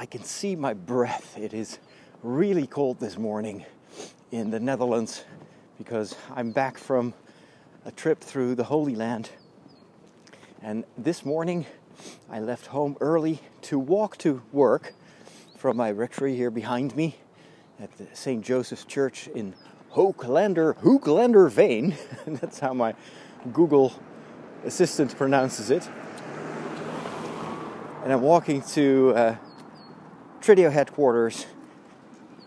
I 0.00 0.06
can 0.06 0.22
see 0.22 0.54
my 0.54 0.74
breath. 0.74 1.36
It 1.36 1.52
is 1.52 1.80
really 2.22 2.68
cold 2.68 3.00
this 3.00 3.18
morning 3.18 3.66
in 4.30 4.48
the 4.50 4.60
Netherlands 4.60 5.24
because 5.76 6.14
I'm 6.36 6.52
back 6.52 6.78
from 6.78 7.14
a 7.84 7.90
trip 7.90 8.20
through 8.20 8.54
the 8.54 8.62
Holy 8.62 8.94
Land. 8.94 9.30
And 10.62 10.84
this 10.96 11.24
morning 11.24 11.66
I 12.30 12.38
left 12.38 12.66
home 12.66 12.96
early 13.00 13.40
to 13.62 13.76
walk 13.80 14.18
to 14.18 14.40
work 14.52 14.94
from 15.56 15.76
my 15.76 15.90
rectory 15.90 16.36
here 16.36 16.52
behind 16.52 16.94
me 16.94 17.16
at 17.80 17.90
the 17.98 18.06
St. 18.12 18.44
Joseph's 18.44 18.84
Church 18.84 19.26
in 19.26 19.52
Hooglander, 19.94 20.76
Hooglander. 20.76 21.96
That's 22.40 22.60
how 22.60 22.72
my 22.72 22.94
Google 23.52 23.92
assistant 24.64 25.16
pronounces 25.16 25.72
it. 25.72 25.90
And 28.04 28.12
I'm 28.12 28.22
walking 28.22 28.62
to 28.62 29.12
uh, 29.16 29.36
Trideo 30.48 30.72
headquarters 30.72 31.44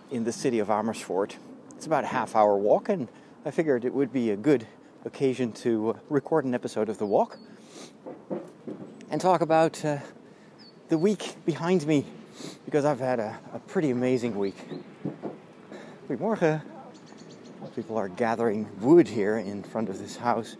in 0.09 0.23
the 0.23 0.31
city 0.31 0.57
of 0.57 0.71
Amersfoort. 0.71 1.37
It's 1.75 1.85
about 1.85 2.03
a 2.03 2.07
half 2.07 2.35
hour 2.35 2.57
walk, 2.57 2.89
and 2.89 3.07
I 3.45 3.51
figured 3.51 3.85
it 3.85 3.93
would 3.93 4.11
be 4.11 4.31
a 4.31 4.35
good 4.35 4.65
occasion 5.05 5.51
to 5.61 5.95
record 6.09 6.43
an 6.45 6.55
episode 6.55 6.89
of 6.89 6.97
The 6.97 7.05
Walk 7.05 7.37
and 9.11 9.21
talk 9.21 9.41
about 9.41 9.85
uh, 9.85 9.99
the 10.89 10.97
week 10.97 11.35
behind 11.45 11.85
me 11.85 12.07
because 12.65 12.85
I've 12.85 12.99
had 12.99 13.19
a, 13.19 13.39
a 13.53 13.59
pretty 13.59 13.91
amazing 13.91 14.35
week. 14.35 14.57
Goedemorgen. 16.07 16.63
People 17.75 17.97
are 17.97 18.09
gathering 18.09 18.67
wood 18.79 19.07
here 19.07 19.37
in 19.37 19.61
front 19.61 19.89
of 19.89 19.99
this 19.99 20.15
house, 20.15 20.55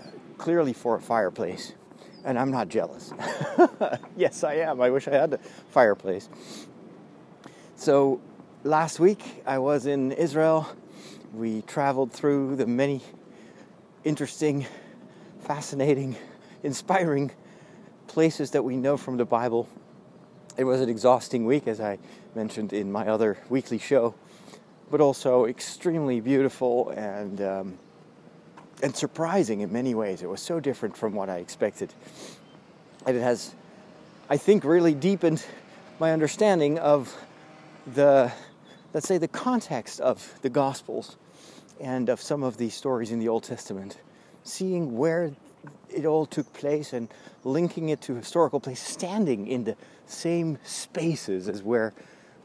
uh, 0.00 0.10
clearly 0.36 0.74
for 0.74 0.94
a 0.94 1.00
fireplace. 1.00 1.72
And 2.24 2.38
I'm 2.38 2.50
not 2.50 2.68
jealous. 2.68 3.12
yes, 4.16 4.44
I 4.44 4.54
am. 4.54 4.80
I 4.80 4.90
wish 4.90 5.08
I 5.08 5.12
had 5.12 5.34
a 5.34 5.38
fireplace. 5.70 6.28
So, 7.80 8.20
last 8.64 8.98
week 8.98 9.22
I 9.46 9.58
was 9.58 9.86
in 9.86 10.10
Israel. 10.10 10.68
We 11.32 11.62
traveled 11.62 12.10
through 12.12 12.56
the 12.56 12.66
many 12.66 13.00
interesting, 14.02 14.66
fascinating, 15.42 16.16
inspiring 16.64 17.30
places 18.08 18.50
that 18.50 18.64
we 18.64 18.76
know 18.76 18.96
from 18.96 19.16
the 19.16 19.24
Bible. 19.24 19.68
It 20.56 20.64
was 20.64 20.80
an 20.80 20.88
exhausting 20.88 21.46
week, 21.46 21.68
as 21.68 21.80
I 21.80 22.00
mentioned 22.34 22.72
in 22.72 22.90
my 22.90 23.06
other 23.06 23.38
weekly 23.48 23.78
show, 23.78 24.12
but 24.90 25.00
also 25.00 25.44
extremely 25.44 26.18
beautiful 26.20 26.90
and 26.90 27.40
um, 27.40 27.78
and 28.82 28.96
surprising 28.96 29.60
in 29.60 29.72
many 29.72 29.94
ways. 29.94 30.20
It 30.20 30.28
was 30.28 30.42
so 30.42 30.58
different 30.58 30.96
from 30.96 31.14
what 31.14 31.30
I 31.30 31.36
expected, 31.36 31.94
and 33.06 33.16
it 33.16 33.20
has, 33.20 33.54
I 34.28 34.36
think, 34.36 34.64
really 34.64 34.94
deepened 34.94 35.44
my 36.00 36.12
understanding 36.12 36.80
of 36.80 37.16
the, 37.94 38.32
let's 38.92 39.08
say, 39.08 39.18
the 39.18 39.28
context 39.28 40.00
of 40.00 40.38
the 40.42 40.50
Gospels 40.50 41.16
and 41.80 42.08
of 42.08 42.20
some 42.20 42.42
of 42.42 42.56
these 42.56 42.74
stories 42.74 43.10
in 43.10 43.18
the 43.18 43.28
Old 43.28 43.44
Testament, 43.44 43.98
seeing 44.42 44.96
where 44.96 45.32
it 45.90 46.04
all 46.04 46.26
took 46.26 46.52
place 46.52 46.92
and 46.92 47.08
linking 47.44 47.88
it 47.88 48.00
to 48.02 48.14
historical 48.14 48.60
places, 48.60 48.86
standing 48.86 49.46
in 49.46 49.64
the 49.64 49.76
same 50.06 50.58
spaces 50.64 51.48
as 51.48 51.62
where 51.62 51.92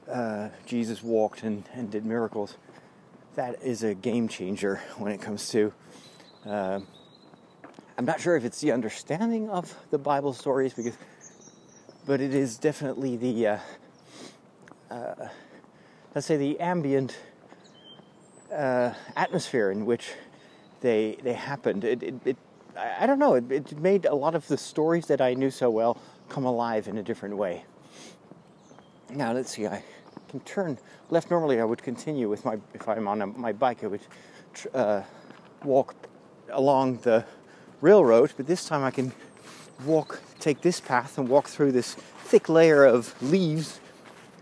uh, 0.09 0.49
Jesus 0.65 1.03
walked 1.03 1.43
and, 1.43 1.63
and 1.73 1.89
did 1.91 2.05
miracles. 2.05 2.57
That 3.35 3.61
is 3.63 3.83
a 3.83 3.95
game 3.95 4.27
changer 4.27 4.81
when 4.97 5.11
it 5.11 5.21
comes 5.21 5.49
to. 5.49 5.73
Uh, 6.45 6.81
I'm 7.97 8.05
not 8.05 8.19
sure 8.19 8.35
if 8.35 8.43
it's 8.43 8.61
the 8.61 8.71
understanding 8.71 9.49
of 9.49 9.73
the 9.91 9.97
Bible 9.97 10.33
stories, 10.33 10.73
because, 10.73 10.97
but 12.05 12.21
it 12.21 12.33
is 12.33 12.57
definitely 12.57 13.17
the, 13.17 13.47
uh, 13.47 13.59
uh 14.93 15.29
let's 16.13 16.27
say, 16.27 16.37
the 16.37 16.59
ambient 16.59 17.17
uh, 18.53 18.93
atmosphere 19.15 19.71
in 19.71 19.85
which 19.85 20.11
they 20.81 21.17
they 21.23 21.33
happened. 21.33 21.83
It, 21.83 22.03
it, 22.03 22.15
it 22.25 22.37
I 22.77 23.05
don't 23.05 23.19
know. 23.19 23.35
It, 23.35 23.51
it 23.51 23.79
made 23.79 24.05
a 24.05 24.15
lot 24.15 24.35
of 24.35 24.47
the 24.47 24.57
stories 24.57 25.05
that 25.07 25.21
I 25.21 25.33
knew 25.33 25.51
so 25.51 25.69
well 25.69 25.97
come 26.29 26.45
alive 26.45 26.87
in 26.87 26.97
a 26.97 27.03
different 27.03 27.37
way. 27.37 27.65
Now 29.09 29.33
let's 29.33 29.51
see. 29.51 29.67
I 29.67 29.83
can 30.29 30.39
turn 30.41 30.77
left. 31.09 31.29
Normally, 31.29 31.59
I 31.59 31.65
would 31.65 31.83
continue 31.83 32.29
with 32.29 32.45
my 32.45 32.57
if 32.73 32.87
I'm 32.87 33.07
on 33.07 33.21
a, 33.21 33.27
my 33.27 33.53
bike. 33.53 33.83
I 33.83 33.87
would 33.87 34.01
uh, 34.73 35.01
walk 35.63 35.95
along 36.49 36.97
the 36.97 37.25
railroad, 37.81 38.33
but 38.37 38.47
this 38.47 38.65
time 38.65 38.83
I 38.83 38.91
can 38.91 39.11
walk, 39.85 40.21
take 40.39 40.61
this 40.61 40.79
path, 40.79 41.17
and 41.17 41.27
walk 41.27 41.47
through 41.47 41.71
this 41.71 41.95
thick 42.25 42.49
layer 42.49 42.85
of 42.85 43.21
leaves. 43.21 43.79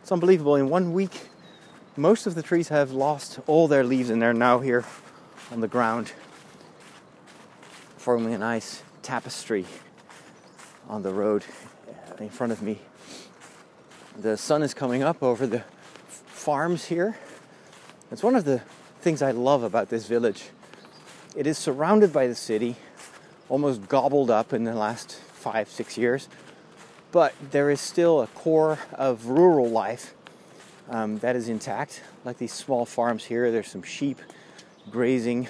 It's 0.02 0.12
unbelievable. 0.12 0.56
In 0.56 0.70
one 0.70 0.94
week, 0.94 1.30
most 1.96 2.26
of 2.26 2.36
the 2.36 2.42
trees 2.42 2.70
have 2.70 2.92
lost 2.92 3.40
all 3.46 3.68
their 3.68 3.84
leaves, 3.84 4.10
and 4.10 4.22
they're 4.22 4.34
now 4.34 4.60
here 4.60 4.84
on 5.52 5.62
the 5.62 5.68
ground 5.68 6.12
forming 7.98 8.34
a 8.34 8.38
nice 8.38 8.82
tapestry 9.04 9.66
on 10.90 11.04
the 11.04 11.14
road 11.14 11.46
uh, 11.88 12.24
in 12.24 12.30
front 12.30 12.52
of 12.52 12.62
me. 12.62 12.80
The 14.18 14.38
sun 14.38 14.64
is 14.64 14.74
coming 14.74 15.04
up 15.04 15.22
over 15.22 15.46
the 15.46 15.64
farms 16.26 16.86
here. 16.86 17.18
It's 18.12 18.24
one 18.24 18.36
of 18.36 18.44
the 18.44 18.62
things 19.02 19.22
I 19.22 19.32
love 19.32 19.62
about 19.62 19.90
this 19.90 20.08
village. 20.08 20.50
It 21.36 21.46
is 21.46 21.60
surrounded 21.60 22.12
by 22.12 22.26
the 22.26 22.36
city, 22.36 22.76
almost 23.50 23.88
gobbled 23.88 24.32
up 24.32 24.52
in 24.52 24.64
the 24.64 24.74
last 24.74 25.12
five, 25.14 25.70
six 25.70 25.98
years, 25.98 26.28
but 27.12 27.34
there 27.52 27.70
is 27.70 27.82
still 27.82 28.22
a 28.22 28.28
core 28.28 28.80
of 28.94 29.28
rural 29.28 29.70
life 29.70 30.14
um, 30.90 31.20
that 31.20 31.36
is 31.36 31.50
intact. 31.50 32.02
Like 32.26 32.38
these 32.38 32.54
small 32.54 32.86
farms 32.86 33.26
here, 33.26 33.52
there's 33.52 33.70
some 33.70 33.84
sheep 33.84 34.20
grazing 34.90 35.48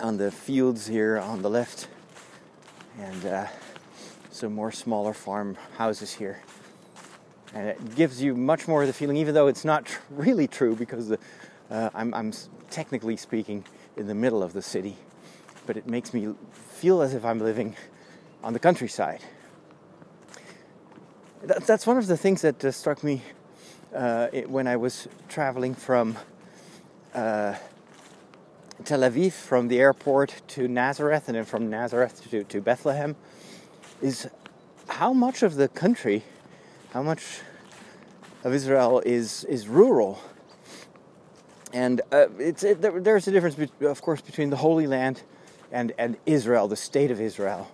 on 0.00 0.16
the 0.16 0.30
fields 0.30 0.86
here 0.86 1.18
on 1.18 1.42
the 1.42 1.50
left, 1.50 1.88
and 2.98 3.26
uh, 3.26 3.46
some 4.30 4.54
more 4.54 4.72
smaller 4.72 5.12
farm 5.12 5.56
houses 5.76 6.12
here. 6.12 6.42
And 7.52 7.68
it 7.68 7.96
gives 7.96 8.22
you 8.22 8.34
much 8.34 8.68
more 8.68 8.82
of 8.82 8.86
the 8.86 8.92
feeling, 8.92 9.16
even 9.16 9.34
though 9.34 9.48
it's 9.48 9.64
not 9.64 9.86
tr- 9.86 10.00
really 10.10 10.46
true, 10.46 10.76
because 10.76 11.08
the, 11.08 11.18
uh, 11.70 11.90
I'm, 11.94 12.14
I'm 12.14 12.32
technically 12.70 13.16
speaking 13.16 13.64
in 13.96 14.06
the 14.06 14.14
middle 14.14 14.42
of 14.42 14.52
the 14.52 14.62
city, 14.62 14.96
but 15.66 15.76
it 15.76 15.86
makes 15.86 16.14
me 16.14 16.32
feel 16.52 17.02
as 17.02 17.12
if 17.12 17.24
I'm 17.24 17.40
living 17.40 17.76
on 18.42 18.52
the 18.52 18.60
countryside. 18.60 19.20
That, 21.42 21.66
that's 21.66 21.86
one 21.86 21.96
of 21.96 22.06
the 22.06 22.18
things 22.18 22.42
that 22.42 22.62
uh, 22.62 22.70
struck 22.70 23.02
me 23.02 23.22
uh, 23.94 24.28
it, 24.30 24.50
when 24.50 24.66
I 24.66 24.76
was 24.76 25.08
traveling 25.30 25.74
from 25.74 26.18
uh, 27.14 27.54
Tel 28.84 29.00
Aviv 29.00 29.32
from 29.32 29.68
the 29.68 29.80
airport 29.80 30.42
to 30.48 30.68
Nazareth 30.68 31.28
and 31.28 31.36
then 31.36 31.46
from 31.46 31.70
Nazareth 31.70 32.30
to, 32.30 32.44
to 32.44 32.60
Bethlehem 32.60 33.16
is 34.02 34.28
how 34.88 35.14
much 35.14 35.42
of 35.42 35.54
the 35.54 35.68
country, 35.68 36.24
how 36.92 37.02
much 37.02 37.40
of 38.44 38.52
Israel 38.52 39.00
is, 39.06 39.44
is 39.44 39.66
rural. 39.66 40.20
And 41.72 42.02
uh, 42.12 42.26
it's, 42.38 42.64
it, 42.64 42.82
there's 42.82 43.28
a 43.28 43.30
difference, 43.30 43.56
of 43.80 44.02
course, 44.02 44.20
between 44.20 44.50
the 44.50 44.56
Holy 44.56 44.86
Land 44.86 45.22
and, 45.72 45.92
and 45.96 46.18
Israel, 46.26 46.68
the 46.68 46.76
state 46.76 47.10
of 47.10 47.18
Israel. 47.18 47.70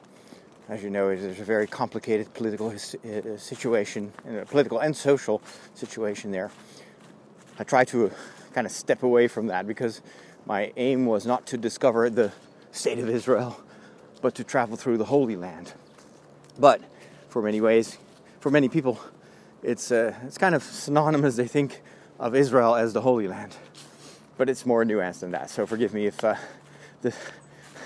As 0.69 0.82
you 0.82 0.91
know, 0.91 1.15
there's 1.15 1.38
a 1.38 1.44
very 1.44 1.69
complicated 1.69 2.34
political 2.34 2.71
uh, 2.71 3.37
situation, 3.37 4.12
a 4.28 4.44
political 4.44 4.81
and 4.81 4.97
social 4.97 5.41
situation 5.75 6.32
there. 6.32 6.50
I 7.56 7.62
try 7.62 7.84
to 7.84 8.10
kind 8.53 8.66
of 8.66 8.72
step 8.72 9.05
away 9.05 9.28
from 9.28 9.47
that 9.47 9.69
because 9.69 10.03
my 10.44 10.72
aim 10.76 11.06
was 11.06 11.25
not 11.25 11.47
to 11.47 11.56
discover 11.56 12.10
the 12.10 12.32
state 12.72 12.99
of 12.99 13.09
Israel, 13.09 13.60
but 14.21 14.34
to 14.34 14.43
travel 14.43 14.76
through 14.76 14.99
the 14.99 15.05
Holy 15.05 15.37
Land. 15.37 15.72
But 16.59 16.81
for 17.28 17.43
many 17.43 17.60
ways, 17.60 17.99
for 18.41 18.50
many 18.50 18.69
people, 18.69 18.99
it's, 19.62 19.93
uh, 19.93 20.14
it's 20.25 20.38
kind 20.38 20.55
of 20.55 20.64
synonymous, 20.64 21.37
they 21.37 21.46
think, 21.46 21.81
of 22.19 22.35
Israel 22.35 22.75
as 22.75 22.93
the 22.93 23.02
Holy 23.02 23.29
Land. 23.29 23.56
But 24.37 24.49
it's 24.49 24.67
more 24.67 24.85
nuanced 24.85 25.20
than 25.20 25.31
that. 25.31 25.49
So 25.49 25.64
forgive 25.64 25.94
me 25.94 26.06
if 26.06 26.25
uh, 26.25 26.35
the, 27.02 27.14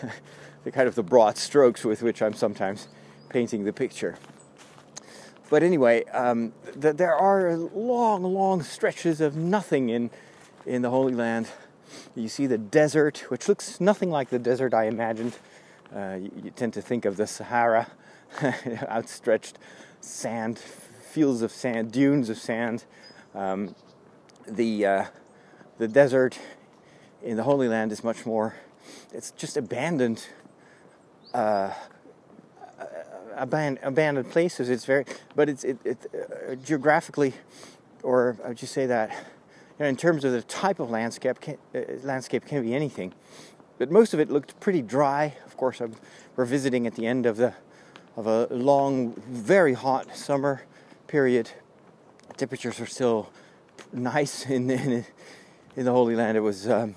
the 0.65 0.71
kind 0.71 0.89
of 0.89 0.95
the 0.95 1.03
broad 1.03 1.37
strokes 1.37 1.85
with 1.85 2.03
which 2.03 2.23
I'm 2.23 2.35
sometimes 2.35 2.89
painting 3.29 3.65
the 3.65 3.73
picture. 3.73 4.17
But 5.49 5.63
anyway, 5.63 6.05
um, 6.07 6.53
th- 6.81 6.97
there 6.97 7.15
are 7.15 7.57
long, 7.57 8.23
long 8.23 8.63
stretches 8.63 9.21
of 9.21 9.37
nothing 9.37 9.89
in, 9.89 10.11
in 10.65 10.83
the 10.83 10.91
Holy 10.91 11.15
Land 11.15 11.49
you 12.15 12.29
see 12.29 12.47
the 12.47 12.59
desert, 12.59 13.25
which 13.29 13.49
looks 13.49 13.81
nothing 13.81 14.11
like 14.11 14.31
the 14.31 14.39
desert 14.39 14.75
I 14.75 14.85
imagined. 14.85 15.37
Uh, 15.95 16.19
you, 16.21 16.31
you, 16.45 16.51
tend 16.51 16.73
to 16.75 16.83
think 16.83 17.05
of 17.05 17.17
the 17.17 17.27
Sahara, 17.27 17.89
outstretched 18.89 19.59
sand, 20.01 20.59
fields 20.59 21.43
of 21.43 21.51
sand, 21.51 21.93
dunes 21.93 22.29
of 22.29 22.39
sand. 22.39 22.85
Um, 23.35 23.75
the 24.47 24.87
uh, 24.87 25.05
the 25.79 25.89
desert 25.89 26.39
in 27.23 27.37
the 27.37 27.43
Holy 27.43 27.69
Land 27.69 27.93
is 27.93 28.05
much 28.05 28.25
more. 28.25 28.55
It's 29.13 29.31
just 29.33 29.57
abandoned. 29.57 30.27
Uh, 31.33 31.73
abandoned, 33.37 33.79
abandoned 33.83 34.31
places. 34.31 34.69
It's 34.69 34.85
very, 34.85 35.05
but 35.35 35.49
it's 35.49 35.65
it, 35.65 35.79
it 35.85 35.99
uh, 36.15 36.55
geographically, 36.57 37.35
or 38.03 38.37
I 38.45 38.49
would 38.49 38.57
just 38.57 38.73
say 38.73 38.87
that, 38.87 39.11
you 39.11 39.85
know, 39.85 39.87
in 39.87 39.97
terms 39.97 40.25
of 40.25 40.33
the 40.33 40.43
type 40.43 40.79
of 40.79 40.91
landscape, 40.91 41.41
can, 41.41 41.57
uh, 41.75 41.81
landscape 42.03 42.47
can 42.47 42.63
be 42.63 42.75
anything. 42.75 43.13
But 43.79 43.91
most 43.91 44.13
of 44.13 44.21
it 44.21 44.31
looked 44.31 44.61
pretty 44.61 44.83
dry. 44.83 45.35
Of 45.47 45.57
course, 45.57 45.81
I'm, 45.81 45.95
we're 46.37 46.45
visiting 46.45 46.87
at 46.87 46.95
the 46.95 47.07
end 47.07 47.27
of 47.27 47.37
the 47.37 47.55
of 48.17 48.27
a 48.27 48.47
long, 48.51 49.15
very 49.29 49.73
hot 49.73 50.17
summer 50.17 50.63
period. 51.07 51.51
Temperatures 52.37 52.81
are 52.81 52.87
still 52.87 53.31
nice 53.93 54.47
in 54.51 54.71
in, 54.71 55.07
in 55.77 55.85
the 55.85 55.93
Holy 55.93 56.15
Land. 56.15 56.37
It 56.37 56.41
was 56.41 56.69
um, 56.69 56.95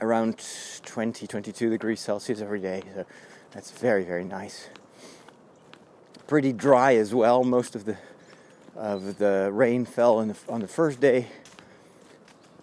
around 0.00 0.40
20, 0.84 1.26
22 1.26 1.70
degrees 1.70 2.00
Celsius 2.00 2.40
every 2.40 2.60
day. 2.60 2.82
So 2.94 3.04
that's 3.52 3.70
very, 3.70 4.04
very 4.04 4.24
nice. 4.24 4.68
Pretty 6.26 6.52
dry 6.52 6.94
as 6.96 7.14
well. 7.14 7.44
Most 7.44 7.74
of 7.74 7.84
the 7.84 7.96
of 8.76 9.18
the 9.18 9.50
rain 9.52 9.84
fell 9.84 10.24
the, 10.24 10.36
on 10.48 10.60
the 10.60 10.68
first 10.68 11.00
day 11.00 11.26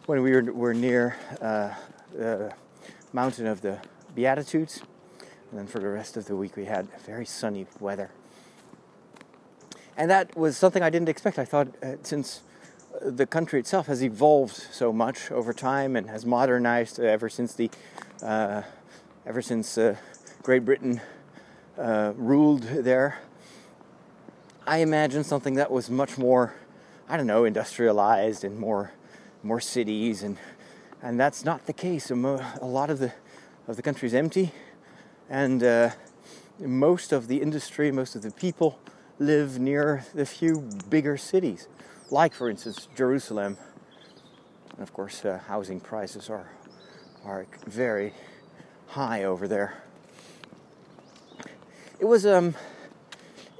when 0.05 0.21
we 0.21 0.31
were, 0.31 0.43
were 0.53 0.73
near 0.73 1.17
uh, 1.41 1.71
the 2.13 2.53
mountain 3.11 3.45
of 3.45 3.61
the 3.61 3.79
Beatitudes. 4.15 4.81
And 5.51 5.59
then 5.59 5.67
for 5.67 5.79
the 5.79 5.89
rest 5.89 6.15
of 6.15 6.25
the 6.25 6.35
week, 6.35 6.55
we 6.55 6.65
had 6.65 6.87
very 7.05 7.25
sunny 7.25 7.67
weather. 7.81 8.11
And 9.97 10.09
that 10.09 10.35
was 10.37 10.55
something 10.55 10.81
I 10.81 10.89
didn't 10.89 11.09
expect. 11.09 11.37
I 11.37 11.45
thought 11.45 11.67
uh, 11.83 11.95
since 12.03 12.41
the 13.01 13.25
country 13.25 13.59
itself 13.59 13.87
has 13.87 14.01
evolved 14.01 14.55
so 14.55 14.93
much 14.93 15.31
over 15.31 15.53
time 15.53 15.95
and 15.95 16.09
has 16.09 16.25
modernized 16.25 16.99
ever 16.99 17.27
since 17.27 17.53
the 17.53 17.69
uh, 18.23 18.61
ever 19.25 19.41
since 19.41 19.77
uh, 19.77 19.95
Great 20.45 20.63
Britain 20.63 21.01
uh, 21.75 22.13
ruled 22.15 22.61
there. 22.61 23.17
I 24.67 24.77
imagine 24.77 25.23
something 25.23 25.55
that 25.55 25.71
was 25.71 25.89
much 25.89 26.19
more, 26.19 26.53
I 27.09 27.17
don't 27.17 27.25
know, 27.25 27.45
industrialized 27.45 28.43
and 28.43 28.59
more 28.59 28.91
more 29.41 29.59
cities 29.59 30.21
and 30.21 30.37
and 31.01 31.19
that's 31.19 31.45
not 31.45 31.65
the 31.65 31.73
case. 31.73 32.11
A 32.11 32.15
lot 32.15 32.91
of 32.91 32.99
the 32.99 33.11
of 33.67 33.75
the 33.75 33.81
country 33.81 34.05
is 34.05 34.13
empty, 34.13 34.51
and 35.31 35.63
uh, 35.63 35.89
most 36.59 37.11
of 37.11 37.27
the 37.27 37.41
industry, 37.41 37.91
most 37.91 38.15
of 38.15 38.21
the 38.21 38.29
people 38.29 38.77
live 39.17 39.57
near 39.57 40.05
the 40.13 40.27
few 40.27 40.69
bigger 40.91 41.17
cities 41.17 41.67
like, 42.11 42.35
for 42.35 42.51
instance, 42.51 42.87
Jerusalem. 42.95 43.57
And 44.73 44.83
of 44.83 44.93
course, 44.93 45.25
uh, 45.25 45.39
housing 45.47 45.79
prices 45.79 46.29
are 46.29 46.51
are 47.23 47.47
very 47.65 48.13
high 48.89 49.23
over 49.23 49.47
there. 49.47 49.84
It 51.97 52.05
was 52.05 52.25
um, 52.25 52.55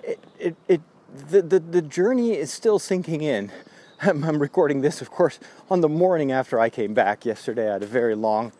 it 0.03 0.19
it, 0.37 0.55
it 0.67 0.81
the, 1.29 1.41
the 1.41 1.59
the 1.59 1.81
journey 1.81 2.33
is 2.33 2.51
still 2.51 2.79
sinking 2.79 3.21
in. 3.21 3.51
I'm, 4.01 4.25
I'm, 4.25 4.39
recording 4.39 4.81
this, 4.81 5.01
of 5.01 5.09
course, 5.09 5.39
on 5.69 5.79
the 5.79 5.87
morning 5.87 6.33
after 6.33 6.59
I 6.59 6.69
came 6.69 6.93
back 6.93 7.25
yesterday. 7.25 7.69
I 7.69 7.73
had 7.73 7.83
a 7.83 7.87
very 7.87 8.13
long 8.13 8.51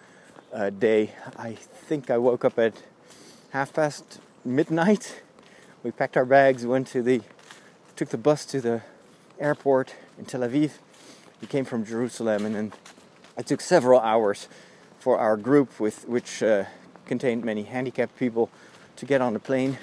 uh, 0.53 0.69
day. 0.69 1.11
I 1.37 1.55
think 1.55 2.09
I 2.09 2.17
woke 2.17 2.45
up 2.45 2.57
at 2.57 2.81
half 3.49 3.73
past 3.73 4.21
midnight. 4.45 5.21
We 5.83 5.91
packed 5.91 6.15
our 6.15 6.25
bags, 6.25 6.65
went 6.65 6.87
to 6.87 7.03
the, 7.03 7.21
took 7.97 8.09
the 8.09 8.17
bus 8.17 8.45
to 8.45 8.61
the 8.61 8.81
airport 9.37 9.93
in 10.17 10.23
Tel 10.23 10.39
Aviv. 10.39 10.71
We 11.41 11.47
came 11.47 11.65
from 11.65 11.83
Jerusalem, 11.83 12.45
and 12.45 12.55
then 12.55 12.73
it 13.37 13.45
took 13.45 13.59
several 13.59 13.99
hours 13.99 14.47
for 14.99 15.19
our 15.19 15.35
group, 15.35 15.81
with 15.81 16.07
which 16.07 16.41
uh, 16.41 16.63
contained 17.05 17.43
many 17.43 17.63
handicapped 17.63 18.17
people, 18.17 18.49
to 18.95 19.05
get 19.05 19.21
on 19.21 19.33
the 19.33 19.39
plane. 19.39 19.77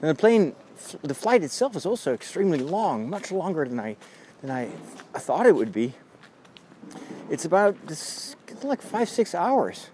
And 0.00 0.10
the 0.10 0.14
plane, 0.14 0.54
the 1.02 1.14
flight 1.14 1.42
itself 1.42 1.74
was 1.74 1.86
also 1.86 2.12
extremely 2.12 2.58
long, 2.58 3.08
much 3.08 3.32
longer 3.32 3.64
than 3.64 3.80
I 3.80 3.96
than 4.42 4.50
I, 4.50 4.68
I 5.14 5.18
thought 5.18 5.46
it 5.46 5.54
would 5.54 5.72
be. 5.72 5.94
It's 7.30 7.44
about 7.44 7.86
this, 7.86 8.36
like 8.62 8.82
five 8.82 9.08
six 9.08 9.34
hours, 9.34 9.88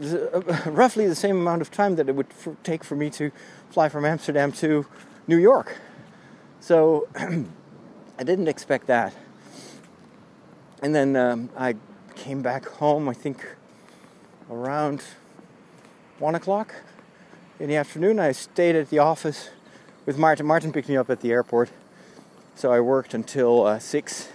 uh, 0.00 0.40
roughly 0.66 1.06
the 1.06 1.14
same 1.14 1.36
amount 1.36 1.62
of 1.62 1.70
time 1.70 1.96
that 1.96 2.08
it 2.08 2.14
would 2.14 2.28
take 2.62 2.84
for 2.84 2.96
me 2.96 3.10
to 3.10 3.30
fly 3.70 3.88
from 3.88 4.04
Amsterdam 4.04 4.52
to 4.52 4.86
New 5.26 5.38
York. 5.38 5.76
So 6.60 7.08
I 7.16 8.24
didn't 8.24 8.48
expect 8.48 8.86
that. 8.86 9.14
And 10.82 10.94
then 10.94 11.16
um, 11.16 11.50
I 11.56 11.74
came 12.14 12.40
back 12.40 12.66
home, 12.66 13.08
I 13.08 13.14
think 13.14 13.44
around 14.50 15.02
one 16.18 16.34
o'clock 16.34 16.74
in 17.60 17.68
the 17.68 17.76
afternoon. 17.76 18.18
I 18.18 18.32
stayed 18.32 18.76
at 18.76 18.90
the 18.90 18.98
office 18.98 19.50
with 20.06 20.18
Martin. 20.18 20.46
Martin 20.46 20.72
picked 20.72 20.88
me 20.88 20.96
up 20.96 21.10
at 21.10 21.20
the 21.20 21.32
airport. 21.32 21.70
So 22.54 22.72
I 22.72 22.80
worked 22.80 23.14
until 23.14 23.66
uh, 23.66 23.78
six 23.78 24.28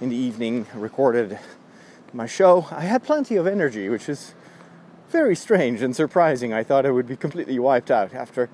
in 0.00 0.08
the 0.08 0.16
evening, 0.16 0.66
recorded 0.74 1.38
my 2.12 2.26
show. 2.26 2.66
I 2.70 2.82
had 2.82 3.02
plenty 3.02 3.36
of 3.36 3.46
energy, 3.46 3.88
which 3.88 4.08
is 4.08 4.34
very 5.10 5.36
strange 5.36 5.82
and 5.82 5.94
surprising. 5.94 6.52
I 6.52 6.62
thought 6.62 6.86
I 6.86 6.90
would 6.90 7.06
be 7.06 7.16
completely 7.16 7.58
wiped 7.58 7.90
out 7.90 8.14
after 8.14 8.48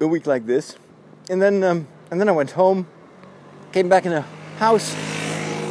a 0.00 0.06
week 0.06 0.26
like 0.26 0.46
this. 0.46 0.76
And 1.28 1.40
then, 1.42 1.62
um, 1.62 1.88
and 2.10 2.20
then 2.20 2.28
I 2.28 2.32
went 2.32 2.52
home 2.52 2.86
came 3.72 3.88
back 3.88 4.04
in 4.04 4.12
a 4.12 4.22
house 4.58 4.94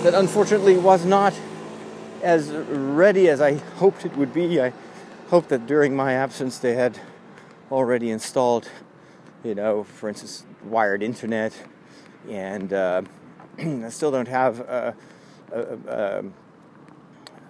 that 0.03 0.13
unfortunately 0.13 0.77
was 0.77 1.05
not 1.05 1.33
as 2.23 2.49
ready 2.49 3.27
as 3.27 3.41
I 3.41 3.55
hoped 3.55 4.05
it 4.05 4.15
would 4.15 4.33
be. 4.33 4.61
I 4.61 4.73
hoped 5.29 5.49
that 5.49 5.67
during 5.67 5.95
my 5.95 6.13
absence 6.13 6.59
they 6.59 6.75
had 6.75 6.99
already 7.71 8.11
installed, 8.11 8.69
you 9.43 9.55
know, 9.55 9.83
for 9.83 10.09
instance, 10.09 10.45
wired 10.63 11.03
internet, 11.03 11.53
and 12.29 12.73
uh, 12.73 13.01
I 13.57 13.89
still 13.89 14.11
don't 14.11 14.27
have 14.27 14.59
a, 14.59 14.95
a, 15.51 15.61
a, 15.87 16.23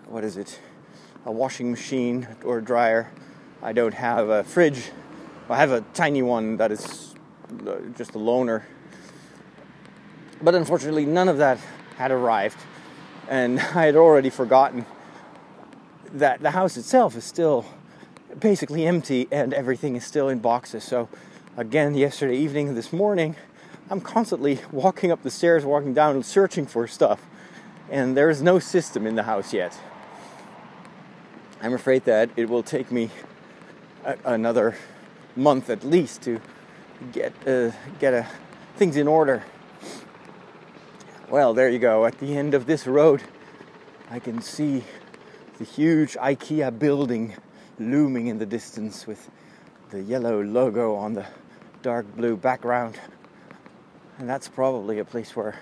what 0.08 0.24
is 0.24 0.38
it, 0.38 0.60
a 1.26 1.32
washing 1.32 1.72
machine 1.72 2.28
or 2.44 2.60
a 2.60 2.62
dryer. 2.62 3.12
I 3.62 3.74
don't 3.74 3.94
have 3.94 4.30
a 4.30 4.44
fridge. 4.44 4.92
I 5.50 5.58
have 5.58 5.72
a 5.72 5.82
tiny 5.94 6.22
one 6.22 6.58
that 6.58 6.72
is 6.72 7.16
uh, 7.68 7.78
just 7.98 8.12
a 8.12 8.20
loaner 8.20 8.64
but 10.42 10.56
unfortunately, 10.56 11.06
none 11.06 11.28
of 11.28 11.38
that 11.38 11.60
had 11.98 12.12
arrived, 12.12 12.58
and 13.28 13.60
I 13.76 13.86
had 13.86 13.96
already 13.96 14.30
forgotten 14.30 14.86
that 16.14 16.42
the 16.42 16.52
house 16.52 16.78
itself 16.78 17.16
is 17.16 17.24
still 17.24 17.66
basically 18.38 18.86
empty 18.86 19.28
and 19.32 19.54
everything 19.54 19.96
is 19.96 20.06
still 20.06 20.30
in 20.30 20.40
boxes. 20.40 20.84
So, 20.84 21.10
again, 21.58 21.96
yesterday 21.96 22.38
evening, 22.38 22.76
this 22.76 22.92
morning, 22.92 23.36
I'm 23.90 24.02
constantly 24.02 24.60
walking 24.72 25.12
up 25.12 25.24
the 25.24 25.32
stairs, 25.32 25.66
walking 25.66 25.94
down, 25.94 26.16
and 26.16 26.26
searching 26.26 26.66
for 26.66 26.88
stuff, 26.88 27.26
and 27.90 28.16
there 28.16 28.30
is 28.30 28.42
no 28.42 28.60
system 28.60 29.08
in 29.08 29.16
the 29.16 29.24
house 29.24 29.54
yet. 29.54 29.80
I'm 31.62 31.74
afraid 31.74 32.06
that 32.06 32.30
it 32.36 32.50
will 32.50 32.64
take 32.64 32.92
me 32.92 33.10
a- 34.06 34.18
another 34.26 34.76
month 35.36 35.70
at 35.70 35.84
least 35.84 36.22
to 36.24 36.40
get 37.12 37.34
uh, 37.48 37.72
get 38.00 38.14
uh, 38.14 38.24
things 38.76 38.96
in 38.96 39.08
order. 39.08 39.44
Well, 41.30 41.54
there 41.54 41.70
you 41.70 41.80
go. 41.80 42.06
At 42.06 42.20
the 42.20 42.38
end 42.38 42.54
of 42.54 42.66
this 42.66 42.88
road, 42.88 43.24
I 44.10 44.20
can 44.20 44.42
see 44.42 44.84
the 45.58 45.64
huge 45.64 46.14
IKEA 46.14 46.78
building 46.78 47.36
looming 47.80 48.28
in 48.28 48.38
the 48.38 48.46
distance 48.46 49.08
with 49.08 49.30
the 49.90 50.02
yellow 50.02 50.44
logo 50.44 50.96
on 50.96 51.14
the 51.14 51.26
dark 51.82 52.06
blue 52.16 52.36
background. 52.36 53.00
And 54.18 54.30
that's 54.30 54.48
probably 54.48 55.00
a 55.00 55.06
place 55.06 55.36
where 55.36 55.60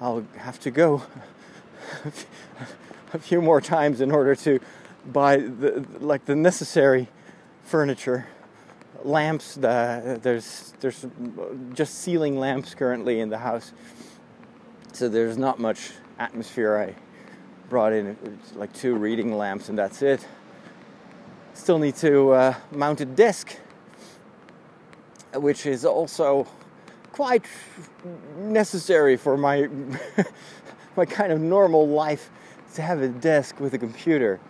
I'll 0.00 0.26
have 0.36 0.58
to 0.60 0.70
go 0.70 1.02
a 3.12 3.18
few 3.18 3.40
more 3.40 3.60
times 3.60 4.00
in 4.00 4.10
order 4.10 4.34
to 4.36 4.60
buy 5.06 5.36
the 5.36 5.84
like 6.00 6.24
the 6.24 6.34
necessary 6.34 7.08
furniture 7.62 8.26
lamps 9.02 9.54
the, 9.54 10.18
there's 10.22 10.72
there's 10.80 11.06
just 11.74 12.00
ceiling 12.00 12.38
lamps 12.38 12.74
currently 12.74 13.20
in 13.20 13.28
the 13.28 13.36
house 13.36 13.72
so 14.94 15.08
there's 15.08 15.36
not 15.36 15.58
much 15.58 15.90
atmosphere. 16.20 16.76
I 16.76 16.94
brought 17.68 17.92
in 17.92 18.16
like 18.54 18.72
two 18.72 18.94
reading 18.94 19.36
lamps 19.36 19.68
and 19.68 19.76
that's 19.76 20.02
it. 20.02 20.24
Still 21.54 21.78
need 21.78 21.96
to 21.96 22.30
uh, 22.30 22.54
mount 22.72 23.00
a 23.00 23.04
desk, 23.04 23.56
which 25.34 25.66
is 25.66 25.84
also 25.84 26.46
quite 27.12 27.46
necessary 28.36 29.16
for 29.16 29.36
my 29.36 29.68
my 30.96 31.04
kind 31.04 31.32
of 31.32 31.40
normal 31.40 31.88
life 31.88 32.30
to 32.74 32.82
have 32.82 33.00
a 33.00 33.08
desk 33.08 33.60
with 33.60 33.72
a 33.72 33.78
computer. 33.78 34.40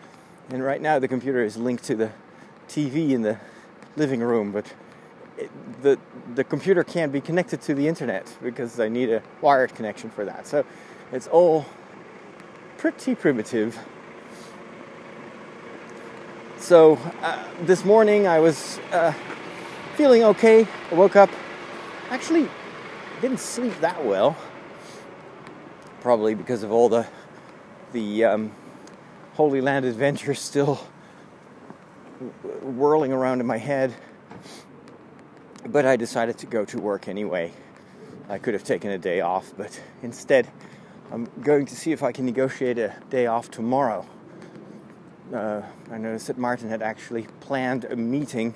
And 0.50 0.64
right 0.64 0.80
now 0.80 0.99
the 0.99 1.08
computer 1.08 1.44
is 1.44 1.56
linked 1.56 1.84
to 1.84 1.94
the 1.94 2.11
TV 2.68 3.11
in 3.11 3.23
the 3.23 3.38
living 3.96 4.20
room, 4.20 4.50
but 4.50 4.73
the 5.82 5.99
the 6.34 6.44
computer 6.44 6.82
can't 6.82 7.12
be 7.12 7.20
connected 7.20 7.61
to 7.62 7.75
the 7.75 7.87
internet 7.87 8.34
because 8.42 8.80
I 8.80 8.88
need 8.88 9.11
a 9.11 9.23
wired 9.42 9.75
connection 9.75 10.11
for 10.11 10.25
that. 10.25 10.46
So 10.46 10.64
it's 11.12 11.26
all 11.26 11.66
pretty 12.78 13.14
primitive. 13.14 13.78
So 16.64 16.99
uh, 17.21 17.44
this 17.64 17.85
morning 17.85 18.26
I 18.26 18.40
was 18.40 18.78
uh, 18.90 19.12
feeling 19.97 20.25
okay. 20.25 20.66
I 20.90 20.94
woke 20.94 21.14
up. 21.14 21.28
Actually, 22.09 22.49
didn't 23.21 23.40
sleep 23.40 23.78
that 23.83 24.02
well. 24.02 24.35
Probably 26.00 26.35
because 26.35 26.62
of 26.62 26.73
all 26.73 26.88
the 26.88 27.06
the 27.92 28.25
um, 28.25 28.52
Holy 29.35 29.61
Land 29.61 29.85
adventure 29.85 30.33
still 30.33 30.76
whirling 32.62 33.12
around 33.12 33.40
in 33.40 33.47
my 33.47 33.59
head. 33.59 33.92
But 35.66 35.85
I 35.85 35.97
decided 35.97 36.38
to 36.38 36.47
go 36.47 36.64
to 36.64 36.78
work 36.80 37.09
anyway. 37.09 37.52
I 38.30 38.38
could 38.38 38.54
have 38.54 38.64
taken 38.64 38.90
a 38.90 38.99
day 38.99 39.21
off, 39.21 39.52
but 39.59 39.78
instead, 40.02 40.49
I'm 41.12 41.28
going 41.42 41.66
to 41.66 41.76
see 41.76 41.92
if 41.92 42.02
I 42.02 42.11
can 42.11 42.25
negotiate 42.25 42.78
a 42.78 42.94
day 43.11 43.26
off 43.26 43.50
tomorrow. 43.50 44.06
Uh, 45.34 45.62
I 45.90 45.98
noticed 45.98 46.28
that 46.28 46.38
Martin 46.38 46.68
had 46.68 46.80
actually 46.80 47.26
planned 47.40 47.86
a 47.86 47.96
meeting 47.96 48.54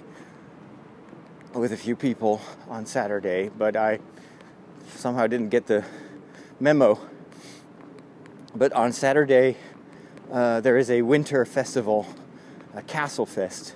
with 1.53 1.73
a 1.73 1.77
few 1.77 1.97
people 1.97 2.41
on 2.69 2.87
Saturday, 2.87 3.49
but 3.49 3.75
I 3.75 3.99
somehow 4.95 5.27
didn't 5.27 5.49
get 5.49 5.67
the 5.67 5.85
memo. 6.61 7.01
But 8.55 8.73
on 8.75 8.93
Saturday, 8.93 9.57
uh, 10.31 10.61
there 10.61 10.77
is 10.77 10.89
a 10.89 11.03
winter 11.03 11.45
festival, 11.45 12.07
a 12.75 12.83
Castle 12.83 13.27
Fest 13.27 13.75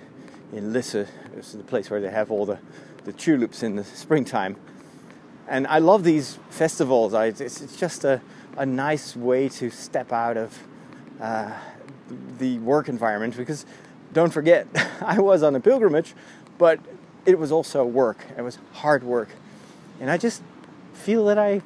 in 0.53 0.73
Lisse. 0.73 0.95
Is 1.35 1.55
the 1.55 1.65
place 1.65 1.91
where 1.91 2.01
they 2.01 2.11
have 2.11 2.31
all 2.31 2.47
the, 2.47 2.61
the 3.03 3.13
tulips 3.13 3.65
in 3.65 3.75
the 3.75 3.85
springtime. 3.85 4.55
And 5.49 5.67
I 5.67 5.81
love 5.81 6.05
these 6.05 6.39
festivals. 6.51 7.15
I, 7.15 7.27
it's, 7.27 7.41
it's, 7.41 7.77
just 7.77 8.05
a, 8.05 8.21
a 8.57 8.65
nice 8.65 9.17
way 9.17 9.49
to 9.49 9.71
step 9.71 10.13
out 10.13 10.37
of 10.37 10.57
uh, 11.21 11.53
the 12.39 12.59
work 12.59 12.89
environment 12.89 13.37
because 13.37 13.67
don't 14.13 14.33
forget, 14.33 14.67
I 15.01 15.19
was 15.21 15.43
on 15.43 15.55
a 15.55 15.61
pilgrimage, 15.61 16.15
but 16.59 16.81
it 17.25 17.39
was 17.39 17.53
also 17.53 17.85
work. 17.85 18.25
It 18.37 18.43
was 18.43 18.59
hard 18.73 19.03
work. 19.03 19.31
And 20.01 20.11
I 20.11 20.19
just 20.19 20.43
feel 20.95 21.25
that 21.27 21.39
I 21.39 21.63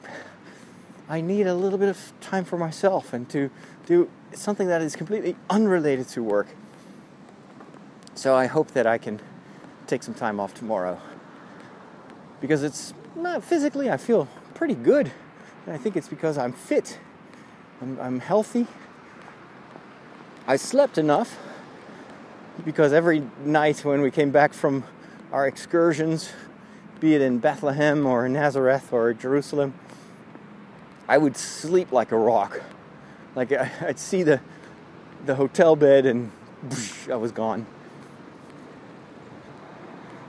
I 1.09 1.21
need 1.21 1.47
a 1.47 1.55
little 1.55 1.79
bit 1.79 1.89
of 1.89 2.13
time 2.21 2.45
for 2.45 2.59
myself 2.59 3.13
and 3.13 3.29
to 3.31 3.49
do 3.87 4.11
something 4.33 4.67
that 4.67 4.83
is 4.83 4.97
completely 4.97 5.37
unrelated 5.49 6.09
to 6.09 6.23
work. 6.23 6.49
So 8.15 8.35
I 8.35 8.47
hope 8.47 8.73
that 8.73 8.87
I 8.87 8.99
can 8.99 9.21
take 9.87 10.03
some 10.03 10.15
time 10.15 10.41
off 10.41 10.53
tomorrow. 10.55 11.01
Because 12.41 12.65
it's 12.65 12.93
not 13.15 13.45
physically, 13.45 13.89
I 13.89 13.97
feel 13.99 14.27
pretty 14.55 14.75
good. 14.75 15.13
And 15.65 15.75
I 15.75 15.79
think 15.79 15.97
it's 15.97 16.09
because 16.09 16.37
I'm 16.37 16.53
fit. 16.53 16.99
I'm, 17.81 17.99
I'm 18.01 18.21
healthy. 18.21 18.67
I 20.49 20.55
slept 20.55 20.97
enough 20.97 21.37
because 22.65 22.93
every 22.93 23.25
night 23.45 23.85
when 23.85 24.01
we 24.01 24.13
came 24.13 24.31
back 24.31 24.53
from 24.53 24.85
our 25.33 25.45
excursions, 25.45 26.33
be 27.01 27.17
it 27.17 27.21
in 27.21 27.39
Bethlehem 27.39 28.07
or 28.07 28.29
Nazareth 28.29 28.93
or 28.93 29.13
Jerusalem, 29.13 29.75
I 31.09 31.19
would 31.19 31.37
sleep 31.37 31.91
like 31.91 32.13
a 32.13 32.17
rock. 32.17 32.63
Like 33.35 33.51
I'd 33.53 33.99
see 33.99 34.23
the 34.23 34.41
the 35.25 35.35
hotel 35.35 35.75
bed 35.75 36.07
and 36.07 36.31
I 37.11 37.17
was 37.17 37.33
gone. 37.33 37.67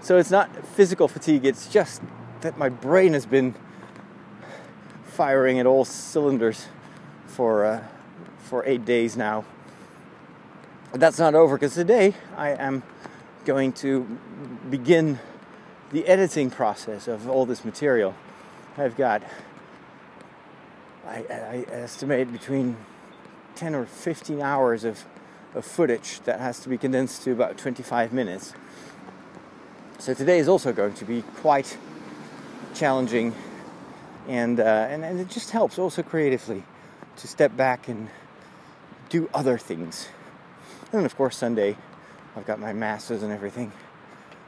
So 0.02 0.18
it's 0.18 0.32
not 0.32 0.66
physical 0.66 1.08
fatigue, 1.08 1.46
it's 1.46 1.68
just 1.68 2.02
that 2.42 2.58
my 2.58 2.70
brain 2.70 3.14
has 3.14 3.28
been 3.28 3.54
firing 5.04 5.60
at 5.60 5.68
all 5.68 5.86
cylinders 5.86 6.66
for 7.28 7.66
uh, 7.66 7.84
for 8.40 8.66
8 8.66 8.84
days 8.84 9.16
now. 9.16 9.46
But 10.92 11.02
that's 11.02 11.20
not 11.20 11.36
over 11.36 11.58
because 11.58 11.74
today 11.74 12.14
I 12.36 12.52
am 12.52 12.84
going 13.46 13.74
to 13.74 14.04
begin 14.70 15.20
the 15.92 16.06
editing 16.06 16.50
process 16.50 17.08
of 17.08 17.30
all 17.30 17.46
this 17.46 17.66
material. 17.66 18.14
I've 18.78 18.96
got, 18.96 19.24
I, 21.06 21.26
I 21.30 21.66
estimate 21.72 22.32
between 22.32 22.78
10 23.56 23.76
or 23.76 23.86
15 23.86 24.42
hours 24.42 24.84
of, 24.84 25.04
of 25.56 25.66
footage 25.66 26.20
that 26.22 26.40
has 26.40 26.60
to 26.62 26.70
be 26.70 26.78
condensed 26.78 27.24
to 27.24 27.32
about 27.32 27.58
25 27.58 28.14
minutes. 28.14 28.54
So 30.00 30.14
today 30.14 30.40
is 30.40 30.48
also 30.48 30.72
going 30.72 30.94
to 30.94 31.06
be 31.06 31.22
quite 31.42 31.78
challenging, 32.76 33.34
and, 34.28 34.60
uh, 34.60 34.64
and, 34.64 35.04
and 35.04 35.20
it 35.20 35.30
just 35.30 35.52
helps 35.52 35.80
also 35.80 36.04
creatively 36.04 36.64
to 37.18 37.28
step 37.28 37.58
back 37.58 37.88
and 37.88 38.10
do 39.10 39.30
other 39.34 39.58
things. 39.58 40.10
And 40.94 41.06
of 41.06 41.18
course, 41.18 41.36
Sunday 41.36 41.76
I've 42.36 42.46
got 42.46 42.60
my 42.60 42.72
masses 42.72 43.24
and 43.24 43.32
everything. 43.32 43.74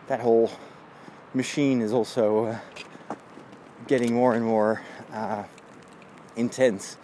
That 0.08 0.22
whole 0.22 0.52
machine 1.34 1.82
is 1.82 1.92
also 1.92 2.46
uh, 2.46 2.60
getting 3.88 4.14
more 4.14 4.36
and 4.36 4.46
more 4.46 4.82
uh, 5.12 5.44
intense 6.38 6.98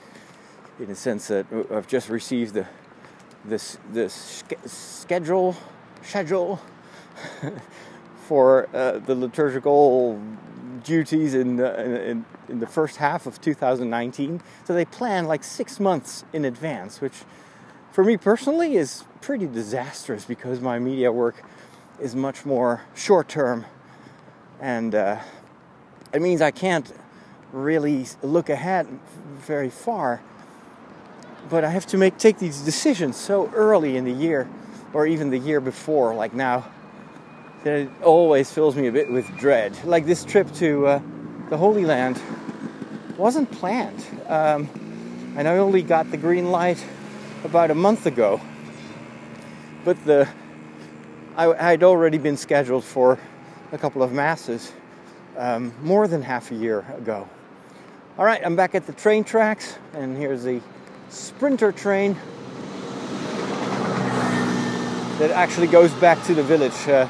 in 0.79 0.87
the 0.87 0.95
sense 0.95 1.27
that 1.27 1.45
I've 1.69 1.87
just 1.87 2.09
received 2.09 2.53
the 2.53 2.65
this 3.43 3.77
this 3.91 4.41
schedule 4.65 5.55
schedule 6.01 6.61
for 8.27 8.69
uh, 8.73 8.99
the 8.99 9.15
liturgical 9.15 10.19
duties 10.83 11.33
in, 11.33 11.59
in, 11.59 12.25
in 12.47 12.59
the 12.59 12.67
first 12.67 12.97
half 12.97 13.25
of 13.25 13.41
2019. 13.41 14.41
So 14.63 14.73
they 14.73 14.85
plan 14.85 15.25
like 15.25 15.43
six 15.43 15.79
months 15.79 16.23
in 16.31 16.45
advance, 16.45 17.01
which 17.01 17.23
for 17.95 18.03
me 18.03 18.17
personally 18.17 18.75
is 18.75 19.05
pretty 19.21 19.47
disastrous 19.47 20.25
because 20.25 20.59
my 20.59 20.77
media 20.77 21.09
work 21.09 21.41
is 21.97 22.13
much 22.13 22.45
more 22.45 22.81
short 22.93 23.29
term 23.29 23.63
and 24.59 24.93
uh, 24.93 25.17
it 26.11 26.21
means 26.21 26.41
I 26.41 26.51
can't 26.51 26.91
really 27.53 28.05
look 28.21 28.49
ahead 28.49 28.85
very 29.37 29.69
far. 29.69 30.21
But 31.49 31.63
I 31.63 31.69
have 31.69 31.85
to 31.87 31.97
make 31.97 32.17
take 32.17 32.37
these 32.37 32.59
decisions 32.59 33.15
so 33.15 33.49
early 33.55 33.95
in 33.95 34.03
the 34.03 34.11
year, 34.11 34.49
or 34.91 35.07
even 35.07 35.29
the 35.29 35.37
year 35.37 35.61
before, 35.61 36.13
like 36.13 36.33
now, 36.33 36.65
that 37.63 37.79
it 37.79 37.89
always 38.03 38.51
fills 38.51 38.75
me 38.75 38.87
a 38.87 38.91
bit 38.91 39.09
with 39.09 39.25
dread. 39.37 39.73
Like 39.85 40.05
this 40.05 40.25
trip 40.25 40.51
to 40.55 40.85
uh, 40.85 41.01
the 41.49 41.55
Holy 41.55 41.85
Land 41.85 42.21
wasn't 43.15 43.49
planned, 43.51 44.05
um, 44.27 44.67
and 45.37 45.47
I 45.47 45.59
only 45.59 45.81
got 45.81 46.11
the 46.11 46.17
green 46.17 46.51
light 46.51 46.83
about 47.45 47.71
a 47.71 47.75
month 47.75 48.05
ago. 48.05 48.41
But 49.85 50.03
the 50.03 50.27
I 51.37 51.71
had 51.71 51.83
already 51.83 52.17
been 52.17 52.37
scheduled 52.37 52.83
for 52.83 53.19
a 53.71 53.77
couple 53.77 54.01
of 54.01 54.11
masses 54.11 54.71
um, 55.37 55.73
more 55.81 56.07
than 56.07 56.21
half 56.21 56.51
a 56.51 56.55
year 56.55 56.79
ago. 56.97 57.29
All 58.17 58.23
right, 58.23 58.41
I'm 58.43 58.55
back 58.55 58.73
at 58.73 58.87
the 58.87 58.93
train 58.93 59.25
tracks, 59.25 59.77
and 59.93 60.17
here's 60.17 60.43
the 60.43 60.61
sprinter 61.09 61.73
train 61.73 62.13
that 65.19 65.31
actually 65.31 65.67
goes 65.67 65.91
back 65.95 66.23
to 66.23 66.33
the 66.33 66.43
village 66.43 66.87
uh, 66.87 67.05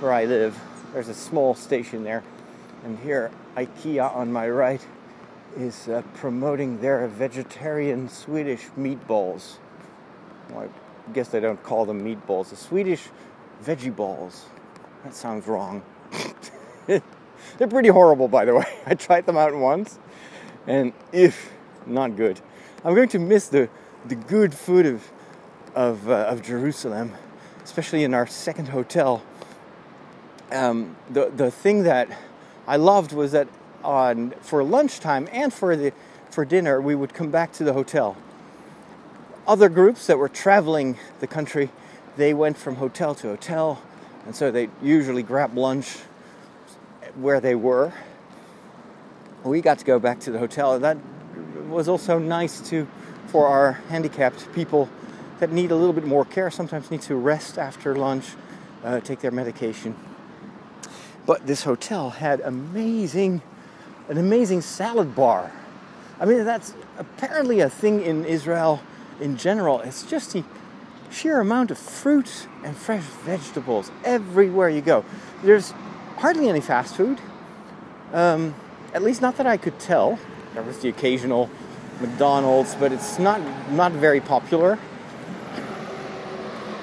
where 0.00 0.12
I 0.12 0.24
live. 0.24 0.58
There's 0.94 1.08
a 1.08 1.14
small 1.14 1.54
station 1.54 2.02
there, 2.02 2.22
and 2.82 2.98
here 2.98 3.30
IKEA 3.56 4.14
on 4.14 4.32
my 4.32 4.48
right 4.48 4.80
is 5.56 5.88
uh, 5.88 6.02
promoting 6.14 6.80
their 6.80 7.06
vegetarian 7.06 8.08
Swedish 8.08 8.66
meatballs. 8.78 9.56
Well, 10.50 10.68
I 11.08 11.12
guess 11.12 11.28
they 11.28 11.40
don't 11.40 11.62
call 11.62 11.84
them 11.84 12.04
meatballs. 12.04 12.50
The 12.50 12.56
Swedish 12.56 13.08
veggie 13.64 13.94
balls. 13.94 14.46
That 15.04 15.14
sounds 15.14 15.46
wrong. 15.46 15.82
They're 16.86 17.68
pretty 17.68 17.88
horrible, 17.88 18.28
by 18.28 18.44
the 18.44 18.54
way. 18.54 18.66
I 18.86 18.94
tried 18.94 19.26
them 19.26 19.36
out 19.36 19.54
once, 19.54 19.98
and 20.66 20.92
if 21.12 21.52
not 21.86 22.16
good. 22.16 22.40
I'm 22.84 22.94
going 22.94 23.08
to 23.10 23.18
miss 23.18 23.48
the 23.48 23.68
the 24.06 24.14
good 24.14 24.54
food 24.54 24.86
of 24.86 25.10
of, 25.74 26.08
uh, 26.08 26.26
of 26.28 26.42
Jerusalem, 26.42 27.12
especially 27.64 28.04
in 28.04 28.14
our 28.14 28.26
second 28.26 28.68
hotel. 28.68 29.22
Um, 30.52 30.96
the 31.10 31.30
the 31.34 31.50
thing 31.50 31.82
that 31.84 32.08
I 32.66 32.76
loved 32.76 33.12
was 33.12 33.32
that 33.32 33.48
on 33.84 34.32
for 34.40 34.64
lunchtime 34.64 35.28
and 35.32 35.52
for 35.52 35.76
the 35.76 35.92
for 36.30 36.44
dinner 36.44 36.80
we 36.80 36.94
would 36.94 37.14
come 37.14 37.30
back 37.30 37.52
to 37.52 37.64
the 37.64 37.72
hotel. 37.72 38.16
Other 39.46 39.68
groups 39.68 40.06
that 40.06 40.18
were 40.18 40.28
traveling 40.28 40.98
the 41.20 41.26
country, 41.26 41.70
they 42.16 42.34
went 42.34 42.56
from 42.56 42.76
hotel 42.76 43.14
to 43.16 43.28
hotel, 43.28 43.80
and 44.26 44.34
so 44.34 44.50
they 44.50 44.68
usually 44.82 45.22
grabbed 45.22 45.54
lunch 45.54 45.98
where 47.14 47.40
they 47.40 47.54
were. 47.54 47.92
We 49.44 49.60
got 49.60 49.78
to 49.78 49.84
go 49.84 49.98
back 49.98 50.20
to 50.20 50.30
the 50.30 50.38
hotel. 50.38 50.78
That 50.78 50.96
was 51.68 51.88
also 51.88 52.18
nice 52.18 52.60
to 52.70 52.88
for 53.26 53.46
our 53.46 53.72
handicapped 53.88 54.52
people 54.54 54.88
that 55.40 55.52
need 55.52 55.70
a 55.70 55.76
little 55.76 55.92
bit 55.92 56.04
more 56.04 56.24
care. 56.24 56.50
Sometimes 56.50 56.90
need 56.90 57.02
to 57.02 57.16
rest 57.16 57.58
after 57.58 57.94
lunch, 57.94 58.26
uh, 58.82 59.00
take 59.00 59.20
their 59.20 59.30
medication. 59.30 59.96
But 61.26 61.46
this 61.46 61.64
hotel 61.64 62.10
had 62.10 62.40
amazing 62.40 63.42
an 64.08 64.18
amazing 64.18 64.60
salad 64.60 65.14
bar. 65.14 65.50
I 66.20 66.26
mean, 66.26 66.44
that's 66.44 66.74
apparently 66.98 67.60
a 67.60 67.68
thing 67.68 68.02
in 68.02 68.24
Israel 68.24 68.80
in 69.20 69.36
general. 69.36 69.80
It's 69.80 70.04
just 70.04 70.32
the 70.32 70.44
sheer 71.10 71.40
amount 71.40 71.70
of 71.70 71.78
fruit 71.78 72.48
and 72.64 72.76
fresh 72.76 73.02
vegetables 73.02 73.90
everywhere 74.04 74.68
you 74.68 74.80
go. 74.80 75.04
There's 75.42 75.72
hardly 76.16 76.48
any 76.48 76.60
fast 76.60 76.96
food. 76.96 77.18
Um, 78.12 78.54
at 78.92 79.02
least 79.02 79.20
not 79.20 79.36
that 79.38 79.46
I 79.46 79.56
could 79.56 79.78
tell. 79.78 80.18
There 80.54 80.62
was 80.62 80.78
the 80.78 80.88
occasional 80.88 81.50
McDonald's, 82.00 82.74
but 82.74 82.92
it's 82.92 83.18
not 83.18 83.40
not 83.70 83.92
very 83.92 84.20
popular. 84.20 84.78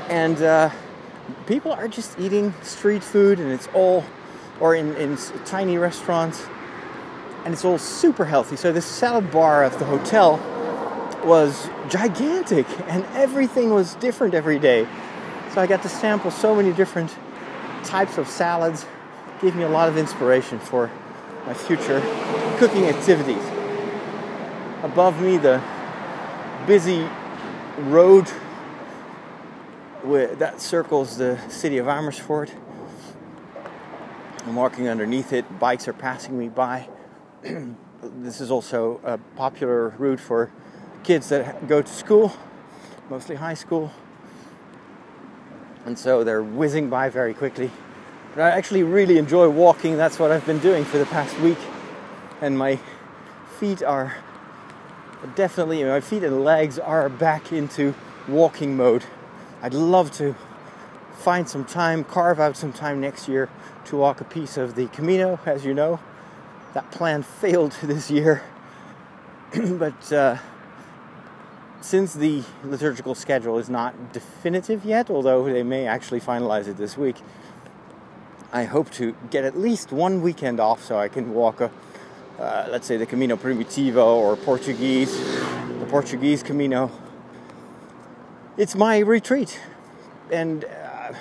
And 0.10 0.42
uh, 0.42 0.70
people 1.48 1.72
are 1.72 1.88
just 1.88 2.20
eating 2.20 2.54
street 2.62 3.04
food, 3.04 3.40
and 3.40 3.50
it's 3.52 3.68
all, 3.74 4.04
or 4.60 4.76
in, 4.76 4.94
in 4.96 5.18
tiny 5.46 5.78
restaurants, 5.78 6.46
and 7.44 7.54
it's 7.54 7.66
all 7.66 7.78
super 7.78 8.26
healthy. 8.26 8.56
So 8.56 8.72
this 8.72 8.86
salad 8.86 9.32
bar 9.32 9.64
at 9.64 9.78
the 9.80 9.86
hotel 9.86 10.40
was 11.24 11.70
gigantic, 11.90 12.66
and 12.88 13.06
everything 13.14 13.72
was 13.72 13.96
different 13.96 14.34
every 14.34 14.60
day. 14.60 14.88
So 15.54 15.62
I 15.62 15.68
got 15.68 15.84
to 15.84 15.90
sample 15.90 16.32
so 16.32 16.56
many 16.56 16.72
different 16.72 17.16
types 17.84 18.18
of 18.18 18.28
salads. 18.28 18.86
Gave 19.42 19.56
me 19.56 19.64
a 19.64 19.70
lot 19.70 19.90
of 19.90 19.98
inspiration 19.98 20.60
for 20.60 20.90
my 21.46 21.54
future 21.54 22.00
cooking 22.58 22.86
activities. 22.86 23.44
Above 24.84 25.22
me, 25.22 25.38
the 25.38 25.62
busy 26.66 27.08
road 27.78 28.32
that 30.04 30.60
circles 30.60 31.18
the 31.18 31.40
city 31.50 31.78
of 31.78 31.88
Amersfoort. 31.88 32.52
I'm 34.46 34.56
walking 34.56 34.88
underneath 34.88 35.34
it. 35.34 35.60
Bikes 35.60 35.88
are 35.88 35.94
passing 35.94 36.38
me 36.38 36.50
by. 36.50 36.88
this 38.04 38.40
is 38.40 38.52
also 38.52 39.00
a 39.04 39.18
popular 39.36 39.90
route 39.98 40.20
for 40.20 40.52
kids 41.04 41.30
that 41.30 41.68
go 41.68 41.82
to 41.82 41.92
school, 41.92 42.32
mostly 43.10 43.36
high 43.36 43.56
school. 43.56 43.92
And 45.86 45.98
so 45.98 46.24
they're 46.24 46.44
whizzing 46.44 46.90
by 46.90 47.10
very 47.10 47.34
quickly. 47.34 47.72
But 48.36 48.44
I 48.44 48.50
actually 48.52 48.84
really 48.84 49.18
enjoy 49.18 49.50
walking. 49.50 49.98
That's 49.98 50.20
what 50.20 50.32
I've 50.32 50.46
been 50.46 50.60
doing 50.60 50.86
for 50.86 51.00
the 51.00 51.06
past 51.08 51.38
week. 51.40 51.58
And 52.42 52.58
my 52.58 52.80
feet 53.60 53.82
are 53.82 54.16
definitely, 55.36 55.84
my 55.84 56.00
feet 56.00 56.24
and 56.24 56.44
legs 56.44 56.78
are 56.78 57.10
back 57.10 57.52
into 57.52 57.96
walking 58.28 58.78
mode. 58.78 59.04
I'd 59.64 59.74
love 59.74 60.12
to 60.18 60.36
find 61.14 61.50
some 61.50 61.66
time, 61.66 62.04
carve 62.04 62.40
out 62.40 62.56
some 62.56 62.72
time 62.72 63.02
next 63.02 63.28
year 63.28 63.50
to 63.86 63.98
walk 63.98 64.22
a 64.22 64.26
piece 64.26 64.58
of 64.58 64.76
the 64.76 64.88
Camino, 64.88 65.40
as 65.48 65.66
you 65.66 65.74
know. 65.74 66.00
That 66.74 66.90
plan 66.92 67.24
failed 67.24 67.72
this 67.84 68.10
year. 68.10 68.44
but 69.54 70.12
uh, 70.14 70.38
since 71.82 72.14
the 72.14 72.44
liturgical 72.64 73.16
schedule 73.16 73.58
is 73.58 73.70
not 73.70 74.14
definitive 74.14 74.86
yet, 74.86 75.10
although 75.10 75.44
they 75.44 75.64
may 75.64 75.88
actually 75.88 76.22
finalize 76.22 76.68
it 76.68 76.78
this 76.78 76.98
week, 76.98 77.18
I 78.54 78.66
hope 78.66 78.92
to 78.92 79.16
get 79.30 79.44
at 79.44 79.58
least 79.58 79.92
one 79.92 80.22
weekend 80.22 80.60
off 80.60 80.84
so 80.84 80.98
I 80.98 81.08
can 81.08 81.34
walk 81.34 81.62
a, 81.62 81.72
uh, 82.40 82.68
let's 82.70 82.88
say 82.88 82.98
the 82.98 83.06
Camino 83.06 83.38
Primitivo 83.38 84.06
or 84.06 84.36
Portuguese, 84.36 85.18
the 85.80 85.88
Portuguese 85.90 86.44
Camino 86.44 86.92
it's 88.58 88.76
my 88.76 89.00
retreat. 89.00 89.60
And 90.30 90.66
uh, 90.66 91.14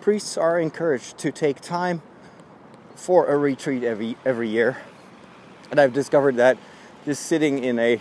priests 0.00 0.36
are 0.36 0.58
encouraged 0.58 1.18
to 1.18 1.30
take 1.30 1.60
time 1.60 2.02
for 2.94 3.26
a 3.26 3.36
retreat 3.36 3.84
every 3.84 4.16
every 4.24 4.48
year. 4.48 4.78
And 5.70 5.78
I've 5.78 5.92
discovered 5.92 6.36
that 6.36 6.58
just 7.04 7.26
sitting 7.26 7.62
in 7.62 7.78
a 7.78 8.00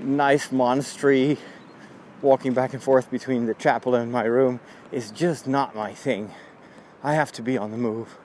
nice 0.00 0.52
monastery, 0.52 1.38
walking 2.20 2.52
back 2.52 2.74
and 2.74 2.82
forth 2.82 3.10
between 3.10 3.46
the 3.46 3.54
chapel 3.54 3.94
and 3.94 4.12
my 4.12 4.24
room, 4.24 4.60
is 4.92 5.10
just 5.10 5.46
not 5.46 5.74
my 5.74 5.94
thing. 5.94 6.30
I 7.02 7.14
have 7.14 7.32
to 7.32 7.42
be 7.42 7.56
on 7.56 7.70
the 7.70 7.78
move. 7.78 8.18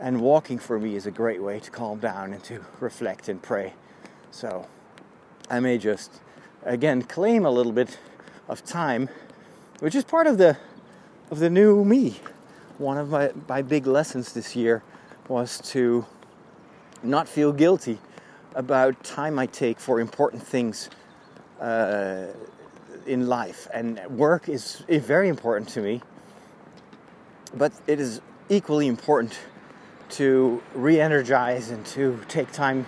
And 0.00 0.20
walking 0.20 0.58
for 0.58 0.80
me 0.80 0.96
is 0.96 1.06
a 1.06 1.12
great 1.12 1.40
way 1.40 1.60
to 1.60 1.70
calm 1.70 2.00
down 2.00 2.32
and 2.32 2.42
to 2.44 2.64
reflect 2.80 3.28
and 3.28 3.40
pray. 3.40 3.74
So 4.32 4.66
I 5.48 5.60
may 5.60 5.78
just, 5.78 6.20
again, 6.64 7.02
claim 7.02 7.46
a 7.46 7.50
little 7.50 7.72
bit 7.72 7.98
of 8.48 8.64
time, 8.64 9.08
which 9.78 9.94
is 9.94 10.02
part 10.02 10.26
of 10.26 10.38
the 10.38 10.56
of 11.30 11.38
the 11.38 11.50
new 11.50 11.84
me. 11.84 12.20
One 12.78 12.98
of 12.98 13.10
my, 13.10 13.32
my 13.48 13.62
big 13.62 13.86
lessons 13.86 14.32
this 14.32 14.54
year 14.54 14.82
was 15.28 15.60
to 15.70 16.06
not 17.02 17.28
feel 17.28 17.52
guilty 17.52 17.98
about 18.54 19.02
time 19.04 19.38
I 19.38 19.46
take 19.46 19.78
for 19.78 20.00
important 20.00 20.42
things 20.42 20.88
uh, 21.60 22.26
in 23.06 23.26
life. 23.28 23.68
And 23.72 24.00
work 24.08 24.48
is, 24.48 24.82
is 24.88 25.04
very 25.04 25.28
important 25.28 25.68
to 25.70 25.80
me, 25.80 26.02
but 27.54 27.72
it 27.86 28.00
is 28.00 28.20
equally 28.48 28.86
important 28.86 29.38
to 30.08 30.62
re 30.74 31.00
energize 31.00 31.70
and 31.70 31.84
to 31.86 32.18
take 32.28 32.52
time 32.52 32.86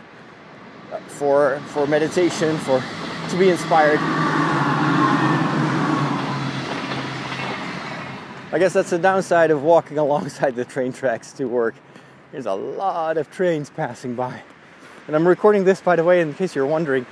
for, 1.06 1.60
for 1.68 1.86
meditation, 1.86 2.56
for 2.58 2.82
to 3.28 3.38
be 3.38 3.50
inspired. 3.50 3.98
I 8.50 8.58
guess 8.58 8.72
that's 8.72 8.90
the 8.90 8.98
downside 8.98 9.50
of 9.50 9.62
walking 9.62 9.98
alongside 10.06 10.56
the 10.56 10.64
train 10.64 10.92
tracks 10.92 11.32
to 11.32 11.44
work. 11.44 11.74
There's 12.32 12.46
a 12.46 12.54
lot 12.54 13.16
of 13.16 13.30
trains 13.30 13.70
passing 13.70 14.14
by. 14.14 14.42
And 15.06 15.16
I'm 15.16 15.26
recording 15.26 15.64
this, 15.64 15.80
by 15.80 15.96
the 15.96 16.04
way, 16.04 16.20
in 16.20 16.34
case 16.34 16.54
you're 16.54 16.66
wondering 16.66 17.06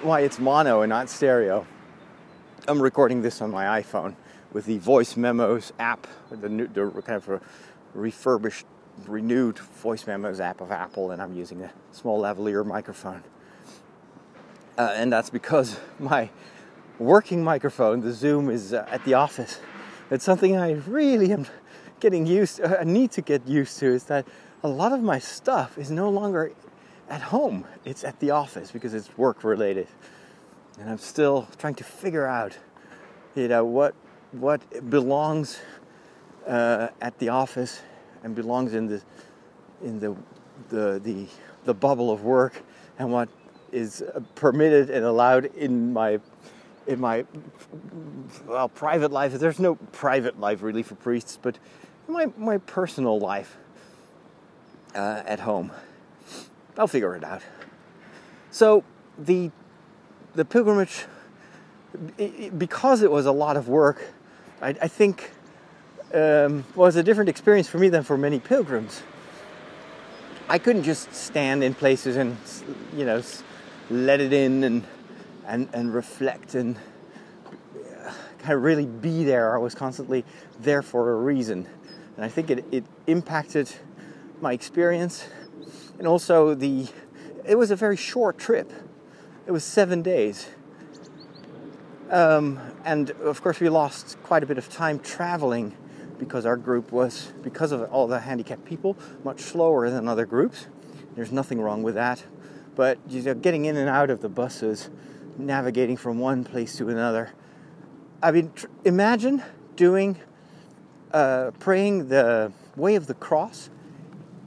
why 0.00 0.20
it's 0.20 0.38
mono 0.38 0.80
and 0.80 0.90
not 0.90 1.10
stereo. 1.10 1.66
I'm 2.66 2.80
recording 2.80 3.20
this 3.20 3.42
on 3.42 3.50
my 3.50 3.82
iPhone 3.82 4.14
with 4.52 4.64
the 4.64 4.78
Voice 4.78 5.16
Memos 5.16 5.72
app, 5.78 6.06
the, 6.30 6.48
new, 6.48 6.66
the 6.68 6.90
kind 7.02 7.22
of 7.22 7.42
refurbished, 7.94 8.64
renewed 9.06 9.58
Voice 9.58 10.06
Memos 10.06 10.40
app 10.40 10.60
of 10.60 10.70
Apple, 10.70 11.10
and 11.10 11.20
I'm 11.20 11.34
using 11.34 11.62
a 11.62 11.72
small 11.90 12.22
lavalier 12.22 12.64
microphone. 12.64 13.22
Uh, 14.78 14.94
and 14.96 15.12
that's 15.12 15.28
because 15.28 15.78
my 15.98 16.30
working 16.98 17.44
microphone, 17.44 18.00
the 18.00 18.12
Zoom, 18.12 18.48
is 18.48 18.72
uh, 18.72 18.86
at 18.90 19.04
the 19.04 19.14
office 19.14 19.58
it's 20.12 20.24
something 20.24 20.58
I 20.58 20.72
really 20.86 21.32
am 21.32 21.46
getting 21.98 22.26
used 22.26 22.56
to, 22.56 22.80
I 22.80 22.84
need 22.84 23.12
to 23.12 23.22
get 23.22 23.48
used 23.48 23.78
to 23.78 23.86
is 23.86 24.04
that 24.04 24.26
a 24.62 24.68
lot 24.68 24.92
of 24.92 25.02
my 25.02 25.18
stuff 25.18 25.76
is 25.76 25.90
no 25.90 26.08
longer 26.08 26.52
at 27.08 27.20
home. 27.20 27.64
It's 27.84 28.04
at 28.04 28.18
the 28.20 28.30
office 28.30 28.70
because 28.70 28.94
it's 28.94 29.16
work 29.18 29.44
related. 29.44 29.88
And 30.78 30.88
I'm 30.88 30.98
still 30.98 31.48
trying 31.58 31.74
to 31.76 31.84
figure 31.84 32.26
out 32.26 32.56
you 33.34 33.48
know 33.48 33.64
what 33.64 33.94
what 34.32 34.60
belongs 34.90 35.60
uh, 36.46 36.88
at 37.00 37.18
the 37.18 37.28
office 37.28 37.82
and 38.22 38.34
belongs 38.34 38.74
in 38.74 38.86
the 38.86 39.02
in 39.82 40.00
the 40.00 40.16
the 40.68 41.00
the, 41.02 41.26
the 41.64 41.74
bubble 41.74 42.10
of 42.10 42.24
work 42.24 42.62
and 42.98 43.10
what 43.10 43.28
is 43.72 44.04
permitted 44.34 44.90
and 44.90 45.04
allowed 45.04 45.46
in 45.56 45.92
my 45.92 46.20
in 46.86 47.00
my 47.00 47.24
well 48.46 48.68
private 48.68 49.10
life. 49.10 49.32
There's 49.32 49.58
no 49.58 49.74
private 49.74 50.38
life 50.38 50.62
really 50.62 50.82
for 50.82 50.94
priests, 50.94 51.38
but 51.40 51.58
my 52.06 52.30
my 52.36 52.58
personal 52.58 53.18
life 53.18 53.56
uh, 54.94 55.22
at 55.26 55.40
home. 55.40 55.72
I'll 56.76 56.88
figure 56.88 57.14
it 57.14 57.24
out. 57.24 57.42
So 58.50 58.84
the 59.18 59.50
the 60.34 60.44
pilgrimage, 60.44 61.04
because 62.56 63.02
it 63.02 63.10
was 63.10 63.26
a 63.26 63.32
lot 63.32 63.56
of 63.56 63.68
work, 63.68 64.02
I, 64.62 64.68
I 64.68 64.88
think 64.88 65.30
um, 66.14 66.64
was 66.74 66.96
a 66.96 67.02
different 67.02 67.28
experience 67.28 67.68
for 67.68 67.78
me 67.78 67.88
than 67.88 68.02
for 68.02 68.16
many 68.16 68.40
pilgrims. 68.40 69.02
I 70.48 70.58
couldn't 70.58 70.84
just 70.84 71.14
stand 71.14 71.62
in 71.62 71.74
places 71.74 72.16
and 72.16 72.36
you 72.96 73.04
know 73.04 73.22
let 73.90 74.20
it 74.20 74.32
in 74.32 74.64
and 74.64 74.84
and, 75.46 75.68
and 75.72 75.92
reflect 75.92 76.54
and 76.54 76.76
kind 78.42 78.54
of 78.54 78.62
really 78.62 78.86
be 78.86 79.24
there. 79.24 79.54
I 79.54 79.58
was 79.58 79.74
constantly 79.74 80.24
there 80.60 80.82
for 80.82 81.12
a 81.12 81.16
reason. 81.16 81.66
And 82.16 82.24
I 82.24 82.28
think 82.28 82.50
it, 82.50 82.64
it 82.70 82.84
impacted 83.06 83.72
my 84.42 84.52
experience. 84.52 85.26
And 85.98 86.06
also, 86.06 86.54
the 86.54 86.88
it 87.44 87.56
was 87.56 87.70
a 87.70 87.76
very 87.76 87.96
short 87.96 88.38
trip, 88.38 88.70
it 89.46 89.52
was 89.52 89.64
seven 89.64 90.02
days. 90.02 90.48
Um, 92.10 92.60
and 92.84 93.10
of 93.10 93.40
course, 93.40 93.58
we 93.58 93.68
lost 93.68 94.22
quite 94.22 94.42
a 94.42 94.46
bit 94.46 94.58
of 94.58 94.68
time 94.68 94.98
traveling 94.98 95.74
because 96.18 96.44
our 96.44 96.56
group 96.56 96.92
was, 96.92 97.32
because 97.42 97.72
of 97.72 97.90
all 97.90 98.06
the 98.06 98.20
handicapped 98.20 98.64
people, 98.64 98.96
much 99.24 99.40
slower 99.40 99.88
than 99.90 100.06
other 100.08 100.26
groups. 100.26 100.66
There's 101.16 101.32
nothing 101.32 101.60
wrong 101.60 101.82
with 101.82 101.94
that. 101.94 102.22
But 102.74 102.98
you 103.08 103.22
know, 103.22 103.34
getting 103.34 103.64
in 103.64 103.76
and 103.76 103.88
out 103.88 104.10
of 104.10 104.20
the 104.20 104.28
buses 104.28 104.90
navigating 105.38 105.96
from 105.96 106.18
one 106.18 106.44
place 106.44 106.76
to 106.76 106.88
another. 106.90 107.32
I 108.22 108.30
mean, 108.30 108.52
tr- 108.54 108.66
imagine 108.84 109.42
doing, 109.74 110.18
uh, 111.12 111.52
praying 111.58 112.08
the 112.08 112.52
way 112.76 112.94
of 112.94 113.06
the 113.06 113.14
cross 113.14 113.70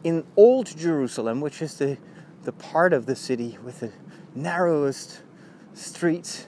in 0.05 0.23
Old 0.37 0.77
Jerusalem, 0.77 1.41
which 1.41 1.61
is 1.61 1.77
the, 1.77 1.97
the 2.43 2.53
part 2.53 2.93
of 2.93 3.07
the 3.07 3.15
city 3.15 3.57
with 3.63 3.81
the 3.81 3.91
narrowest 4.35 5.21
streets, 5.73 6.47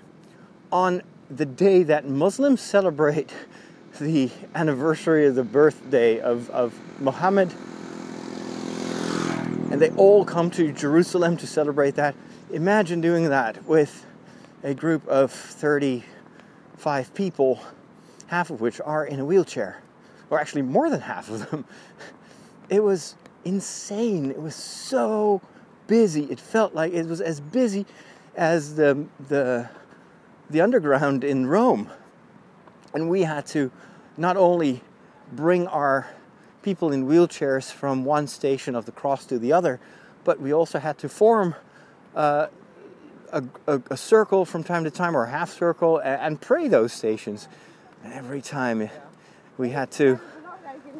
on 0.72 1.02
the 1.30 1.46
day 1.46 1.84
that 1.84 2.08
Muslims 2.08 2.62
celebrate 2.62 3.34
the 4.00 4.30
anniversary 4.56 5.26
of 5.26 5.36
the 5.36 5.44
birthday 5.44 6.20
of, 6.20 6.50
of 6.52 6.80
Muhammad 7.02 7.54
and 9.70 9.82
they 9.82 9.90
all 9.92 10.24
come 10.24 10.50
to 10.52 10.72
Jerusalem 10.72 11.36
to 11.38 11.48
celebrate 11.48 11.96
that. 11.96 12.16
Imagine 12.52 13.02
doing 13.02 13.30
that 13.30 13.66
with 13.66 14.06
a 14.64 14.74
group 14.74 15.06
of 15.08 15.32
35 15.32 17.14
people, 17.14 17.60
half 18.28 18.50
of 18.50 18.62
which 18.62 18.80
are 18.80 19.06
in 19.06 19.20
a 19.20 19.26
wheelchair, 19.26 19.82
or 20.30 20.40
actually 20.40 20.62
more 20.62 20.90
than 20.90 21.02
half 21.02 21.30
of 21.30 21.50
them. 21.50 21.66
It 22.70 22.84
was 22.84 23.16
insane. 23.48 24.30
It 24.30 24.42
was 24.42 24.56
so 24.56 25.42
busy. 25.88 26.26
It 26.26 26.40
felt 26.40 26.76
like 26.76 26.94
it 26.94 27.06
was 27.06 27.22
as 27.22 27.40
busy 27.40 27.86
as 28.36 28.76
the 28.76 29.06
the 29.30 29.70
the 30.50 30.62
underground 30.62 31.24
in 31.24 31.48
Rome. 31.48 31.90
And 32.94 33.10
we 33.10 33.24
had 33.24 33.46
to 33.48 33.72
not 34.18 34.38
only 34.38 34.82
bring 35.32 35.68
our 35.68 36.08
people 36.62 36.92
in 36.92 37.08
wheelchairs 37.08 37.72
from 37.72 38.06
one 38.06 38.28
station 38.28 38.76
of 38.76 38.86
the 38.86 38.92
cross 38.92 39.26
to 39.26 39.40
the 39.40 39.54
other, 39.54 39.80
but 40.24 40.40
we 40.40 40.54
also 40.54 40.80
had 40.80 40.98
to 41.00 41.10
form 41.10 41.56
uh, 42.16 42.48
a, 43.32 43.44
a, 43.68 43.82
a, 43.92 43.98
circle 43.98 44.46
from 44.46 44.64
time 44.64 44.84
to 44.86 44.92
time 44.92 45.16
or 45.16 45.26
a 45.26 45.30
half 45.30 45.52
circle 45.52 45.98
and, 45.98 46.22
and 46.22 46.42
pray 46.42 46.68
those 46.68 46.94
stations. 46.94 47.48
And 48.04 48.14
every 48.14 48.42
time 48.42 48.90
we 49.58 49.70
had 49.70 49.92
to 49.92 50.20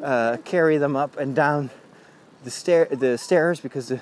uh, 0.02 0.36
carry 0.44 0.76
them 0.78 0.94
up 0.94 1.16
and 1.16 1.34
down 1.34 1.70
the, 2.44 2.50
stair, 2.50 2.86
the 2.86 3.18
stairs 3.18 3.60
because 3.60 3.88
the, 3.88 4.00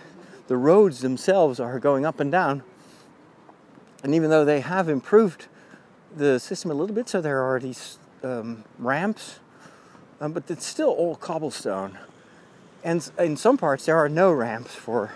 the 0.48 0.56
roads 0.56 1.00
themselves 1.00 1.60
are 1.60 1.78
going 1.78 2.04
up 2.04 2.20
and 2.20 2.30
down. 2.30 2.62
And 4.02 4.14
even 4.14 4.30
though 4.30 4.44
they 4.44 4.60
have 4.60 4.88
improved 4.88 5.46
the 6.14 6.38
system 6.38 6.70
a 6.70 6.74
little 6.74 6.94
bit, 6.94 7.08
so 7.08 7.20
there 7.20 7.42
are 7.42 7.58
these 7.58 7.98
um, 8.22 8.64
ramps 8.78 9.40
um, 10.20 10.32
but 10.32 10.50
it's 10.50 10.66
still 10.66 10.90
all 10.90 11.16
cobblestone. 11.16 11.98
And 12.84 13.08
in 13.18 13.36
some 13.36 13.58
parts, 13.58 13.86
there 13.86 13.96
are 13.96 14.08
no 14.08 14.32
ramps 14.32 14.74
for 14.74 15.12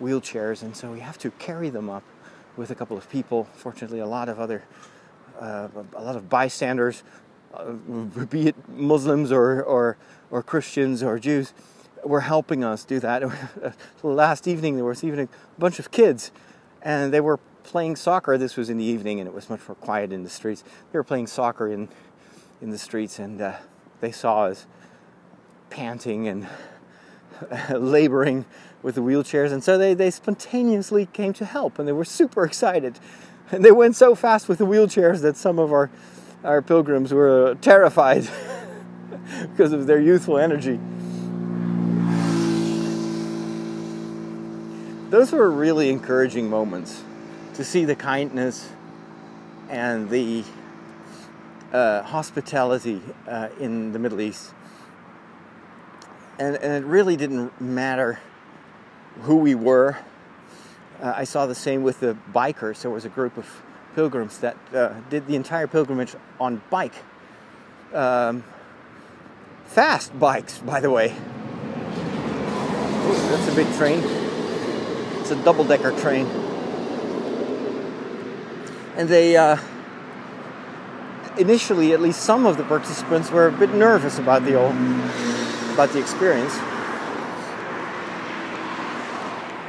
wheelchairs, 0.00 0.62
and 0.62 0.76
so 0.76 0.92
we 0.92 1.00
have 1.00 1.18
to 1.18 1.30
carry 1.32 1.70
them 1.70 1.90
up 1.90 2.04
with 2.56 2.70
a 2.70 2.74
couple 2.74 2.96
of 2.96 3.10
people. 3.10 3.44
Fortunately, 3.54 3.98
a 3.98 4.06
lot 4.06 4.28
of 4.28 4.38
other, 4.38 4.62
uh, 5.40 5.68
a 5.94 6.02
lot 6.02 6.16
of 6.16 6.28
bystanders, 6.28 7.02
uh, 7.52 7.72
be 8.30 8.48
it 8.48 8.68
Muslims 8.68 9.32
or, 9.32 9.62
or, 9.62 9.96
or 10.30 10.42
Christians 10.42 11.02
or 11.02 11.18
Jews, 11.18 11.52
were 12.08 12.22
helping 12.22 12.64
us 12.64 12.84
do 12.84 12.98
that. 13.00 13.22
Last 14.02 14.48
evening, 14.48 14.76
there 14.76 14.84
was 14.84 15.04
even 15.04 15.20
a 15.20 15.28
bunch 15.58 15.78
of 15.78 15.90
kids, 15.90 16.32
and 16.82 17.12
they 17.12 17.20
were 17.20 17.38
playing 17.62 17.96
soccer. 17.96 18.38
This 18.38 18.56
was 18.56 18.70
in 18.70 18.78
the 18.78 18.84
evening, 18.84 19.20
and 19.20 19.28
it 19.28 19.34
was 19.34 19.50
much 19.50 19.60
more 19.68 19.76
quiet 19.76 20.12
in 20.12 20.24
the 20.24 20.30
streets. 20.30 20.64
They 20.90 20.98
were 20.98 21.04
playing 21.04 21.26
soccer 21.26 21.68
in 21.68 21.88
in 22.60 22.70
the 22.70 22.78
streets, 22.78 23.18
and 23.18 23.40
uh, 23.40 23.56
they 24.00 24.10
saw 24.10 24.44
us 24.44 24.66
panting 25.70 26.26
and 26.26 26.48
laboring 27.70 28.44
with 28.82 28.94
the 28.94 29.00
wheelchairs, 29.00 29.52
and 29.52 29.62
so 29.62 29.76
they, 29.76 29.94
they 29.94 30.10
spontaneously 30.10 31.06
came 31.06 31.32
to 31.34 31.44
help, 31.44 31.78
and 31.78 31.86
they 31.86 31.92
were 31.92 32.04
super 32.04 32.44
excited. 32.44 32.98
And 33.50 33.64
they 33.64 33.72
went 33.72 33.96
so 33.96 34.14
fast 34.14 34.48
with 34.48 34.58
the 34.58 34.66
wheelchairs 34.66 35.22
that 35.22 35.36
some 35.36 35.58
of 35.58 35.72
our, 35.72 35.90
our 36.44 36.62
pilgrims 36.62 37.12
were 37.12 37.56
terrified 37.60 38.28
because 39.50 39.72
of 39.72 39.86
their 39.86 40.00
youthful 40.00 40.38
energy. 40.38 40.78
Those 45.10 45.32
were 45.32 45.50
really 45.50 45.88
encouraging 45.88 46.50
moments 46.50 47.02
to 47.54 47.64
see 47.64 47.86
the 47.86 47.96
kindness 47.96 48.68
and 49.70 50.10
the 50.10 50.44
uh, 51.72 52.02
hospitality 52.02 53.00
uh, 53.26 53.48
in 53.58 53.92
the 53.92 53.98
Middle 53.98 54.20
East. 54.20 54.52
And, 56.38 56.56
and 56.56 56.84
it 56.84 56.86
really 56.86 57.16
didn't 57.16 57.58
matter 57.58 58.20
who 59.22 59.36
we 59.36 59.54
were. 59.54 59.96
Uh, 61.00 61.14
I 61.16 61.24
saw 61.24 61.46
the 61.46 61.54
same 61.54 61.82
with 61.82 62.00
the 62.00 62.14
bikers. 62.34 62.82
There 62.82 62.90
was 62.90 63.06
a 63.06 63.08
group 63.08 63.38
of 63.38 63.46
pilgrims 63.94 64.38
that 64.38 64.58
uh, 64.74 64.92
did 65.08 65.26
the 65.26 65.36
entire 65.36 65.66
pilgrimage 65.66 66.14
on 66.38 66.60
bike. 66.68 66.94
Um, 67.94 68.44
fast 69.64 70.18
bikes, 70.18 70.58
by 70.58 70.80
the 70.80 70.90
way. 70.90 71.12
Ooh, 73.06 73.28
that's 73.30 73.48
a 73.48 73.54
big 73.54 73.72
train. 73.76 74.27
It's 75.30 75.38
a 75.38 75.44
double 75.44 75.64
decker 75.64 75.92
train. 76.00 76.24
And 78.96 79.06
they 79.10 79.36
uh, 79.36 79.58
initially, 81.36 81.92
at 81.92 82.00
least 82.00 82.20
some 82.22 82.46
of 82.46 82.56
the 82.56 82.64
participants 82.64 83.30
were 83.30 83.48
a 83.48 83.52
bit 83.52 83.74
nervous 83.74 84.18
about 84.18 84.46
the 84.46 84.54
old, 84.54 84.74
about 85.74 85.90
the 85.90 85.98
experience, 85.98 86.54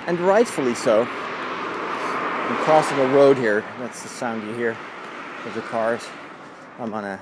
and 0.08 0.18
rightfully 0.22 0.76
so. 0.76 1.02
I'm 1.02 2.56
crossing 2.64 2.98
a 2.98 3.08
road 3.08 3.36
here. 3.36 3.66
That's 3.80 4.02
the 4.02 4.08
sound 4.08 4.48
you 4.48 4.54
hear 4.56 4.78
of 5.46 5.54
the 5.56 5.62
cars. 5.64 6.08
I'm 6.80 6.94
on 6.94 7.04
a 7.04 7.20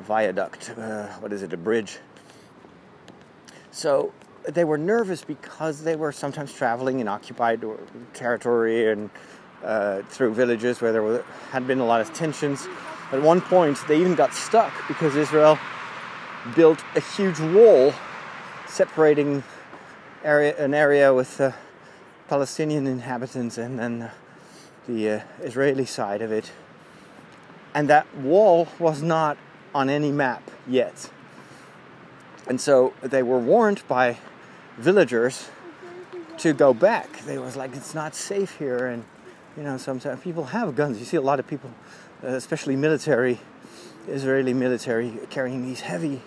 viaduct. 0.00 0.70
Uh, 0.76 1.06
what 1.18 1.32
is 1.32 1.44
it? 1.44 1.52
A 1.52 1.56
bridge. 1.56 1.98
So 3.70 4.12
they 4.48 4.64
were 4.64 4.78
nervous 4.78 5.24
because 5.24 5.82
they 5.82 5.96
were 5.96 6.12
sometimes 6.12 6.52
traveling 6.52 7.00
in 7.00 7.08
occupied 7.08 7.64
territory 8.12 8.90
and 8.90 9.10
uh, 9.64 10.02
through 10.08 10.34
villages 10.34 10.80
where 10.80 10.92
there 10.92 11.02
were, 11.02 11.24
had 11.50 11.66
been 11.66 11.80
a 11.80 11.86
lot 11.86 12.00
of 12.00 12.12
tensions 12.12 12.68
at 13.12 13.22
one 13.22 13.40
point, 13.40 13.78
they 13.86 14.00
even 14.00 14.16
got 14.16 14.34
stuck 14.34 14.72
because 14.88 15.14
Israel 15.14 15.56
built 16.56 16.82
a 16.96 17.00
huge 17.00 17.38
wall 17.38 17.92
separating 18.66 19.44
area, 20.24 20.56
an 20.56 20.74
area 20.74 21.14
with 21.14 21.40
uh, 21.40 21.52
Palestinian 22.28 22.88
inhabitants 22.88 23.56
and 23.56 23.78
then 23.78 24.02
uh, 24.02 24.10
the 24.88 25.22
Israeli 25.42 25.84
side 25.84 26.22
of 26.22 26.32
it. 26.32 26.50
And 27.72 27.88
that 27.88 28.12
wall 28.16 28.68
was 28.80 29.00
not 29.00 29.36
on 29.74 29.88
any 29.88 30.10
map 30.10 30.50
yet. 30.66 31.10
And 32.48 32.60
so 32.60 32.94
they 33.00 33.22
were 33.22 33.38
warned 33.38 33.86
by 33.86 34.18
villagers 34.78 35.48
to 36.38 36.52
go 36.52 36.74
back. 36.74 37.20
They 37.24 37.38
was 37.38 37.56
like, 37.56 37.74
it's 37.76 37.94
not 37.94 38.14
safe 38.14 38.58
here. 38.58 38.86
And, 38.86 39.04
you 39.56 39.62
know, 39.62 39.76
sometimes 39.76 40.22
people 40.22 40.44
have 40.44 40.74
guns. 40.74 40.98
You 40.98 41.04
see 41.04 41.16
a 41.16 41.22
lot 41.22 41.38
of 41.38 41.46
people 41.46 41.70
uh, 42.22 42.28
especially 42.28 42.76
military, 42.76 43.38
Israeli 44.08 44.54
military, 44.54 45.18
carrying 45.30 45.64
these 45.64 45.80
heavy 45.80 46.22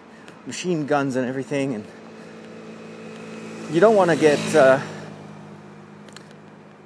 machine 0.45 0.85
guns 0.85 1.15
and 1.15 1.27
everything. 1.27 1.73
And 1.75 1.85
you 3.71 3.79
don't 3.79 3.95
want 3.95 4.11
to 4.11 4.15
get 4.15 4.55
uh, 4.55 4.79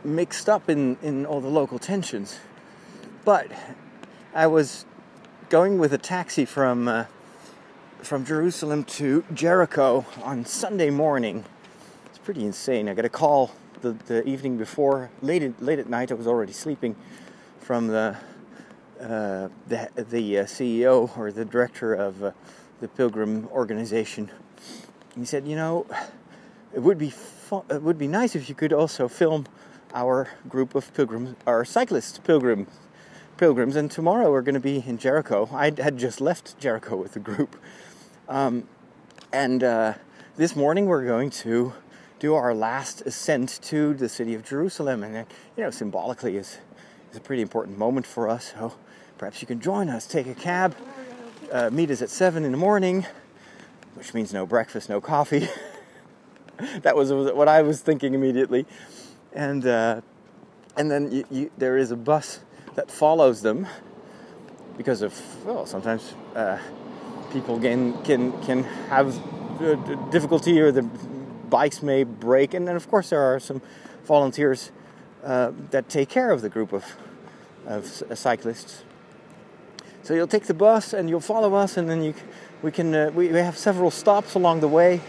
mixed 0.04 0.50
up 0.50 0.70
in, 0.70 0.98
in 1.02 1.26
all 1.26 1.42
the 1.42 1.50
local 1.50 1.78
tensions. 1.78 2.40
But 3.26 3.52
I 4.34 4.48
was 4.48 4.86
going 5.50 5.78
with 5.78 5.94
a 5.94 5.98
taxi 5.98 6.46
from 6.46 6.88
uh, 6.88 7.06
from 8.04 8.26
Jerusalem 8.26 8.84
to 8.84 9.24
Jericho 9.34 10.06
on 10.24 10.46
Sunday 10.46 10.90
morning. 10.90 11.44
It's 12.08 12.18
pretty 12.18 12.44
insane. 12.46 12.90
I 12.90 12.94
got 12.94 13.06
a 13.06 13.10
call 13.10 13.52
the, 13.82 13.94
the 14.08 14.28
evening 14.28 14.58
before, 14.58 15.10
late 15.22 15.44
at, 15.44 15.62
late 15.62 15.80
at 15.80 15.90
night. 15.90 16.12
I 16.12 16.16
was 16.16 16.28
already 16.28 16.54
sleeping 16.54 16.96
from 17.60 17.88
the 17.88 18.18
uh, 19.00 19.50
the, 19.68 19.90
the 19.96 20.40
uh, 20.40 20.44
CEO 20.44 21.16
or 21.18 21.32
the 21.32 21.46
director 21.46 21.94
of 21.94 22.24
uh, 22.24 22.32
the 22.80 22.88
Pilgrim 22.88 23.48
organization. 23.52 24.30
He 25.16 25.26
said, 25.26 25.48
"You 25.48 25.56
know, 25.56 25.86
it 26.74 26.80
would 26.80 26.98
be 26.98 27.14
it 27.70 27.82
would 27.82 27.98
be 27.98 28.08
nice 28.08 28.36
if 28.36 28.50
you 28.50 28.56
could 28.56 28.74
also 28.74 29.08
film 29.08 29.46
our 29.94 30.30
group 30.48 30.76
of 30.76 30.94
pilgrims, 30.94 31.36
our 31.46 31.66
cyclist 31.66 32.24
pilgrims, 32.24 32.68
pilgrims. 33.38 33.76
And 33.76 33.90
tomorrow 33.90 34.32
we're 34.32 34.44
going 34.44 34.56
to 34.56 34.62
be 34.62 34.84
in 34.86 34.98
Jericho. 34.98 35.50
I 35.52 35.72
had 35.78 35.98
just 35.98 36.22
left 36.22 36.60
Jericho 36.60 36.96
with 36.96 37.14
the 37.14 37.20
group, 37.20 37.56
um, 38.32 38.68
and 39.32 39.64
uh, 39.64 39.94
this 40.38 40.56
morning 40.56 40.86
we're 40.88 41.06
going 41.06 41.30
to." 41.30 41.74
Do 42.20 42.36
our 42.36 42.54
last 42.54 43.02
ascent 43.08 43.60
to 43.64 43.96
the 43.96 44.08
city 44.08 44.36
of 44.36 44.46
Jerusalem, 44.46 45.02
and 45.02 45.26
you 45.58 45.64
know, 45.64 45.72
symbolically 45.72 46.38
is 46.38 46.60
is 47.10 47.18
a 47.18 47.20
pretty 47.20 47.42
important 47.42 47.80
moment 47.80 48.06
for 48.06 48.30
us. 48.30 48.54
So 48.56 48.74
Perhaps 49.22 49.40
you 49.40 49.46
can 49.46 49.60
join 49.60 49.88
us, 49.88 50.08
take 50.08 50.26
a 50.26 50.34
cab, 50.34 50.76
uh, 51.52 51.70
meet 51.70 51.92
us 51.92 52.02
at 52.02 52.10
7 52.10 52.44
in 52.44 52.52
the 52.52 52.58
morning, 52.58 53.06
which 53.94 54.16
means 54.16 54.34
no 54.34 54.48
breakfast, 54.48 54.90
no 54.90 55.00
coffee. 55.00 55.48
that 56.82 56.96
was 56.96 57.12
what 57.12 57.48
I 57.48 57.62
was 57.62 57.82
thinking 57.82 58.16
immediately. 58.16 58.66
And, 59.32 59.68
uh, 59.68 60.02
and 60.76 60.90
then 60.90 61.12
you, 61.12 61.26
you, 61.30 61.52
there 61.60 61.78
is 61.78 61.92
a 61.92 61.96
bus 61.96 62.40
that 62.74 62.90
follows 62.90 63.44
them 63.44 63.68
because 64.76 65.04
of, 65.04 65.14
well, 65.46 65.68
sometimes 65.68 66.16
uh, 66.36 66.58
people 67.32 67.60
can, 67.60 68.02
can, 68.04 68.32
can 68.44 68.64
have 68.90 69.16
difficulty 70.12 70.60
or 70.60 70.72
the 70.72 70.84
bikes 71.50 71.82
may 71.82 72.04
break. 72.04 72.54
And 72.54 72.68
then, 72.68 72.76
of 72.76 72.90
course, 72.90 73.10
there 73.10 73.22
are 73.22 73.40
some 73.40 73.62
volunteers 74.06 74.72
uh, 75.24 75.52
that 75.70 75.90
take 75.90 76.10
care 76.10 76.32
of 76.32 76.42
the 76.42 76.50
group 76.50 76.74
of, 76.74 76.86
of 77.66 77.86
cyclists. 78.14 78.84
So 80.04 80.14
you'll 80.14 80.28
take 80.28 80.46
the 80.46 80.54
bus 80.54 80.94
and 80.94 81.10
you'll 81.10 81.20
follow 81.20 81.54
us, 81.54 81.78
and 81.78 81.90
then 81.90 82.02
you, 82.02 82.16
we 82.64 82.72
can 82.72 82.94
uh, 82.96 83.12
we, 83.14 83.28
we 83.28 83.38
have 83.38 83.56
several 83.58 83.92
stops 83.92 84.34
along 84.34 84.62
the 84.62 84.68
way. 84.68 85.00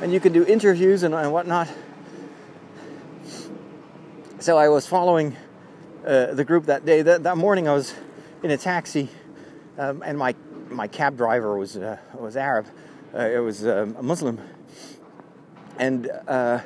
and 0.00 0.12
you 0.12 0.20
can 0.20 0.32
do 0.32 0.44
interviews 0.44 1.02
and, 1.02 1.14
and 1.14 1.32
whatnot. 1.32 1.68
So 4.38 4.56
I 4.56 4.68
was 4.68 4.86
following 4.86 5.36
uh, 6.06 6.34
the 6.34 6.44
group 6.44 6.66
that 6.66 6.84
day. 6.86 7.02
That, 7.02 7.24
that 7.24 7.36
morning, 7.36 7.66
I 7.66 7.74
was 7.74 7.94
in 8.42 8.50
a 8.52 8.56
taxi, 8.56 9.08
um, 9.78 10.02
and 10.04 10.18
my 10.18 10.34
my 10.68 10.86
cab 10.86 11.16
driver 11.16 11.56
was 11.56 11.76
uh, 11.76 11.96
was 12.18 12.36
Arab. 12.36 12.66
Uh, 13.14 13.20
it 13.20 13.38
was 13.38 13.66
um, 13.66 13.96
a 13.98 14.02
Muslim, 14.02 14.40
and 15.78 16.10
uh, 16.26 16.60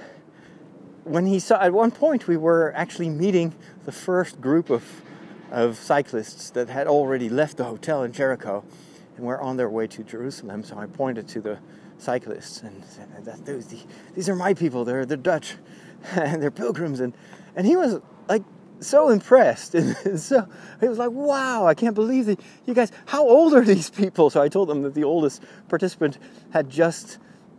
when 1.05 1.27
he 1.27 1.39
saw 1.39 1.61
at 1.61 1.73
one 1.73 1.91
point 1.91 2.27
we 2.27 2.37
were 2.37 2.73
actually 2.75 3.09
meeting 3.09 3.55
the 3.85 3.93
first 3.93 4.41
group 4.41 4.71
of 4.71 5.03
of 5.51 5.77
cyclists 5.77 6.51
that 6.51 6.69
had 6.69 6.87
already 6.87 7.29
left 7.29 7.59
the 7.59 7.65
hotel 7.65 8.03
in 8.03 8.13
Jericho 8.13 8.65
and 9.17 9.27
were 9.27 9.41
on 9.41 9.57
their 9.59 9.69
way 9.69 9.87
to 9.87 10.03
Jerusalem. 10.03 10.65
So 10.65 10.79
I 10.79 10.87
pointed 10.87 11.29
to 11.29 11.41
the 11.41 11.59
cyclists 11.99 12.63
and 12.63 12.83
said, 12.85 13.45
"These 13.45 13.87
these 14.15 14.29
are 14.29 14.35
my 14.35 14.55
people. 14.55 14.85
They're 14.85 15.05
they're 15.05 15.17
Dutch, 15.17 15.57
and 16.13 16.43
they're 16.43 16.51
pilgrims." 16.51 17.01
And 17.01 17.13
and 17.55 17.67
he 17.67 17.77
was 17.77 18.01
like 18.29 18.43
so 18.87 19.09
impressed. 19.09 19.75
And 19.75 20.19
so 20.19 20.47
he 20.81 20.89
was 20.89 20.99
like 20.99 21.11
wow 21.11 21.67
i 21.67 21.75
can't 21.75 21.95
believe 21.95 22.27
that 22.27 22.41
you 22.67 22.75
guys 22.75 22.93
how 23.07 23.27
old 23.27 23.55
are 23.55 23.65
these 23.65 23.91
people? 23.91 24.31
So 24.31 24.43
i 24.43 24.49
told 24.49 24.69
them 24.69 24.83
that 24.83 24.95
the 24.95 25.05
oldest 25.05 25.43
participant 25.69 26.19
had 26.51 26.71
just 26.71 27.19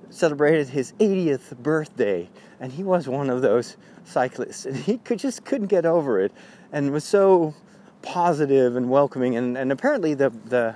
celebrated 0.10 0.70
his 0.70 0.94
80th 0.94 1.58
birthday 1.58 2.30
and 2.60 2.72
he 2.72 2.84
was 2.84 3.08
one 3.08 3.30
of 3.30 3.42
those 3.42 3.78
cyclists 4.06 4.66
and 4.66 4.76
he 4.76 4.98
could 4.98 5.20
just 5.20 5.44
couldn't 5.44 5.68
get 5.68 5.86
over 5.86 6.20
it 6.20 6.32
and 6.72 6.92
was 6.92 7.04
so 7.04 7.54
positive 8.02 8.76
and 8.76 8.90
welcoming 8.90 9.36
and, 9.36 9.58
and 9.58 9.72
apparently 9.72 10.14
the, 10.14 10.30
the 10.46 10.76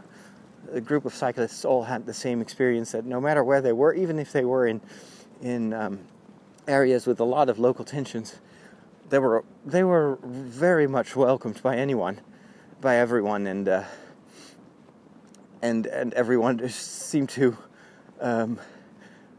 the 0.72 0.82
group 0.82 1.06
of 1.06 1.14
cyclists 1.14 1.64
all 1.64 1.84
had 1.84 2.06
the 2.06 2.14
same 2.14 2.42
experience 2.42 2.92
that 2.92 3.06
no 3.06 3.22
matter 3.22 3.44
where 3.44 3.62
they 3.62 3.72
were 3.72 3.94
even 3.94 4.20
if 4.20 4.32
they 4.32 4.44
were 4.44 4.68
in 4.68 4.82
in 5.42 5.74
um, 5.74 6.00
areas 6.68 7.06
with 7.06 7.20
a 7.20 7.24
lot 7.24 7.50
of 7.50 7.60
local 7.60 7.86
tensions 7.86 8.40
they 9.10 9.20
were 9.20 9.44
they 9.66 9.84
were 9.84 10.20
very 10.24 10.88
much 10.88 11.16
welcomed 11.16 11.62
by 11.62 11.78
anyone, 11.78 12.20
by 12.82 12.98
everyone, 12.98 13.48
and 13.48 13.68
uh, 13.68 13.84
and 15.62 15.86
and 15.86 16.14
everyone 16.14 16.58
just 16.58 17.08
seemed 17.10 17.30
to 17.30 17.58
um, 18.20 18.60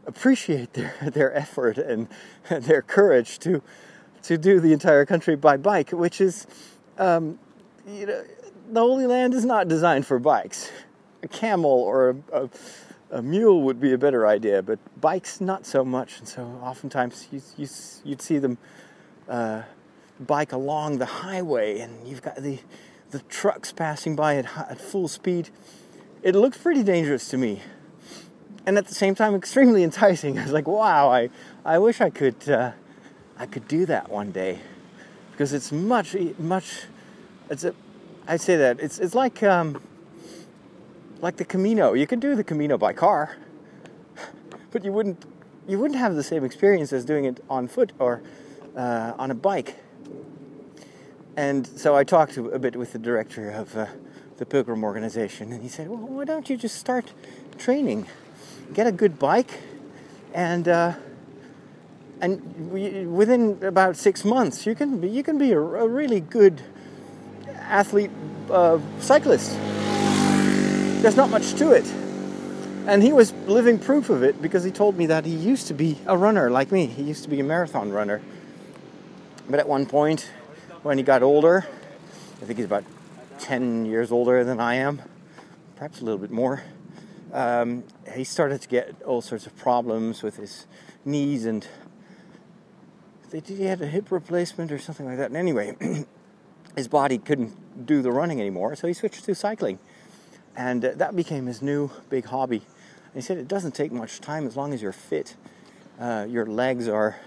appreciate 0.05 0.73
their 0.73 0.93
their 1.13 1.35
effort 1.35 1.77
and, 1.77 2.07
and, 2.49 2.63
their 2.65 2.81
courage 2.81 3.39
to 3.39 3.61
to 4.23 4.37
do 4.37 4.59
the 4.59 4.73
entire 4.73 5.05
country 5.05 5.35
by 5.35 5.57
bike, 5.57 5.91
which 5.91 6.19
is 6.19 6.47
um, 6.97 7.37
you 7.87 8.05
know 8.05 8.23
the 8.71 8.79
Holy 8.79 9.07
Land 9.07 9.33
is 9.33 9.45
not 9.45 9.67
designed 9.67 10.05
for 10.05 10.19
bikes. 10.19 10.71
A 11.21 11.27
camel 11.27 11.71
or 11.71 12.09
a, 12.09 12.43
a, 12.43 12.49
a 13.11 13.21
mule 13.21 13.61
would 13.63 13.79
be 13.79 13.91
a 13.91 13.97
better 13.97 14.25
idea, 14.25 14.61
but 14.61 14.79
bikes 15.01 15.41
not 15.41 15.65
so 15.65 15.83
much. 15.83 16.19
And 16.19 16.27
so 16.27 16.43
oftentimes 16.63 17.27
you, 17.31 17.41
you 17.57 17.67
you'd 18.05 18.21
see 18.21 18.37
them 18.37 18.57
uh, 19.29 19.63
bike 20.19 20.51
along 20.51 20.97
the 20.97 21.05
highway, 21.05 21.79
and 21.79 22.07
you've 22.07 22.21
got 22.21 22.35
the 22.37 22.59
the 23.11 23.19
trucks 23.21 23.71
passing 23.71 24.15
by 24.15 24.35
at, 24.35 24.45
at 24.57 24.79
full 24.79 25.07
speed. 25.07 25.49
It 26.21 26.35
looks 26.35 26.57
pretty 26.57 26.83
dangerous 26.83 27.27
to 27.29 27.37
me, 27.37 27.61
and 28.65 28.77
at 28.77 28.87
the 28.87 28.93
same 28.93 29.15
time, 29.15 29.35
extremely 29.35 29.83
enticing. 29.89 30.37
I 30.37 30.43
was 30.43 30.51
like, 30.51 30.67
"Wow, 30.67 31.09
I 31.09 31.29
I 31.63 31.77
wish 31.77 32.01
I 32.01 32.09
could 32.09 32.49
uh, 32.49 32.71
I 33.37 33.45
could 33.45 33.67
do 33.67 33.85
that 33.85 34.09
one 34.09 34.31
day," 34.31 34.59
because 35.31 35.53
it's 35.53 35.71
much 35.71 36.15
much. 36.37 36.83
It's 37.49 37.63
a 37.63 37.73
I'd 38.27 38.41
say 38.41 38.57
that 38.57 38.79
it's 38.79 38.99
it's 38.99 39.15
like 39.15 39.41
um, 39.43 39.81
like 41.21 41.37
the 41.37 41.45
Camino. 41.45 41.93
You 41.93 42.05
could 42.05 42.19
do 42.19 42.35
the 42.35 42.43
Camino 42.43 42.77
by 42.77 42.93
car, 42.93 43.37
but 44.71 44.83
you 44.83 44.91
wouldn't 44.91 45.25
you 45.67 45.79
wouldn't 45.79 45.99
have 45.99 46.15
the 46.15 46.23
same 46.23 46.43
experience 46.43 46.93
as 46.93 47.05
doing 47.05 47.25
it 47.25 47.43
on 47.49 47.67
foot 47.67 47.91
or 47.97 48.21
uh, 48.75 49.13
on 49.17 49.31
a 49.31 49.35
bike. 49.35 49.75
And 51.35 51.65
so 51.65 51.95
I 51.95 52.03
talked 52.03 52.37
a 52.37 52.59
bit 52.59 52.75
with 52.75 52.91
the 52.91 52.99
director 52.99 53.49
of 53.49 53.75
uh, 53.75 53.85
the 54.37 54.45
Pilgrim 54.45 54.83
organization, 54.83 55.53
and 55.53 55.61
he 55.61 55.69
said, 55.69 55.87
"Well, 55.87 55.99
why 55.99 56.25
don't 56.25 56.49
you 56.49 56.57
just 56.57 56.75
start 56.75 57.13
training? 57.57 58.07
Get 58.73 58.87
a 58.87 58.91
good 58.91 59.17
bike, 59.17 59.59
and 60.33 60.67
uh, 60.67 60.93
and 62.19 62.71
within 63.15 63.63
about 63.63 63.95
six 63.95 64.25
months, 64.25 64.65
you 64.65 64.75
can 64.75 64.99
be, 64.99 65.09
you 65.09 65.23
can 65.23 65.37
be 65.37 65.53
a, 65.53 65.59
a 65.59 65.87
really 65.87 66.19
good 66.19 66.61
athlete 67.55 68.11
uh, 68.51 68.79
cyclist. 68.99 69.57
There's 71.01 71.15
not 71.15 71.29
much 71.29 71.53
to 71.53 71.71
it." 71.71 71.85
And 72.85 73.03
he 73.03 73.13
was 73.13 73.33
living 73.45 73.77
proof 73.77 74.09
of 74.09 74.23
it 74.23 74.41
because 74.41 74.63
he 74.63 74.71
told 74.71 74.97
me 74.97 75.05
that 75.05 75.23
he 75.23 75.35
used 75.35 75.67
to 75.67 75.73
be 75.73 75.99
a 76.07 76.17
runner 76.17 76.49
like 76.49 76.71
me. 76.71 76.87
He 76.87 77.03
used 77.03 77.23
to 77.23 77.29
be 77.29 77.39
a 77.39 77.43
marathon 77.43 77.91
runner 77.91 78.19
but 79.49 79.59
at 79.59 79.67
one 79.67 79.85
point, 79.85 80.31
when 80.83 80.97
he 80.97 81.03
got 81.03 81.23
older, 81.23 81.67
I 82.41 82.45
think 82.45 82.57
he's 82.57 82.65
about 82.65 82.83
10 83.39 83.85
years 83.85 84.11
older 84.11 84.43
than 84.43 84.59
I 84.59 84.75
am, 84.75 85.01
perhaps 85.75 86.01
a 86.01 86.05
little 86.05 86.19
bit 86.19 86.29
more, 86.29 86.61
um, 87.33 87.83
he 88.13 88.23
started 88.23 88.61
to 88.61 88.67
get 88.67 89.01
all 89.03 89.21
sorts 89.21 89.47
of 89.47 89.55
problems 89.57 90.21
with 90.23 90.37
his 90.37 90.67
knees 91.03 91.45
and 91.45 91.67
they, 93.31 93.39
he 93.39 93.65
had 93.65 93.81
a 93.81 93.87
hip 93.87 94.11
replacement 94.11 94.71
or 94.71 94.79
something 94.79 95.05
like 95.05 95.17
that. 95.17 95.27
And 95.27 95.37
anyway, 95.37 95.75
his 96.75 96.87
body 96.87 97.17
couldn't 97.17 97.85
do 97.85 98.01
the 98.01 98.11
running 98.11 98.39
anymore, 98.39 98.75
so 98.75 98.87
he 98.87 98.93
switched 98.93 99.25
to 99.25 99.35
cycling. 99.35 99.79
And 100.55 100.83
uh, 100.83 100.93
that 100.95 101.15
became 101.15 101.45
his 101.45 101.61
new 101.61 101.91
big 102.09 102.25
hobby. 102.25 102.57
And 102.57 103.15
he 103.15 103.21
said 103.21 103.37
it 103.37 103.47
doesn't 103.47 103.73
take 103.73 103.91
much 103.91 104.21
time 104.21 104.45
as 104.45 104.55
long 104.55 104.73
as 104.73 104.81
you're 104.81 104.91
fit. 104.91 105.35
Uh, 105.99 106.25
your 106.29 106.45
legs 106.45 106.87
are 106.87 107.17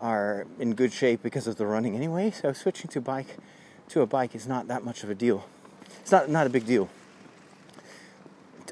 are 0.00 0.46
in 0.58 0.74
good 0.74 0.92
shape 0.92 1.22
because 1.22 1.46
of 1.46 1.56
the 1.56 1.66
running 1.66 1.96
anyway. 1.96 2.30
So 2.30 2.52
switching 2.52 2.90
to 2.90 3.00
bike 3.00 3.36
to 3.88 4.02
a 4.02 4.06
bike 4.06 4.34
is 4.34 4.46
not 4.46 4.68
that 4.68 4.84
much 4.84 5.02
of 5.02 5.10
a 5.10 5.14
deal. 5.14 5.46
It's 6.00 6.12
not 6.12 6.28
not 6.28 6.46
a 6.46 6.50
big 6.50 6.66
deal. 6.66 6.88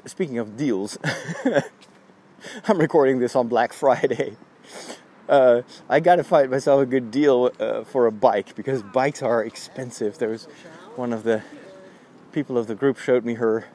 Speaking 0.05 0.37
of 0.37 0.55
deals, 0.55 0.97
I'm 2.67 2.77
recording 2.77 3.19
this 3.19 3.35
on 3.35 3.47
Black 3.47 3.73
Friday. 3.73 4.37
Uh, 5.29 5.61
I 5.89 5.99
got 5.99 6.15
to 6.15 6.23
find 6.23 6.49
myself 6.49 6.81
a 6.81 6.85
good 6.85 7.11
deal 7.11 7.51
uh, 7.59 7.83
for 7.83 8.05
a 8.05 8.11
bike 8.13 8.55
because 8.55 8.81
bikes 8.81 9.21
are 9.21 9.43
expensive. 9.43 10.17
There 10.17 10.29
was 10.29 10.45
one 10.95 11.11
of 11.11 11.23
the 11.23 11.43
people 12.31 12.57
of 12.57 12.67
the 12.67 12.75
group 12.75 12.97
showed 12.97 13.25
me 13.25 13.33
her 13.33 13.65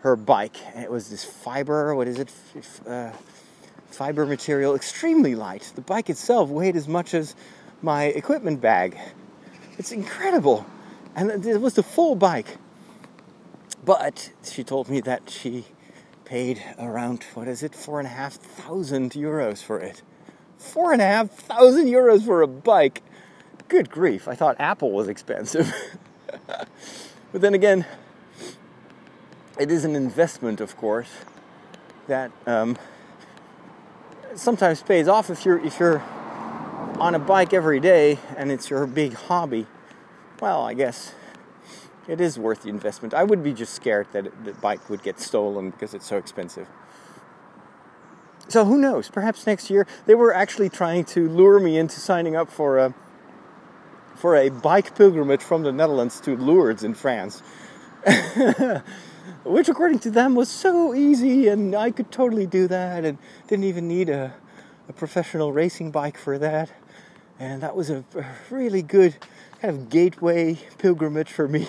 her 0.00 0.16
bike, 0.16 0.56
and 0.74 0.82
it 0.82 0.90
was 0.90 1.10
this 1.10 1.22
fiber. 1.22 1.94
What 1.94 2.08
is 2.08 2.18
it? 2.18 2.32
Uh, 2.86 3.10
fiber 3.90 4.26
material, 4.26 4.74
extremely 4.74 5.34
light. 5.34 5.72
The 5.74 5.80
bike 5.80 6.10
itself 6.10 6.48
weighed 6.48 6.76
as 6.76 6.88
much 6.88 7.14
as 7.14 7.34
my 7.82 8.04
equipment 8.04 8.60
bag. 8.60 8.96
It's 9.78 9.92
incredible. 9.92 10.66
And 11.14 11.44
it 11.44 11.60
was 11.60 11.74
the 11.74 11.82
full 11.82 12.14
bike. 12.14 12.58
But 13.84 14.32
she 14.42 14.64
told 14.64 14.88
me 14.88 15.00
that 15.02 15.30
she 15.30 15.66
paid 16.24 16.62
around, 16.78 17.22
what 17.34 17.48
is 17.48 17.62
it, 17.62 17.74
four 17.74 18.00
and 18.00 18.06
a 18.06 18.10
half 18.10 18.34
thousand 18.34 19.12
euros 19.12 19.62
for 19.62 19.78
it. 19.78 20.02
Four 20.58 20.92
and 20.92 21.00
a 21.00 21.06
half 21.06 21.30
thousand 21.30 21.86
euros 21.86 22.24
for 22.24 22.42
a 22.42 22.48
bike. 22.48 23.02
Good 23.68 23.90
grief, 23.90 24.28
I 24.28 24.34
thought 24.34 24.56
Apple 24.58 24.92
was 24.92 25.08
expensive. 25.08 25.72
but 26.46 26.68
then 27.40 27.54
again, 27.54 27.86
it 29.58 29.70
is 29.70 29.84
an 29.84 29.96
investment, 29.96 30.60
of 30.60 30.76
course, 30.76 31.10
that 32.08 32.30
um, 32.46 32.76
sometimes 34.36 34.82
pays 34.82 35.08
off 35.08 35.30
if 35.30 35.44
you're 35.44 35.58
if 35.58 35.80
you're 35.80 36.00
on 36.98 37.14
a 37.14 37.18
bike 37.18 37.52
every 37.52 37.80
day 37.80 38.18
and 38.36 38.50
it's 38.50 38.70
your 38.70 38.86
big 38.86 39.14
hobby. 39.14 39.66
Well, 40.40 40.62
I 40.62 40.74
guess 40.74 41.14
it 42.06 42.20
is 42.20 42.38
worth 42.38 42.62
the 42.62 42.68
investment. 42.68 43.14
I 43.14 43.24
would 43.24 43.42
be 43.42 43.52
just 43.52 43.74
scared 43.74 44.06
that 44.12 44.44
the 44.44 44.52
bike 44.52 44.88
would 44.88 45.02
get 45.02 45.18
stolen 45.18 45.70
because 45.70 45.94
it's 45.94 46.06
so 46.06 46.16
expensive. 46.16 46.68
So 48.48 48.64
who 48.64 48.78
knows? 48.78 49.08
Perhaps 49.08 49.46
next 49.46 49.70
year 49.70 49.86
they 50.06 50.14
were 50.14 50.32
actually 50.32 50.68
trying 50.68 51.04
to 51.06 51.28
lure 51.28 51.58
me 51.58 51.78
into 51.78 52.00
signing 52.00 52.36
up 52.36 52.50
for 52.50 52.78
a 52.78 52.94
for 54.14 54.36
a 54.36 54.48
bike 54.48 54.96
pilgrimage 54.96 55.42
from 55.42 55.62
the 55.62 55.72
Netherlands 55.72 56.20
to 56.20 56.36
Lourdes 56.36 56.82
in 56.84 56.94
France. 56.94 57.42
which 59.46 59.68
according 59.68 60.00
to 60.00 60.10
them 60.10 60.34
was 60.34 60.48
so 60.48 60.94
easy 60.94 61.48
and 61.48 61.74
I 61.74 61.90
could 61.90 62.10
totally 62.10 62.46
do 62.46 62.66
that 62.68 63.04
and 63.04 63.18
didn't 63.46 63.64
even 63.64 63.86
need 63.86 64.08
a, 64.08 64.34
a 64.88 64.92
professional 64.92 65.52
racing 65.52 65.90
bike 65.90 66.18
for 66.18 66.38
that. 66.38 66.72
And 67.38 67.62
that 67.62 67.76
was 67.76 67.90
a, 67.90 68.04
really 68.50 68.82
good 68.82 69.16
kind 69.60 69.76
of 69.76 69.88
gateway 69.88 70.58
pilgrimage 70.78 71.30
for 71.30 71.48
me. 71.48 71.68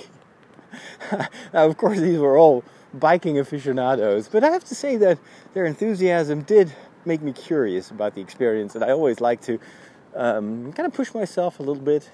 now, 1.54 1.66
of 1.66 1.78
course, 1.78 2.00
these 2.00 2.20
were 2.20 2.38
all 2.38 2.64
biking 2.94 3.38
aficionados, 3.38 4.28
but 4.28 4.44
I 4.44 4.50
have 4.50 4.64
to 4.66 4.76
say 4.76 4.98
that 4.98 5.20
their 5.54 5.66
enthusiasm 5.66 6.42
did 6.42 6.74
make 7.06 7.22
me 7.22 7.34
curious 7.34 7.92
about 7.92 8.16
the 8.16 8.22
experience, 8.22 8.76
and 8.76 8.84
I 8.84 8.92
always 8.92 9.22
like 9.22 9.42
to 9.42 9.60
um, 10.16 10.74
kind 10.74 10.88
of 10.88 10.94
push 10.94 11.14
myself 11.14 11.60
a 11.60 11.64
little 11.64 11.84
bit, 11.84 12.10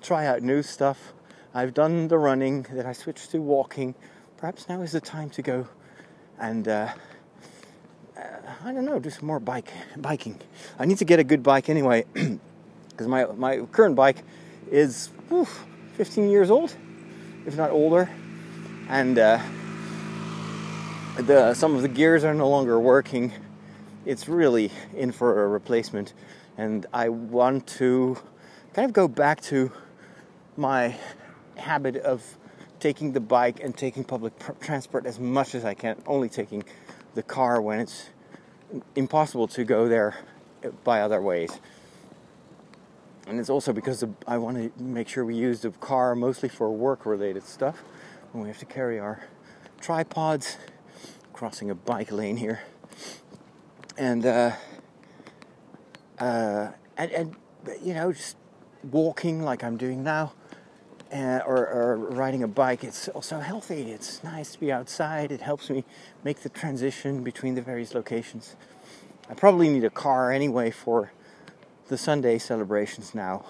try 0.00 0.26
out 0.26 0.42
new 0.42 0.62
stuff. 0.62 1.12
I've 1.54 1.74
done 1.74 2.08
the 2.08 2.18
running, 2.18 2.66
then 2.70 2.86
I 2.86 2.92
switched 2.92 3.30
to 3.32 3.40
walking 3.40 3.94
perhaps 4.38 4.68
now 4.68 4.80
is 4.82 4.92
the 4.92 5.00
time 5.00 5.28
to 5.30 5.42
go 5.42 5.66
and 6.38 6.68
uh, 6.68 6.88
uh, 8.16 8.22
I 8.64 8.72
don't 8.72 8.84
know, 8.84 8.98
do 8.98 9.10
some 9.10 9.26
more 9.26 9.40
bike 9.40 9.72
biking. 9.96 10.40
I 10.78 10.86
need 10.86 10.98
to 10.98 11.04
get 11.04 11.18
a 11.18 11.24
good 11.24 11.42
bike 11.42 11.68
anyway, 11.68 12.04
because 12.90 13.06
my 13.06 13.26
my 13.26 13.58
current 13.72 13.96
bike 13.96 14.22
is 14.70 15.10
oof, 15.32 15.64
15 15.94 16.30
years 16.30 16.50
old, 16.50 16.74
if 17.46 17.56
not 17.56 17.70
older, 17.70 18.08
and 18.88 19.18
uh, 19.18 19.40
the 21.16 21.54
some 21.54 21.74
of 21.74 21.82
the 21.82 21.88
gears 21.88 22.24
are 22.24 22.34
no 22.34 22.48
longer 22.48 22.78
working. 22.78 23.32
It's 24.06 24.28
really 24.28 24.70
in 24.96 25.12
for 25.12 25.44
a 25.44 25.48
replacement, 25.48 26.14
and 26.56 26.86
I 26.92 27.08
want 27.08 27.66
to 27.78 28.16
kind 28.72 28.86
of 28.86 28.92
go 28.92 29.08
back 29.08 29.40
to 29.42 29.72
my 30.56 30.96
habit 31.56 31.96
of 31.96 32.37
taking 32.80 33.12
the 33.12 33.20
bike 33.20 33.60
and 33.60 33.76
taking 33.76 34.04
public 34.04 34.32
transport 34.60 35.06
as 35.06 35.18
much 35.18 35.54
as 35.54 35.64
I 35.64 35.74
can, 35.74 36.00
only 36.06 36.28
taking 36.28 36.64
the 37.14 37.22
car 37.22 37.60
when 37.60 37.80
it's 37.80 38.10
impossible 38.94 39.48
to 39.48 39.64
go 39.64 39.88
there 39.88 40.16
by 40.84 41.00
other 41.00 41.20
ways. 41.20 41.58
And 43.26 43.38
it's 43.38 43.50
also 43.50 43.72
because 43.72 44.04
I 44.26 44.38
want 44.38 44.56
to 44.56 44.82
make 44.82 45.08
sure 45.08 45.24
we 45.24 45.34
use 45.34 45.60
the 45.60 45.70
car 45.70 46.14
mostly 46.14 46.48
for 46.48 46.70
work 46.70 47.04
related 47.04 47.44
stuff 47.44 47.82
when 48.32 48.42
we 48.42 48.48
have 48.48 48.58
to 48.58 48.66
carry 48.66 48.98
our 48.98 49.24
tripods, 49.80 50.56
crossing 51.32 51.70
a 51.70 51.74
bike 51.74 52.10
lane 52.10 52.36
here. 52.36 52.60
And, 53.98 54.24
uh, 54.24 54.52
uh, 56.18 56.68
and, 56.96 57.10
and, 57.10 57.36
you 57.82 57.92
know, 57.92 58.12
just 58.12 58.36
walking 58.90 59.42
like 59.42 59.62
I'm 59.62 59.76
doing 59.76 60.02
now 60.02 60.32
uh, 61.12 61.40
or, 61.46 61.66
or, 61.68 61.96
riding 61.96 62.42
a 62.42 62.48
bike, 62.48 62.84
it's 62.84 63.08
also 63.08 63.40
healthy. 63.40 63.92
It's 63.92 64.22
nice 64.22 64.52
to 64.52 64.60
be 64.60 64.70
outside. 64.70 65.32
It 65.32 65.40
helps 65.40 65.70
me 65.70 65.84
make 66.22 66.40
the 66.40 66.48
transition 66.48 67.22
between 67.22 67.54
the 67.54 67.62
various 67.62 67.94
locations. 67.94 68.56
I 69.30 69.34
probably 69.34 69.68
need 69.68 69.84
a 69.84 69.90
car 69.90 70.30
anyway 70.30 70.70
for 70.70 71.12
the 71.88 71.96
Sunday 71.96 72.38
celebrations 72.38 73.14
now 73.14 73.46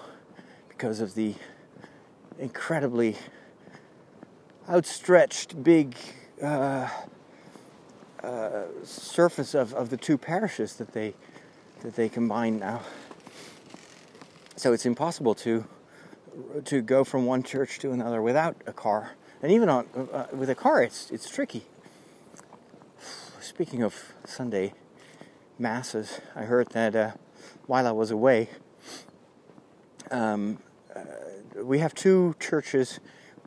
because 0.69 1.01
of 1.01 1.15
the 1.15 1.35
incredibly 2.37 3.17
outstretched 4.69 5.61
big 5.61 5.95
uh, 6.41 6.87
uh, 8.23 8.63
surface 8.83 9.53
of, 9.53 9.73
of 9.73 9.89
the 9.89 9.97
two 9.97 10.17
parishes 10.17 10.75
that 10.75 10.93
they 10.93 11.13
that 11.81 11.95
they 11.95 12.09
combine 12.09 12.59
now. 12.59 12.81
So 14.55 14.73
it's 14.73 14.85
impossible 14.85 15.35
to 15.35 15.65
to 16.65 16.81
go 16.81 17.03
from 17.03 17.25
one 17.25 17.43
church 17.43 17.79
to 17.79 17.91
another 17.91 18.21
without 18.21 18.55
a 18.65 18.73
car, 18.73 19.11
and 19.41 19.51
even 19.51 19.69
on 19.69 19.87
uh, 20.13 20.27
with 20.33 20.49
a 20.49 20.55
car, 20.55 20.81
it's 20.81 21.09
it's 21.11 21.29
tricky. 21.29 21.65
Speaking 23.41 23.83
of 23.83 24.13
Sunday 24.25 24.73
masses, 25.57 26.21
I 26.35 26.43
heard 26.43 26.69
that 26.69 26.95
uh, 26.95 27.11
while 27.67 27.85
I 27.87 27.91
was 27.91 28.11
away, 28.11 28.49
um, 30.11 30.59
uh, 30.95 31.63
we 31.63 31.79
have 31.79 31.93
two 31.93 32.35
churches, 32.39 32.99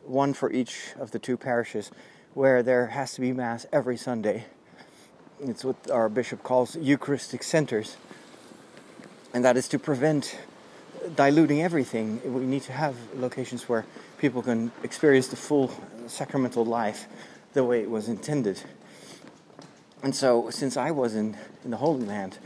one 0.03 0.33
for 0.33 0.51
each 0.51 0.93
of 0.99 1.11
the 1.11 1.19
two 1.19 1.37
parishes, 1.37 1.91
where 2.33 2.61
there 2.63 2.87
has 2.87 3.13
to 3.15 3.21
be 3.21 3.33
mass 3.33 3.65
every 3.71 3.97
Sunday. 3.97 4.45
It's 5.39 5.63
what 5.63 5.89
our 5.89 6.09
bishop 6.09 6.43
calls 6.43 6.75
Eucharistic 6.75 7.43
centers, 7.43 7.97
and 9.33 9.43
that 9.43 9.57
is 9.57 9.67
to 9.69 9.79
prevent 9.79 10.37
diluting 11.15 11.61
everything. 11.61 12.21
We 12.25 12.45
need 12.45 12.63
to 12.63 12.73
have 12.73 12.95
locations 13.15 13.67
where 13.69 13.85
people 14.17 14.41
can 14.41 14.71
experience 14.83 15.27
the 15.27 15.35
full 15.35 15.71
sacramental 16.07 16.65
life 16.65 17.07
the 17.53 17.63
way 17.63 17.81
it 17.81 17.89
was 17.89 18.07
intended. 18.07 18.61
And 20.01 20.15
so, 20.15 20.49
since 20.49 20.75
I 20.75 20.91
was 20.91 21.15
in, 21.15 21.37
in 21.63 21.71
the 21.71 21.77
Holy 21.77 22.05
Land, 22.05 22.37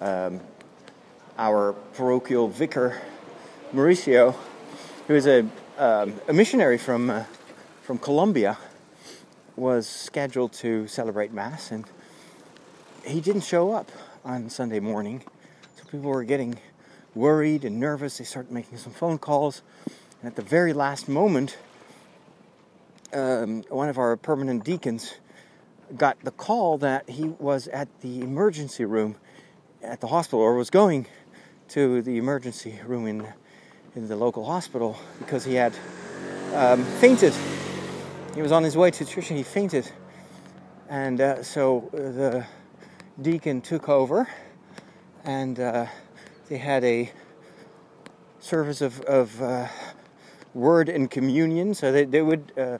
um, 0.00 0.40
our 1.38 1.72
parochial 1.94 2.48
vicar, 2.48 3.00
Mauricio, 3.72 4.36
who 5.08 5.14
is 5.14 5.26
a, 5.26 5.46
um, 5.78 6.20
a 6.28 6.32
missionary 6.32 6.78
from, 6.78 7.10
uh, 7.10 7.24
from 7.82 7.98
Colombia, 7.98 8.58
was 9.56 9.88
scheduled 9.88 10.52
to 10.52 10.86
celebrate 10.86 11.32
Mass, 11.32 11.70
and 11.70 11.84
he 13.04 13.20
didn't 13.20 13.42
show 13.42 13.72
up 13.72 13.90
on 14.24 14.48
Sunday 14.48 14.80
morning. 14.80 15.22
So 15.76 15.84
people 15.84 16.10
were 16.10 16.24
getting 16.24 16.58
worried 17.14 17.64
and 17.64 17.78
nervous. 17.78 18.18
They 18.18 18.24
started 18.24 18.52
making 18.52 18.78
some 18.78 18.92
phone 18.92 19.18
calls. 19.18 19.62
And 20.20 20.30
at 20.30 20.36
the 20.36 20.42
very 20.42 20.72
last 20.72 21.08
moment, 21.08 21.58
um, 23.12 23.62
one 23.68 23.88
of 23.88 23.98
our 23.98 24.16
permanent 24.16 24.64
deacons 24.64 25.14
got 25.96 26.18
the 26.20 26.30
call 26.30 26.78
that 26.78 27.08
he 27.08 27.24
was 27.38 27.68
at 27.68 27.88
the 28.00 28.20
emergency 28.20 28.84
room 28.84 29.16
at 29.82 30.00
the 30.00 30.06
hospital 30.06 30.40
or 30.40 30.54
was 30.54 30.70
going 30.70 31.06
to 31.68 32.02
the 32.02 32.16
emergency 32.16 32.78
room 32.86 33.06
in, 33.06 33.26
in 33.94 34.08
the 34.08 34.16
local 34.16 34.44
hospital 34.44 34.96
because 35.18 35.44
he 35.44 35.54
had 35.54 35.74
um, 36.54 36.84
fainted. 37.00 37.34
He 38.34 38.42
was 38.42 38.52
on 38.52 38.62
his 38.62 38.76
way 38.76 38.90
to 38.90 39.04
church 39.04 39.30
and 39.30 39.36
he 39.36 39.42
fainted. 39.42 39.90
And 40.88 41.20
uh, 41.20 41.42
so 41.42 41.90
uh, 41.92 41.96
the 41.98 42.46
deacon 43.20 43.60
took 43.60 43.88
over 43.88 44.28
and 45.24 45.58
uh, 45.60 45.86
they 46.52 46.58
had 46.58 46.84
a 46.84 47.10
service 48.38 48.82
of, 48.82 49.00
of 49.04 49.40
uh, 49.40 49.68
word 50.52 50.90
and 50.90 51.10
communion. 51.10 51.72
So 51.72 51.90
they, 51.90 52.04
they 52.04 52.20
would 52.20 52.52
uh, 52.58 52.76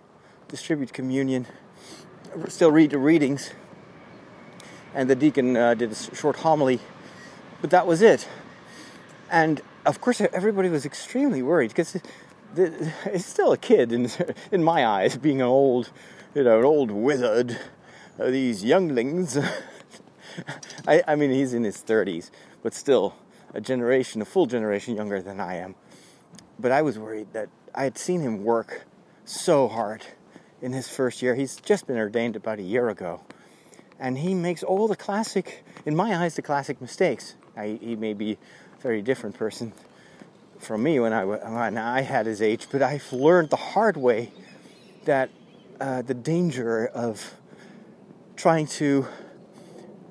distribute 0.49 0.93
communion, 0.93 1.47
still 2.49 2.71
read 2.71 2.91
the 2.91 2.99
readings. 2.99 3.55
And 4.95 5.09
the 5.09 5.17
deacon 5.17 5.57
uh, 5.57 5.73
did 5.73 5.91
a 5.91 5.95
short 5.95 6.37
homily, 6.37 6.81
but 7.63 7.71
that 7.71 7.87
was 7.87 8.03
it. 8.03 8.29
And 9.31 9.63
of 9.87 10.03
course, 10.03 10.21
everybody 10.21 10.69
was 10.69 10.85
extremely 10.85 11.41
worried 11.41 11.69
because 11.69 11.97
it's 12.55 13.25
still 13.25 13.53
a 13.53 13.57
kid 13.57 13.91
in, 13.91 14.11
in 14.53 14.63
my 14.63 14.85
eyes, 14.85 15.17
being 15.17 15.41
an 15.41 15.47
old, 15.47 15.91
you 16.35 16.45
know, 16.45 16.59
an 16.59 16.65
old 16.67 16.91
wizard. 16.91 17.59
Uh, 18.21 18.27
these 18.27 18.63
younglings. 18.63 19.39
I, 20.87 21.03
I 21.09 21.17
mean, 21.17 21.31
he's 21.31 21.55
in 21.55 21.65
his 21.65 21.79
30s, 21.79 22.31
but 22.63 22.75
still, 22.75 23.15
a 23.55 23.61
generation, 23.61 24.23
a 24.23 24.25
full 24.25 24.47
generation 24.47 24.97
younger 24.97 25.21
than 25.21 25.41
I 25.41 25.57
am. 25.57 25.75
But 26.59 26.73
I 26.73 26.83
was 26.83 26.99
worried 26.99 27.33
that 27.33 27.49
I 27.75 27.85
had 27.85 27.99
seen 27.99 28.21
him 28.21 28.45
work 28.45 28.85
so 29.25 29.69
hard 29.69 30.05
in 30.61 30.73
his 30.73 30.89
first 30.89 31.23
year. 31.23 31.35
He's 31.35 31.57
just 31.57 31.87
been 31.87 31.97
ordained 31.97 32.37
about 32.37 32.59
a 32.59 32.63
year 32.63 32.89
ago. 32.89 33.21
And 33.99 34.19
he 34.19 34.35
makes 34.35 34.63
all 34.63 34.89
the 34.89 34.97
classic, 34.97 35.65
in 35.87 35.95
my 35.95 36.17
eyes, 36.17 36.35
the 36.35 36.43
classic 36.43 36.81
mistakes. 36.81 37.35
I, 37.57 37.79
he 37.81 37.97
may 37.97 38.15
be 38.15 38.33
a 38.33 38.83
very 38.83 39.03
different 39.03 39.37
person 39.37 39.73
from 40.59 40.83
me 40.83 41.01
when 41.01 41.13
I, 41.13 41.25
when 41.25 41.77
I 41.77 42.03
had 42.03 42.27
his 42.27 42.41
age, 42.41 42.69
but 42.71 42.83
I've 42.83 43.13
learned 43.13 43.51
the 43.51 43.57
hard 43.57 43.97
way 43.97 44.33
that 45.05 45.31
uh, 45.81 46.03
the 46.03 46.15
danger 46.15 46.87
of 46.87 47.35
trying 48.37 48.67
to 48.67 49.07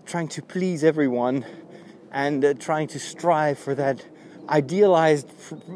trying 0.06 0.28
to 0.28 0.42
please 0.42 0.84
everyone 0.84 1.46
and 2.12 2.44
uh, 2.44 2.54
trying 2.56 2.88
to 2.90 3.00
strive 3.00 3.58
for 3.58 3.76
that 3.76 4.06
idealized 4.50 5.28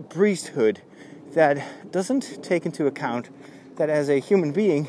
priesthood 0.10 0.82
that 1.34 1.92
doesn't 1.92 2.44
take 2.44 2.66
into 2.66 2.88
account 2.88 3.30
that 3.78 3.90
as 3.90 4.10
a 4.10 4.20
human 4.20 4.52
being, 4.52 4.88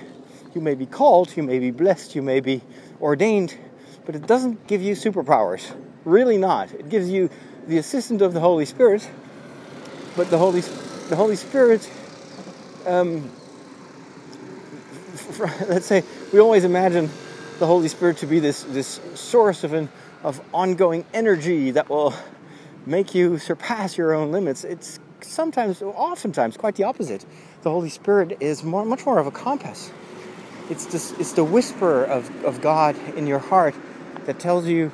you 0.54 0.60
may 0.60 0.74
be 0.74 0.86
called, 0.86 1.36
you 1.36 1.42
may 1.42 1.58
be 1.58 1.70
blessed, 1.70 2.14
you 2.14 2.22
may 2.22 2.40
be 2.40 2.62
ordained, 3.00 3.56
but 4.04 4.14
it 4.14 4.26
doesn't 4.26 4.66
give 4.66 4.80
you 4.80 4.94
superpowers. 4.94 5.74
Really 6.04 6.38
not. 6.38 6.72
It 6.72 6.88
gives 6.88 7.08
you 7.08 7.30
the 7.66 7.78
assistance 7.78 8.22
of 8.22 8.32
the 8.32 8.40
Holy 8.40 8.64
Spirit, 8.64 9.08
but 10.16 10.30
the 10.30 10.38
Holy, 10.38 10.60
the 10.60 11.16
Holy 11.16 11.36
Spirit, 11.36 11.90
um, 12.86 13.30
let's 15.68 15.86
say, 15.86 16.04
we 16.32 16.38
always 16.38 16.64
imagine 16.64 17.10
the 17.58 17.66
Holy 17.66 17.88
Spirit 17.88 18.18
to 18.18 18.26
be 18.26 18.38
this, 18.38 18.62
this 18.64 19.00
source 19.14 19.64
of 19.64 19.72
an 19.72 19.88
of 20.22 20.40
ongoing 20.52 21.04
energy 21.12 21.70
that 21.72 21.88
will 21.88 22.14
make 22.84 23.14
you 23.14 23.38
surpass 23.38 23.96
your 23.98 24.14
own 24.14 24.32
limits. 24.32 24.64
It's 24.64 24.98
sometimes, 25.20 25.82
oftentimes, 25.82 26.56
quite 26.56 26.76
the 26.76 26.84
opposite. 26.84 27.24
The 27.62 27.70
Holy 27.70 27.88
Spirit 27.88 28.36
is 28.40 28.62
more, 28.62 28.84
much 28.84 29.04
more 29.04 29.18
of 29.18 29.26
a 29.26 29.30
compass. 29.30 29.92
It's, 30.70 31.12
it's 31.12 31.32
the 31.32 31.44
whisper 31.44 32.04
of, 32.04 32.44
of 32.44 32.60
God 32.60 32.96
in 33.16 33.26
your 33.26 33.38
heart 33.38 33.74
that 34.24 34.38
tells 34.38 34.66
you 34.66 34.92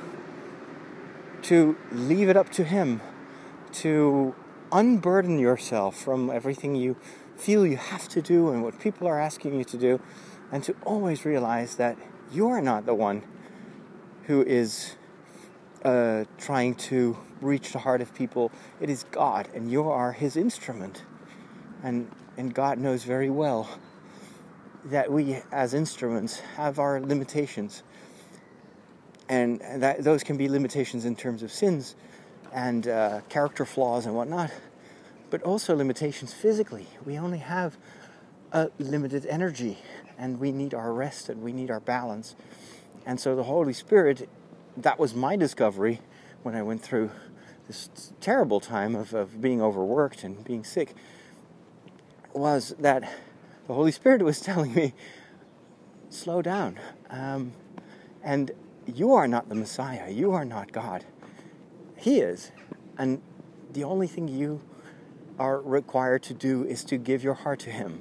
to 1.43 1.77
leave 1.91 2.29
it 2.29 2.37
up 2.37 2.51
to 2.51 2.65
Him, 2.65 3.01
to 3.73 4.35
unburden 4.71 5.39
yourself 5.39 5.97
from 5.97 6.31
everything 6.31 6.75
you 6.75 6.97
feel 7.37 7.67
you 7.67 7.77
have 7.77 8.09
to 8.09 8.23
do 8.23 8.51
and 8.51 8.63
what 8.63 8.79
people 8.79 9.07
are 9.07 9.19
asking 9.19 9.59
you 9.59 9.65
to 9.65 9.77
do, 9.77 10.01
and 10.51 10.63
to 10.65 10.75
always 10.85 11.25
realize 11.25 11.77
that 11.77 11.97
you're 12.31 12.61
not 12.61 12.87
the 12.87 12.95
one 12.95 13.23
who 14.25 14.43
is 14.43 14.97
uh, 15.85 16.25
trying 16.39 16.75
to 16.75 17.17
reach 17.41 17.73
the 17.73 17.79
heart 17.79 18.01
of 18.01 18.15
people. 18.15 18.51
It 18.81 18.89
is 18.89 19.05
God, 19.11 19.49
and 19.55 19.71
you 19.71 19.89
are 19.91 20.13
His 20.13 20.37
instrument. 20.37 21.03
And, 21.83 22.11
and 22.37 22.55
God 22.55 22.79
knows 22.79 23.05
very 23.05 23.31
well 23.31 23.69
that 24.85 25.11
we, 25.11 25.39
as 25.51 25.75
instruments, 25.75 26.41
have 26.57 26.79
our 26.79 27.01
limitations. 27.01 27.83
and 29.29 29.61
that 29.77 30.05
those 30.05 30.23
can 30.23 30.37
be 30.37 30.49
limitations 30.49 31.05
in 31.05 31.17
terms 31.17 31.43
of 31.43 31.51
sins 31.53 31.95
and 32.53 32.87
uh, 32.89 33.21
character 33.29 33.65
flaws 33.65 34.07
and 34.07 34.15
whatnot, 34.15 34.51
but 35.31 35.43
also 35.43 35.75
limitations 35.75 36.35
physically. 36.35 36.87
We 37.05 37.19
only 37.19 37.39
have 37.39 37.79
a 38.53 38.71
limited 38.79 39.25
energy, 39.27 39.79
and 40.19 40.39
we 40.39 40.53
need 40.53 40.75
our 40.75 40.93
rest 40.93 41.29
and 41.29 41.43
we 41.43 41.53
need 41.53 41.71
our 41.71 41.81
balance. 41.81 42.37
And 43.07 43.19
so 43.19 43.35
the 43.35 43.45
Holy 43.45 43.73
Spirit, 43.73 44.29
that 44.77 44.99
was 44.99 45.15
my 45.15 45.37
discovery 45.37 46.01
when 46.43 46.55
I 46.55 46.63
went 46.63 46.83
through 46.83 47.11
this 47.67 48.13
terrible 48.21 48.61
time 48.61 48.95
of, 48.95 49.15
of 49.15 49.41
being 49.41 49.63
overworked 49.63 50.25
and 50.25 50.43
being 50.45 50.65
sick, 50.65 50.95
was 52.33 52.75
that 52.79 53.03
the 53.67 53.75
Holy 53.75 53.93
Spirit 53.93 54.23
was 54.23 54.41
telling 54.43 54.75
me, 54.75 54.95
slow 56.11 56.43
down. 56.43 56.79
Um, 57.11 57.53
and 58.23 58.51
you 58.87 59.13
are 59.15 59.29
not 59.29 59.49
the 59.49 59.55
Messiah. 59.55 60.11
You 60.11 60.33
are 60.33 60.45
not 60.45 60.73
God. 60.73 61.05
He 61.97 62.21
is. 62.21 62.51
And 62.99 63.23
the 63.73 63.85
only 63.85 64.07
thing 64.07 64.29
you 64.29 64.61
are 65.39 65.61
required 65.61 66.23
to 66.25 66.35
do 66.35 66.65
is 66.65 66.85
to 66.85 66.97
give 66.97 67.25
your 67.25 67.35
heart 67.35 67.61
to 67.61 67.71
Him 67.71 68.01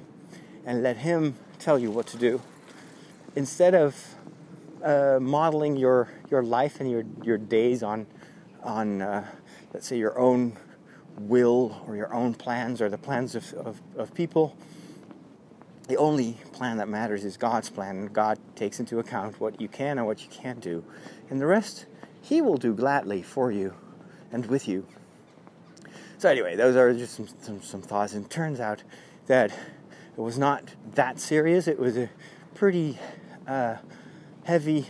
and 0.64 0.82
let 0.82 0.98
Him 0.98 1.36
tell 1.58 1.78
you 1.78 1.90
what 1.90 2.06
to 2.08 2.16
do. 2.16 2.40
Instead 3.34 3.74
of 3.74 4.14
uh, 4.82 5.18
modeling 5.20 5.76
your, 5.76 6.08
your 6.30 6.42
life 6.42 6.80
and 6.80 6.90
your, 6.90 7.04
your 7.22 7.38
days 7.38 7.82
on, 7.82 8.06
on 8.62 9.02
uh, 9.02 9.26
let's 9.72 9.86
say, 9.86 9.96
your 9.96 10.18
own 10.18 10.56
will 11.18 11.82
or 11.86 11.96
your 11.96 12.12
own 12.12 12.34
plans 12.34 12.80
or 12.80 12.88
the 12.88 12.98
plans 12.98 13.34
of, 13.34 13.52
of, 13.54 13.80
of 13.96 14.14
people, 14.14 14.56
the 15.88 15.96
only 15.96 16.38
plan 16.52 16.78
that 16.78 16.88
matters 16.88 17.24
is 17.24 17.36
God's 17.36 17.68
plan, 17.68 17.96
and 17.96 18.12
God 18.12 18.38
takes 18.54 18.80
into 18.80 18.98
account 18.98 19.40
what 19.40 19.60
you 19.60 19.68
can 19.68 19.98
and 19.98 20.06
what 20.06 20.22
you 20.22 20.28
can't 20.30 20.60
do. 20.60 20.84
And 21.28 21.40
the 21.40 21.46
rest, 21.46 21.86
He 22.20 22.40
will 22.40 22.56
do 22.56 22.72
gladly 22.72 23.22
for 23.22 23.50
you 23.50 23.74
and 24.30 24.46
with 24.46 24.68
you. 24.68 24.86
So, 26.18 26.28
anyway, 26.28 26.54
those 26.54 26.76
are 26.76 26.94
just 26.94 27.14
some, 27.14 27.28
some, 27.40 27.62
some 27.62 27.82
thoughts. 27.82 28.14
And 28.14 28.30
turns 28.30 28.60
out 28.60 28.84
that 29.26 29.50
it 29.50 30.20
was 30.20 30.38
not 30.38 30.70
that 30.94 31.18
serious, 31.18 31.66
it 31.66 31.78
was 31.78 31.96
a 31.96 32.08
pretty 32.54 32.98
uh, 33.46 33.76
heavy 34.44 34.88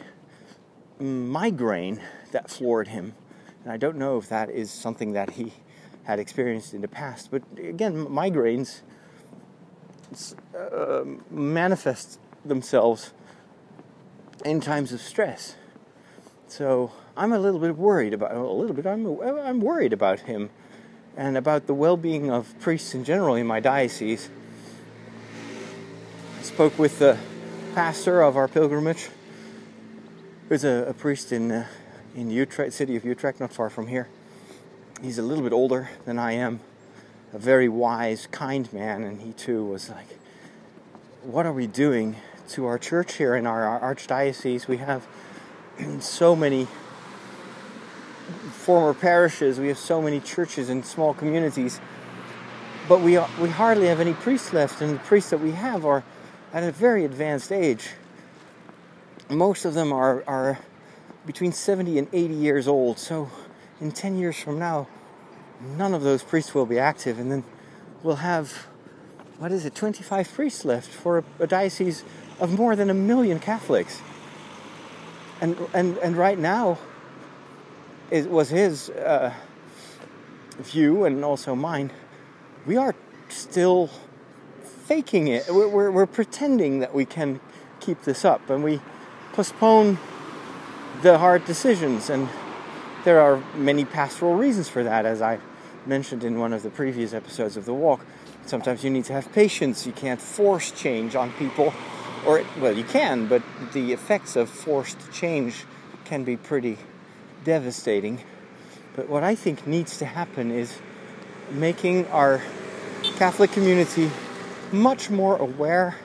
migraine 0.99 2.01
that 2.33 2.51
floored 2.51 2.89
him. 2.89 3.15
And 3.65 3.73
I 3.73 3.77
don't 3.77 3.97
know 3.97 4.19
if 4.19 4.29
that 4.29 4.51
is 4.51 4.71
something 4.71 5.13
that 5.13 5.31
he 5.31 5.53
had 6.05 6.19
experienced 6.19 6.75
in 6.75 6.81
the 6.81 6.89
past. 6.89 7.31
But 7.31 7.43
again, 7.57 8.07
migraines 8.07 8.81
uh, 10.57 11.05
manifest 11.31 12.19
themselves 12.45 13.13
in 14.45 14.61
times 14.61 14.93
of 14.93 15.01
stress. 15.01 15.55
So 16.49 16.93
I'm 17.17 17.33
a 17.33 17.39
little 17.39 17.61
bit 17.61 17.77
worried 17.77 18.13
about 18.13 18.35
a 18.35 18.41
little 18.41 18.75
bit. 18.75 18.87
I'm 18.87 19.07
I'm 19.21 19.61
worried 19.61 19.93
about 19.93 20.21
him 20.21 20.51
and 21.17 21.37
about 21.37 21.67
the 21.67 21.75
well-being 21.75 22.31
of 22.31 22.59
priests 22.59 22.95
in 22.95 23.05
general 23.05 23.35
in 23.37 23.47
my 23.47 23.61
diocese. 23.61 24.29
I 26.39 26.43
spoke 26.43 26.79
with 26.79 26.99
the 26.99 27.19
pastor 27.75 28.23
of 28.23 28.37
our 28.37 28.49
pilgrimage, 28.49 29.09
who's 30.53 30.65
a, 30.65 30.85
a 30.87 30.93
priest 30.93 31.33
in 31.33 31.51
uh, 31.51 31.67
in 32.15 32.31
Utrecht, 32.31 32.75
city 32.75 32.95
of 32.95 33.07
Utrecht, 33.07 33.41
not 33.41 33.55
far 33.55 33.71
from 33.71 33.87
here. 33.87 34.07
He's 35.01 35.17
a 35.17 35.23
little 35.23 35.43
bit 35.43 35.55
older 35.55 35.89
than 36.05 36.19
I 36.19 36.33
am, 36.33 36.61
a 37.33 37.39
very 37.39 37.71
wise, 37.71 38.29
kind 38.31 38.71
man, 38.71 39.03
and 39.03 39.23
he 39.23 39.33
too 39.33 39.65
was 39.65 39.89
like, 39.89 40.09
"What 41.23 41.47
are 41.47 41.55
we 41.55 41.67
doing 41.67 42.17
to 42.51 42.67
our 42.67 42.79
church 42.79 43.15
here 43.15 43.35
in 43.35 43.47
our, 43.47 43.65
our 43.65 43.95
archdiocese? 43.95 44.69
We 44.69 44.77
have 44.77 45.07
so 46.01 46.37
many 46.37 46.69
former 48.53 48.93
parishes, 48.93 49.59
we 49.59 49.69
have 49.69 49.79
so 49.79 50.03
many 50.03 50.21
churches 50.21 50.69
and 50.69 50.85
small 50.85 51.15
communities, 51.15 51.81
but 52.91 53.01
we 53.01 53.13
we 53.41 53.49
hardly 53.49 53.87
have 53.87 54.01
any 54.01 54.13
priests 54.13 54.53
left, 54.53 54.83
and 54.83 54.97
the 54.97 54.99
priests 54.99 55.31
that 55.31 55.41
we 55.41 55.53
have 55.53 55.87
are 55.87 56.05
at 56.53 56.63
a 56.63 56.73
very 56.73 57.07
advanced 57.07 57.51
age. 57.51 57.93
Most 59.33 59.65
of 59.65 59.75
them 59.75 59.93
are 59.93 60.23
are 60.27 60.59
between 61.27 61.53
70 61.53 61.99
and 61.99 62.09
80 62.13 62.35
years 62.35 62.69
old, 62.69 62.99
so 62.99 63.31
in 63.81 63.93
10 63.93 64.19
years 64.19 64.39
from 64.39 64.59
now, 64.59 64.89
none 65.77 65.95
of 65.95 66.03
those 66.03 66.23
priests 66.23 66.55
will 66.55 66.67
be 66.67 66.79
active, 66.79 67.19
and 67.19 67.31
then 67.31 67.45
we'll 68.03 68.17
have, 68.17 68.67
what 69.39 69.53
is 69.53 69.65
it, 69.65 69.75
25 69.75 70.33
priests 70.33 70.65
left 70.65 70.89
for 70.89 71.19
a, 71.19 71.25
a 71.41 71.47
diocese 71.47 72.05
of 72.41 72.59
more 72.59 72.75
than 72.75 72.91
a 72.91 72.95
million 72.95 73.39
Catholics. 73.39 74.03
And, 75.41 75.57
and, 75.73 75.97
and 75.99 76.17
right 76.17 76.39
now, 76.39 76.79
it 78.11 78.31
was 78.31 78.51
his 78.51 78.91
uh, 78.91 79.33
view 80.59 81.05
and 81.05 81.25
also 81.25 81.55
mine. 81.55 81.91
We 82.67 82.77
are 82.77 82.95
still 83.29 83.91
faking 84.87 85.29
it. 85.29 85.47
We're, 85.49 85.69
we're, 85.69 85.91
we're 85.91 86.07
pretending 86.07 86.81
that 86.81 86.95
we 86.95 87.05
can 87.05 87.41
keep 87.81 88.03
this 88.03 88.25
up, 88.25 88.51
and 88.51 88.63
we 88.63 88.81
postpone 89.33 89.99
the 91.03 91.19
hard 91.19 91.45
decisions. 91.45 92.11
And 92.11 92.29
there 93.05 93.21
are 93.21 93.43
many 93.55 93.85
pastoral 93.85 94.35
reasons 94.35 94.69
for 94.69 94.85
that, 94.85 95.07
as 95.07 95.21
I 95.23 95.39
mentioned 95.87 96.23
in 96.23 96.39
one 96.39 96.53
of 96.53 96.63
the 96.63 96.71
previous 96.71 97.13
episodes 97.13 97.57
of 97.57 97.65
The 97.65 97.75
Walk. 97.75 98.05
Sometimes 98.47 98.85
you 98.85 98.91
need 98.91 99.05
to 99.07 99.13
have 99.13 99.33
patience. 99.33 99.87
You 99.87 99.93
can't 99.93 100.21
force 100.21 100.71
change 100.71 101.17
on 101.17 101.33
people. 101.33 101.73
Or, 102.27 102.45
well, 102.61 102.77
you 102.77 102.85
can, 102.85 103.27
but 103.27 103.43
the 103.73 103.93
effects 103.93 104.37
of 104.37 104.49
forced 104.49 105.13
change 105.13 105.65
can 106.05 106.23
be 106.23 106.37
pretty 106.37 106.79
devastating. 107.45 108.21
But 108.95 109.09
what 109.09 109.25
I 109.25 109.35
think 109.35 109.67
needs 109.67 109.99
to 109.99 110.05
happen 110.05 110.51
is 110.51 110.79
making 111.51 112.07
our 112.09 112.41
Catholic 113.17 113.51
community 113.51 114.11
much 114.71 115.11
more 115.11 115.37
aware 115.37 115.97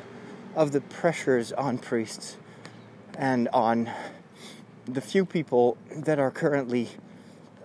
of 0.56 0.72
the 0.72 0.82
pressures 0.82 1.52
on 1.52 1.78
priests 1.78 2.38
and 3.18 3.50
on 3.50 3.90
the 4.86 5.02
few 5.02 5.26
people 5.26 5.78
that 5.96 6.20
are 6.20 6.32
currently 6.32 6.90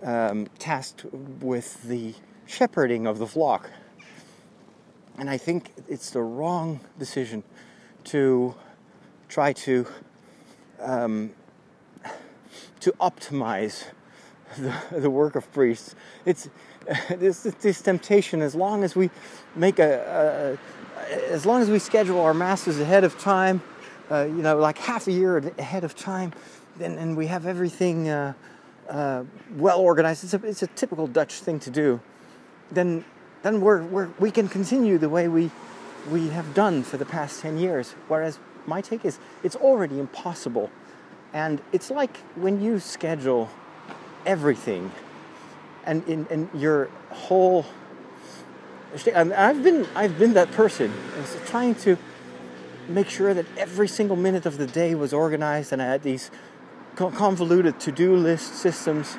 um, 0.01 0.47
tasked 0.59 1.05
with 1.13 1.83
the 1.83 2.13
shepherding 2.45 3.07
of 3.07 3.19
the 3.19 3.27
flock. 3.27 3.69
And 5.17 5.29
I 5.29 5.37
think 5.37 5.71
it's 5.87 6.09
the 6.09 6.21
wrong 6.21 6.79
decision 6.97 7.43
to 8.05 8.55
try 9.29 9.53
to 9.53 9.87
um, 10.81 11.31
to 12.81 12.91
optimize 12.99 13.85
the, 14.57 14.75
the 14.91 15.09
work 15.09 15.35
of 15.35 15.49
priests. 15.53 15.95
It's 16.25 16.49
this, 17.09 17.43
this 17.43 17.81
temptation. 17.81 18.41
As 18.41 18.55
long 18.55 18.83
as 18.83 18.95
we 18.95 19.09
make 19.55 19.79
a, 19.79 20.57
a, 21.09 21.31
as 21.31 21.45
long 21.45 21.61
as 21.61 21.69
we 21.69 21.79
schedule 21.79 22.19
our 22.19 22.33
masses 22.33 22.81
ahead 22.81 23.05
of 23.05 23.17
time, 23.17 23.61
uh, 24.13 24.25
you 24.25 24.43
know, 24.43 24.57
like 24.57 24.77
half 24.77 25.07
a 25.07 25.11
year 25.11 25.37
ahead 25.57 25.83
of 25.83 25.95
time, 25.95 26.31
then 26.77 26.97
and 26.99 27.17
we 27.17 27.27
have 27.27 27.47
everything 27.47 28.09
uh, 28.09 28.33
uh, 28.87 29.23
well 29.55 29.79
organized. 29.79 30.23
It's 30.23 30.33
a, 30.35 30.45
it's 30.45 30.61
a 30.61 30.67
typical 30.67 31.07
Dutch 31.07 31.33
thing 31.33 31.59
to 31.61 31.71
do. 31.71 31.99
Then 32.71 33.03
then 33.41 33.59
we're, 33.59 33.81
we're 33.83 34.09
we 34.19 34.29
can 34.29 34.47
continue 34.47 34.99
the 34.99 35.09
way 35.09 35.27
we 35.27 35.49
we 36.11 36.29
have 36.29 36.53
done 36.53 36.83
for 36.83 36.97
the 36.97 37.05
past 37.05 37.41
ten 37.41 37.57
years. 37.57 37.95
Whereas 38.07 38.37
my 38.67 38.81
take 38.81 39.03
is 39.03 39.17
it's 39.41 39.55
already 39.55 39.99
impossible, 39.99 40.69
and 41.33 41.59
it's 41.71 41.89
like 41.89 42.17
when 42.35 42.61
you 42.61 42.79
schedule 42.79 43.49
everything, 44.27 44.91
and 45.85 46.07
in 46.07 46.27
and 46.29 46.49
your 46.53 46.89
whole. 47.09 47.65
I've 49.15 49.63
been 49.63 49.87
I've 49.95 50.19
been 50.19 50.33
that 50.33 50.51
person, 50.51 50.93
trying 51.47 51.73
to 51.81 51.97
make 52.87 53.09
sure 53.09 53.33
that 53.33 53.45
every 53.57 53.87
single 53.87 54.15
minute 54.15 54.45
of 54.45 54.57
the 54.57 54.67
day 54.67 54.95
was 54.95 55.13
organized, 55.13 55.71
and 55.71 55.81
I 55.81 55.85
had 55.85 56.03
these 56.03 56.31
convoluted 56.95 57.79
to-do 57.79 58.15
list 58.15 58.55
systems. 58.55 59.17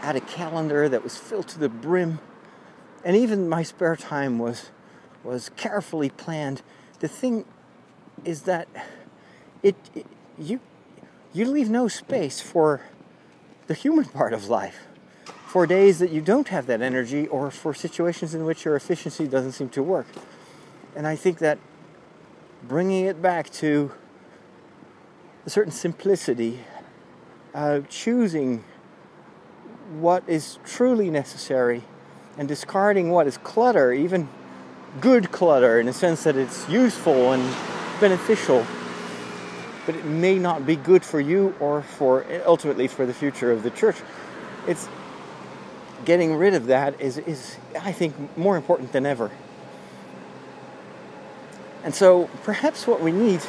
I 0.00 0.06
had 0.06 0.16
a 0.16 0.20
calendar 0.20 0.88
that 0.88 1.02
was 1.02 1.16
filled 1.16 1.48
to 1.48 1.58
the 1.58 1.68
brim, 1.68 2.20
and 3.04 3.16
even 3.16 3.48
my 3.48 3.62
spare 3.62 3.96
time 3.96 4.38
was 4.38 4.70
was 5.24 5.50
carefully 5.56 6.10
planned. 6.10 6.62
The 7.00 7.08
thing 7.08 7.44
is 8.24 8.42
that 8.42 8.68
it, 9.62 9.76
it 9.94 10.06
you 10.38 10.60
you 11.32 11.44
leave 11.44 11.68
no 11.68 11.88
space 11.88 12.40
for 12.40 12.82
the 13.66 13.74
human 13.74 14.04
part 14.18 14.32
of 14.32 14.48
life. 14.48 14.86
For 15.46 15.66
days 15.66 15.98
that 15.98 16.10
you 16.10 16.20
don't 16.20 16.48
have 16.48 16.66
that 16.66 16.82
energy, 16.82 17.26
or 17.26 17.50
for 17.50 17.72
situations 17.72 18.34
in 18.34 18.44
which 18.44 18.66
your 18.66 18.76
efficiency 18.76 19.26
doesn't 19.26 19.52
seem 19.52 19.70
to 19.70 19.82
work. 19.82 20.06
And 20.94 21.06
I 21.06 21.16
think 21.16 21.38
that 21.38 21.58
bringing 22.62 23.06
it 23.06 23.22
back 23.22 23.50
to 23.50 23.92
a 25.46 25.50
certain 25.50 25.72
simplicity, 25.72 26.60
uh, 27.54 27.80
choosing 27.88 28.64
what 29.98 30.22
is 30.26 30.58
truly 30.64 31.10
necessary 31.10 31.82
and 32.36 32.46
discarding 32.46 33.10
what 33.10 33.26
is 33.26 33.38
clutter, 33.38 33.92
even 33.92 34.28
good 35.00 35.30
clutter 35.32 35.80
in 35.80 35.86
the 35.86 35.92
sense 35.92 36.24
that 36.24 36.36
it's 36.36 36.68
useful 36.68 37.32
and 37.32 37.42
beneficial, 38.00 38.66
but 39.86 39.94
it 39.94 40.04
may 40.04 40.38
not 40.38 40.66
be 40.66 40.76
good 40.76 41.04
for 41.04 41.20
you 41.20 41.54
or 41.60 41.82
for 41.82 42.24
ultimately 42.46 42.86
for 42.86 43.06
the 43.06 43.14
future 43.14 43.50
of 43.50 43.62
the 43.62 43.70
church. 43.70 43.96
It's 44.66 44.88
getting 46.04 46.36
rid 46.36 46.54
of 46.54 46.66
that 46.66 47.00
is, 47.00 47.18
is 47.18 47.56
I 47.80 47.92
think, 47.92 48.36
more 48.36 48.56
important 48.56 48.92
than 48.92 49.06
ever. 49.06 49.30
And 51.84 51.94
so 51.94 52.28
perhaps 52.42 52.86
what 52.86 53.00
we 53.00 53.12
need 53.12 53.40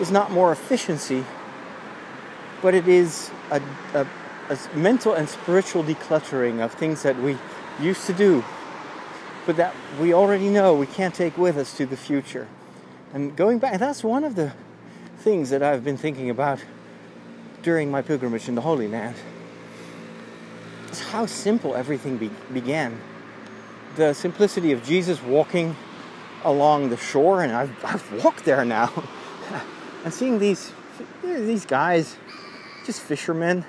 is 0.00 0.10
not 0.10 0.30
more 0.30 0.52
efficiency, 0.52 1.24
but 2.62 2.74
it 2.74 2.88
is 2.88 3.30
a, 3.50 3.60
a, 3.94 4.06
a 4.48 4.76
mental 4.76 5.14
and 5.14 5.28
spiritual 5.28 5.82
decluttering 5.84 6.60
of 6.60 6.72
things 6.72 7.02
that 7.02 7.20
we 7.20 7.36
used 7.80 8.06
to 8.06 8.12
do, 8.12 8.44
but 9.46 9.56
that 9.56 9.74
we 10.00 10.14
already 10.14 10.48
know 10.48 10.74
we 10.74 10.86
can't 10.86 11.14
take 11.14 11.36
with 11.36 11.56
us 11.56 11.76
to 11.76 11.86
the 11.86 11.96
future. 11.96 12.46
And 13.12 13.34
going 13.36 13.58
back, 13.58 13.78
that's 13.78 14.04
one 14.04 14.24
of 14.24 14.36
the 14.36 14.52
things 15.18 15.50
that 15.50 15.62
I've 15.62 15.84
been 15.84 15.96
thinking 15.96 16.30
about 16.30 16.60
during 17.62 17.90
my 17.90 18.02
pilgrimage 18.02 18.48
in 18.48 18.54
the 18.54 18.60
Holy 18.60 18.88
Land. 18.88 19.16
Is 20.90 21.00
how 21.00 21.26
simple 21.26 21.74
everything 21.74 22.16
be- 22.16 22.30
began. 22.52 22.98
The 23.96 24.14
simplicity 24.14 24.72
of 24.72 24.82
Jesus 24.82 25.22
walking 25.22 25.76
along 26.44 26.90
the 26.90 26.96
shore, 26.96 27.42
and 27.42 27.52
I've, 27.52 27.84
I've 27.84 28.24
walked 28.24 28.44
there 28.44 28.64
now, 28.64 28.92
and 30.04 30.12
seeing 30.12 30.38
these 30.38 30.72
these 31.22 31.66
guys, 31.66 32.16
just 32.84 33.00
fishermen, 33.00 33.64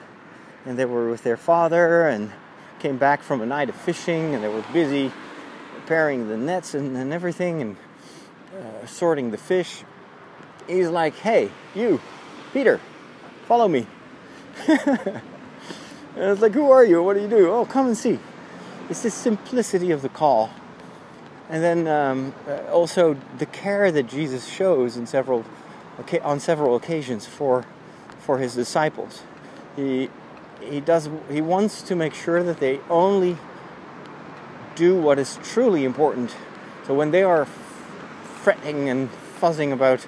and 0.65 0.77
they 0.77 0.85
were 0.85 1.09
with 1.09 1.23
their 1.23 1.37
father, 1.37 2.07
and 2.07 2.31
came 2.79 2.97
back 2.97 3.21
from 3.21 3.41
a 3.41 3.45
night 3.45 3.69
of 3.69 3.75
fishing, 3.75 4.33
and 4.33 4.43
they 4.43 4.47
were 4.47 4.63
busy 4.73 5.11
preparing 5.75 6.27
the 6.27 6.37
nets 6.37 6.73
and, 6.73 6.95
and 6.95 7.13
everything, 7.13 7.61
and 7.61 7.77
uh, 8.57 8.85
sorting 8.85 9.31
the 9.31 9.37
fish. 9.37 9.83
He's 10.67 10.89
like, 10.89 11.15
"Hey, 11.15 11.51
you, 11.75 11.99
Peter, 12.53 12.79
follow 13.47 13.67
me." 13.67 13.85
and 14.67 15.21
it's 16.15 16.41
like, 16.41 16.53
"Who 16.53 16.71
are 16.71 16.85
you? 16.85 17.03
What 17.03 17.15
do 17.15 17.21
you 17.21 17.29
do?" 17.29 17.51
Oh, 17.51 17.65
come 17.65 17.87
and 17.87 17.97
see. 17.97 18.19
It's 18.89 19.03
this 19.03 19.13
simplicity 19.13 19.91
of 19.91 20.01
the 20.01 20.09
call 20.09 20.49
and 21.51 21.61
then 21.61 21.87
um, 21.87 22.33
uh, 22.47 22.71
also 22.71 23.17
the 23.37 23.45
care 23.45 23.91
that 23.91 24.07
Jesus 24.07 24.47
shows 24.47 24.95
in 24.95 25.05
several 25.05 25.45
on 26.23 26.39
several 26.39 26.75
occasions 26.75 27.27
for 27.27 27.65
for 28.19 28.37
his 28.39 28.55
disciples. 28.55 29.23
He 29.75 30.09
he 30.61 30.79
does 30.79 31.09
he 31.29 31.41
wants 31.41 31.81
to 31.83 31.95
make 31.95 32.13
sure 32.13 32.41
that 32.41 32.59
they 32.59 32.79
only 32.89 33.37
do 34.75 34.95
what 34.95 35.19
is 35.19 35.37
truly 35.43 35.83
important. 35.83 36.33
So 36.87 36.93
when 36.93 37.11
they 37.11 37.21
are 37.21 37.45
fretting 37.45 38.87
and 38.87 39.09
fuzzing 39.39 39.73
about 39.73 40.07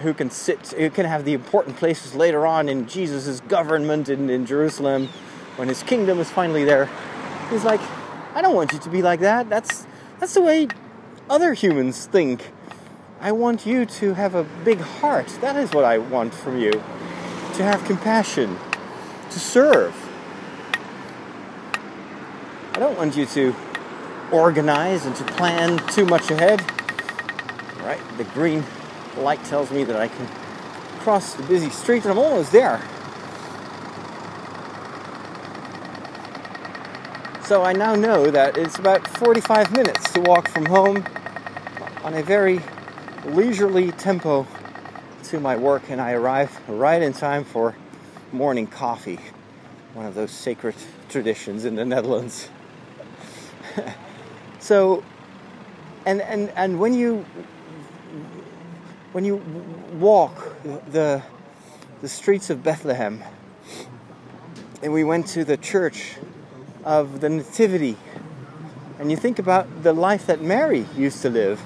who 0.00 0.12
can 0.12 0.30
sit, 0.30 0.68
who 0.68 0.90
can 0.90 1.06
have 1.06 1.24
the 1.24 1.32
important 1.32 1.76
places 1.76 2.14
later 2.14 2.46
on 2.46 2.68
in 2.68 2.86
Jesus' 2.86 3.40
government 3.40 4.10
in, 4.10 4.28
in 4.28 4.44
Jerusalem, 4.44 5.08
when 5.56 5.68
his 5.68 5.82
kingdom 5.82 6.18
is 6.18 6.30
finally 6.30 6.64
there, 6.64 6.90
he's 7.48 7.64
like, 7.64 7.80
I 8.34 8.42
don't 8.42 8.54
want 8.54 8.72
you 8.72 8.78
to 8.80 8.90
be 8.90 9.00
like 9.00 9.20
that. 9.20 9.48
That's 9.48 9.86
that's 10.18 10.34
the 10.34 10.42
way 10.42 10.68
other 11.28 11.54
humans 11.54 12.06
think. 12.06 12.50
I 13.20 13.32
want 13.32 13.64
you 13.64 13.86
to 13.86 14.14
have 14.14 14.34
a 14.34 14.44
big 14.64 14.80
heart. 14.80 15.28
That 15.40 15.56
is 15.56 15.70
what 15.72 15.84
I 15.84 15.98
want 15.98 16.34
from 16.34 16.58
you. 16.58 16.72
To 16.72 17.62
have 17.62 17.84
compassion, 17.84 18.58
to 19.30 19.40
serve. 19.40 19.94
I 22.74 22.78
don't 22.78 22.98
want 22.98 23.16
you 23.16 23.26
to 23.26 23.54
organize 24.32 25.06
and 25.06 25.14
to 25.16 25.24
plan 25.24 25.78
too 25.88 26.04
much 26.04 26.30
ahead. 26.30 26.60
Right, 27.82 28.00
the 28.18 28.24
green 28.24 28.64
light 29.18 29.42
tells 29.44 29.70
me 29.70 29.84
that 29.84 29.96
I 29.96 30.08
can 30.08 30.26
cross 31.00 31.34
the 31.34 31.42
busy 31.44 31.70
street 31.70 32.02
and 32.04 32.12
I'm 32.12 32.18
almost 32.18 32.50
there. 32.50 32.82
So 37.44 37.62
I 37.62 37.74
now 37.74 37.94
know 37.94 38.30
that 38.30 38.56
it's 38.56 38.78
about 38.78 39.06
45 39.06 39.70
minutes 39.72 40.10
to 40.12 40.20
walk 40.22 40.48
from 40.48 40.64
home 40.64 41.04
on 42.02 42.14
a 42.14 42.22
very 42.22 42.58
leisurely 43.26 43.92
tempo 43.92 44.46
to 45.24 45.40
my 45.40 45.54
work, 45.54 45.90
and 45.90 46.00
I 46.00 46.12
arrive 46.12 46.58
right 46.70 47.02
in 47.02 47.12
time 47.12 47.44
for 47.44 47.76
morning 48.32 48.66
coffee, 48.66 49.20
one 49.92 50.06
of 50.06 50.14
those 50.14 50.30
sacred 50.30 50.74
traditions 51.10 51.66
in 51.66 51.74
the 51.74 51.84
Netherlands. 51.84 52.48
so, 54.58 55.04
and, 56.06 56.22
and, 56.22 56.48
and 56.56 56.80
when 56.80 56.94
you 56.94 57.26
when 59.12 59.26
you 59.26 59.36
walk 59.92 60.56
the 60.92 61.22
the 62.00 62.08
streets 62.08 62.48
of 62.48 62.62
Bethlehem, 62.62 63.22
and 64.82 64.94
we 64.94 65.04
went 65.04 65.26
to 65.26 65.44
the 65.44 65.58
church 65.58 66.16
of 66.84 67.20
the 67.20 67.28
Nativity. 67.28 67.96
And 68.98 69.10
you 69.10 69.16
think 69.16 69.38
about 69.38 69.82
the 69.82 69.92
life 69.92 70.26
that 70.26 70.40
Mary 70.40 70.86
used 70.96 71.22
to 71.22 71.30
live 71.30 71.60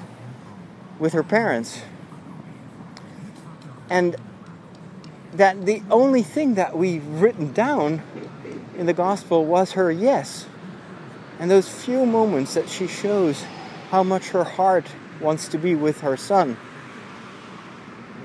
with 0.98 1.12
her 1.12 1.22
parents. 1.22 1.82
And 3.90 4.16
that 5.34 5.66
the 5.66 5.82
only 5.90 6.22
thing 6.22 6.54
that 6.54 6.76
we've 6.76 7.06
written 7.06 7.52
down 7.52 8.02
in 8.76 8.86
the 8.86 8.92
gospel 8.92 9.44
was 9.44 9.72
her 9.72 9.90
yes. 9.90 10.46
And 11.38 11.50
those 11.50 11.68
few 11.68 12.06
moments 12.06 12.54
that 12.54 12.68
she 12.68 12.86
shows 12.86 13.44
how 13.90 14.02
much 14.02 14.28
her 14.28 14.44
heart 14.44 14.86
wants 15.20 15.48
to 15.48 15.58
be 15.58 15.74
with 15.74 16.00
her 16.00 16.16
son. 16.16 16.56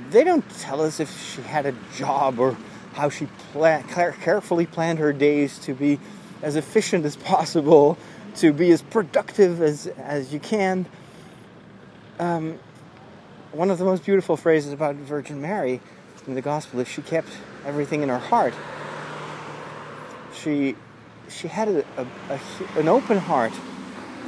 They 0.10 0.24
don't 0.24 0.48
tell 0.60 0.82
us 0.82 1.00
if 1.00 1.36
she 1.36 1.42
had 1.42 1.66
a 1.66 1.74
job 1.96 2.40
or 2.40 2.56
how 2.94 3.10
she 3.10 3.28
plan- 3.52 3.84
carefully 3.84 4.66
planned 4.66 5.00
her 5.00 5.12
days 5.12 5.58
to 5.60 5.74
be 5.74 6.00
as 6.44 6.56
efficient 6.56 7.06
as 7.06 7.16
possible, 7.16 7.98
to 8.36 8.54
be 8.54 8.72
as 8.72 8.82
productive 8.82 9.62
as, 9.62 9.88
as 9.88 10.34
you 10.34 10.40
can. 10.40 10.86
Um, 12.20 12.60
one 13.52 13.72
of 13.72 13.78
the 13.78 13.86
most 13.86 14.06
beautiful 14.06 14.38
phrases 14.38 14.74
about 14.74 14.96
Virgin 14.96 15.42
Mary 15.42 15.80
in 16.28 16.36
the 16.36 16.42
Gospel 16.42 16.80
is 16.80 16.88
she 16.88 17.02
kept 17.02 17.30
everything 17.66 18.04
in 18.04 18.10
her 18.10 18.20
heart. 18.20 18.54
She, 20.34 20.76
she 21.30 21.48
had 21.48 21.68
a, 21.70 21.86
a, 21.98 22.08
a, 22.30 22.40
an 22.80 22.88
open 22.88 23.18
heart 23.18 23.54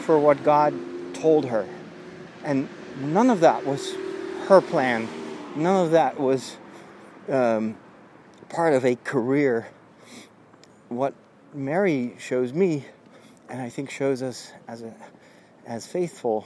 for 0.01 0.17
what 0.17 0.43
God 0.43 0.73
told 1.13 1.45
her. 1.45 1.67
And 2.43 2.69
none 2.99 3.29
of 3.29 3.41
that 3.41 3.65
was 3.65 3.93
her 4.47 4.61
plan. 4.61 5.07
None 5.55 5.85
of 5.85 5.91
that 5.91 6.19
was 6.19 6.57
um, 7.27 7.75
part 8.49 8.73
of 8.73 8.85
a 8.85 8.95
career. 8.95 9.67
What 10.89 11.13
Mary 11.55 12.15
shows 12.19 12.53
me, 12.53 12.85
and 13.49 13.61
I 13.61 13.69
think 13.69 13.89
shows 13.89 14.21
us 14.21 14.51
as 14.67 14.81
a, 14.81 14.93
as 15.65 15.87
faithful, 15.87 16.45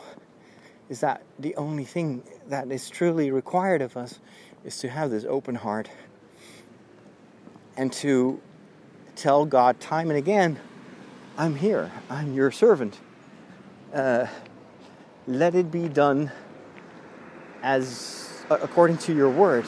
is 0.90 1.02
that 1.02 1.24
the 1.40 1.56
only 1.56 1.84
thing 1.84 2.24
that 2.48 2.72
is 2.72 2.90
truly 2.90 3.32
required 3.32 3.82
of 3.82 3.98
us 3.98 4.20
is 4.64 4.78
to 4.80 4.90
have 4.90 5.10
this 5.10 5.26
open 5.26 5.56
heart 5.56 5.90
and 7.78 7.92
to 7.94 8.40
tell 9.16 9.46
God 9.46 9.80
time 9.80 10.10
and 10.10 10.18
again, 10.18 10.60
I'm 11.38 11.56
here, 11.56 11.92
I'm 12.10 12.34
your 12.34 12.52
servant. 12.52 13.00
Uh, 13.94 14.28
let 15.28 15.56
it 15.56 15.72
be 15.72 15.88
done 15.88 16.32
as 17.62 18.44
according 18.50 18.98
to 18.98 19.16
your 19.16 19.30
word. 19.30 19.66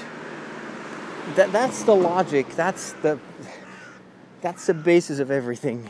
That 1.36 1.52
that's 1.52 1.84
the 1.84 1.96
logic. 1.96 2.50
That's 2.56 2.94
the 2.94 3.20
that's 4.42 4.66
the 4.66 4.74
basis 4.74 5.20
of 5.20 5.30
everything 5.30 5.90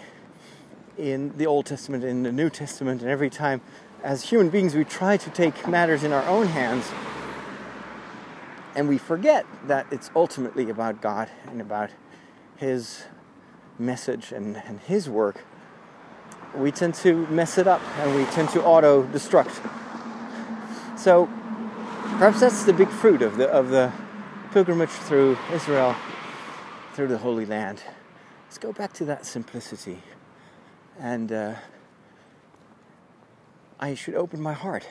in 0.98 1.36
the 1.38 1.48
Old 1.48 1.66
Testament, 1.66 2.04
in 2.04 2.24
the 2.24 2.32
New 2.32 2.50
Testament, 2.50 3.02
and 3.02 3.10
every 3.10 3.30
time 3.30 3.62
as 4.04 4.30
human 4.30 4.50
beings 4.50 4.76
we 4.76 4.84
try 4.84 5.16
to 5.18 5.30
take 5.30 5.68
matters 5.68 6.04
in 6.04 6.12
our 6.12 6.26
own 6.28 6.48
hands 6.48 6.86
and 8.76 8.88
we 8.88 8.98
forget 8.98 9.46
that 9.68 9.86
it's 9.92 10.10
ultimately 10.16 10.70
about 10.70 11.02
God 11.02 11.30
and 11.48 11.60
about 11.60 11.90
His 12.58 13.04
message 13.78 14.32
and, 14.32 14.58
and 14.66 14.80
His 14.82 15.10
work, 15.10 15.44
we 16.56 16.72
tend 16.72 16.96
to 16.96 17.28
mess 17.28 17.58
it 17.58 17.68
up 17.68 17.82
and 18.00 18.16
we 18.16 18.26
tend 18.32 18.50
to 18.50 18.64
auto 18.64 19.04
destruct. 19.08 19.56
So 20.98 21.28
perhaps 22.18 22.40
that's 22.40 22.64
the 22.64 22.74
big 22.74 22.90
fruit 22.90 23.22
of 23.22 23.38
the, 23.38 23.50
of 23.50 23.70
the 23.70 23.92
pilgrimage 24.52 24.90
through 24.90 25.38
Israel, 25.54 25.96
through 26.94 27.08
the 27.08 27.18
Holy 27.18 27.46
Land. 27.46 27.82
Let's 28.52 28.60
go 28.60 28.74
back 28.74 28.92
to 28.96 29.06
that 29.06 29.26
simplicity. 29.26 30.04
And 31.00 31.32
uh, 31.32 31.56
I 33.80 33.96
should 33.96 34.16
open 34.16 34.42
my 34.42 34.52
heart, 34.52 34.86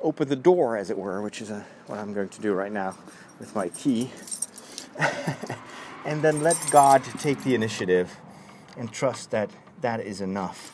open 0.00 0.28
the 0.28 0.36
door, 0.36 0.76
as 0.76 0.88
it 0.88 0.96
were, 0.96 1.20
which 1.22 1.42
is 1.42 1.50
a, 1.50 1.66
what 1.88 1.98
I'm 1.98 2.12
going 2.12 2.28
to 2.28 2.40
do 2.40 2.52
right 2.52 2.70
now 2.70 2.96
with 3.40 3.52
my 3.56 3.68
key. 3.70 4.12
and 6.04 6.22
then 6.22 6.40
let 6.40 6.56
God 6.70 7.02
take 7.18 7.42
the 7.42 7.56
initiative 7.56 8.16
and 8.76 8.92
trust 8.92 9.32
that 9.32 9.50
that 9.80 9.98
is 9.98 10.20
enough. 10.20 10.72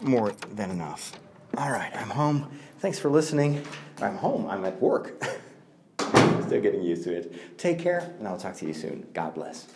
More 0.00 0.32
than 0.54 0.70
enough. 0.70 1.12
All 1.58 1.72
right, 1.72 1.94
I'm 1.94 2.08
home. 2.08 2.58
Thanks 2.78 2.98
for 2.98 3.10
listening. 3.10 3.62
I'm 4.00 4.16
home. 4.16 4.46
I'm 4.46 4.64
at 4.64 4.80
work. 4.80 5.22
Still 6.00 6.62
getting 6.62 6.82
used 6.82 7.04
to 7.04 7.14
it. 7.14 7.58
Take 7.58 7.80
care, 7.80 8.14
and 8.18 8.26
I'll 8.26 8.38
talk 8.38 8.54
to 8.56 8.66
you 8.66 8.72
soon. 8.72 9.06
God 9.12 9.34
bless. 9.34 9.68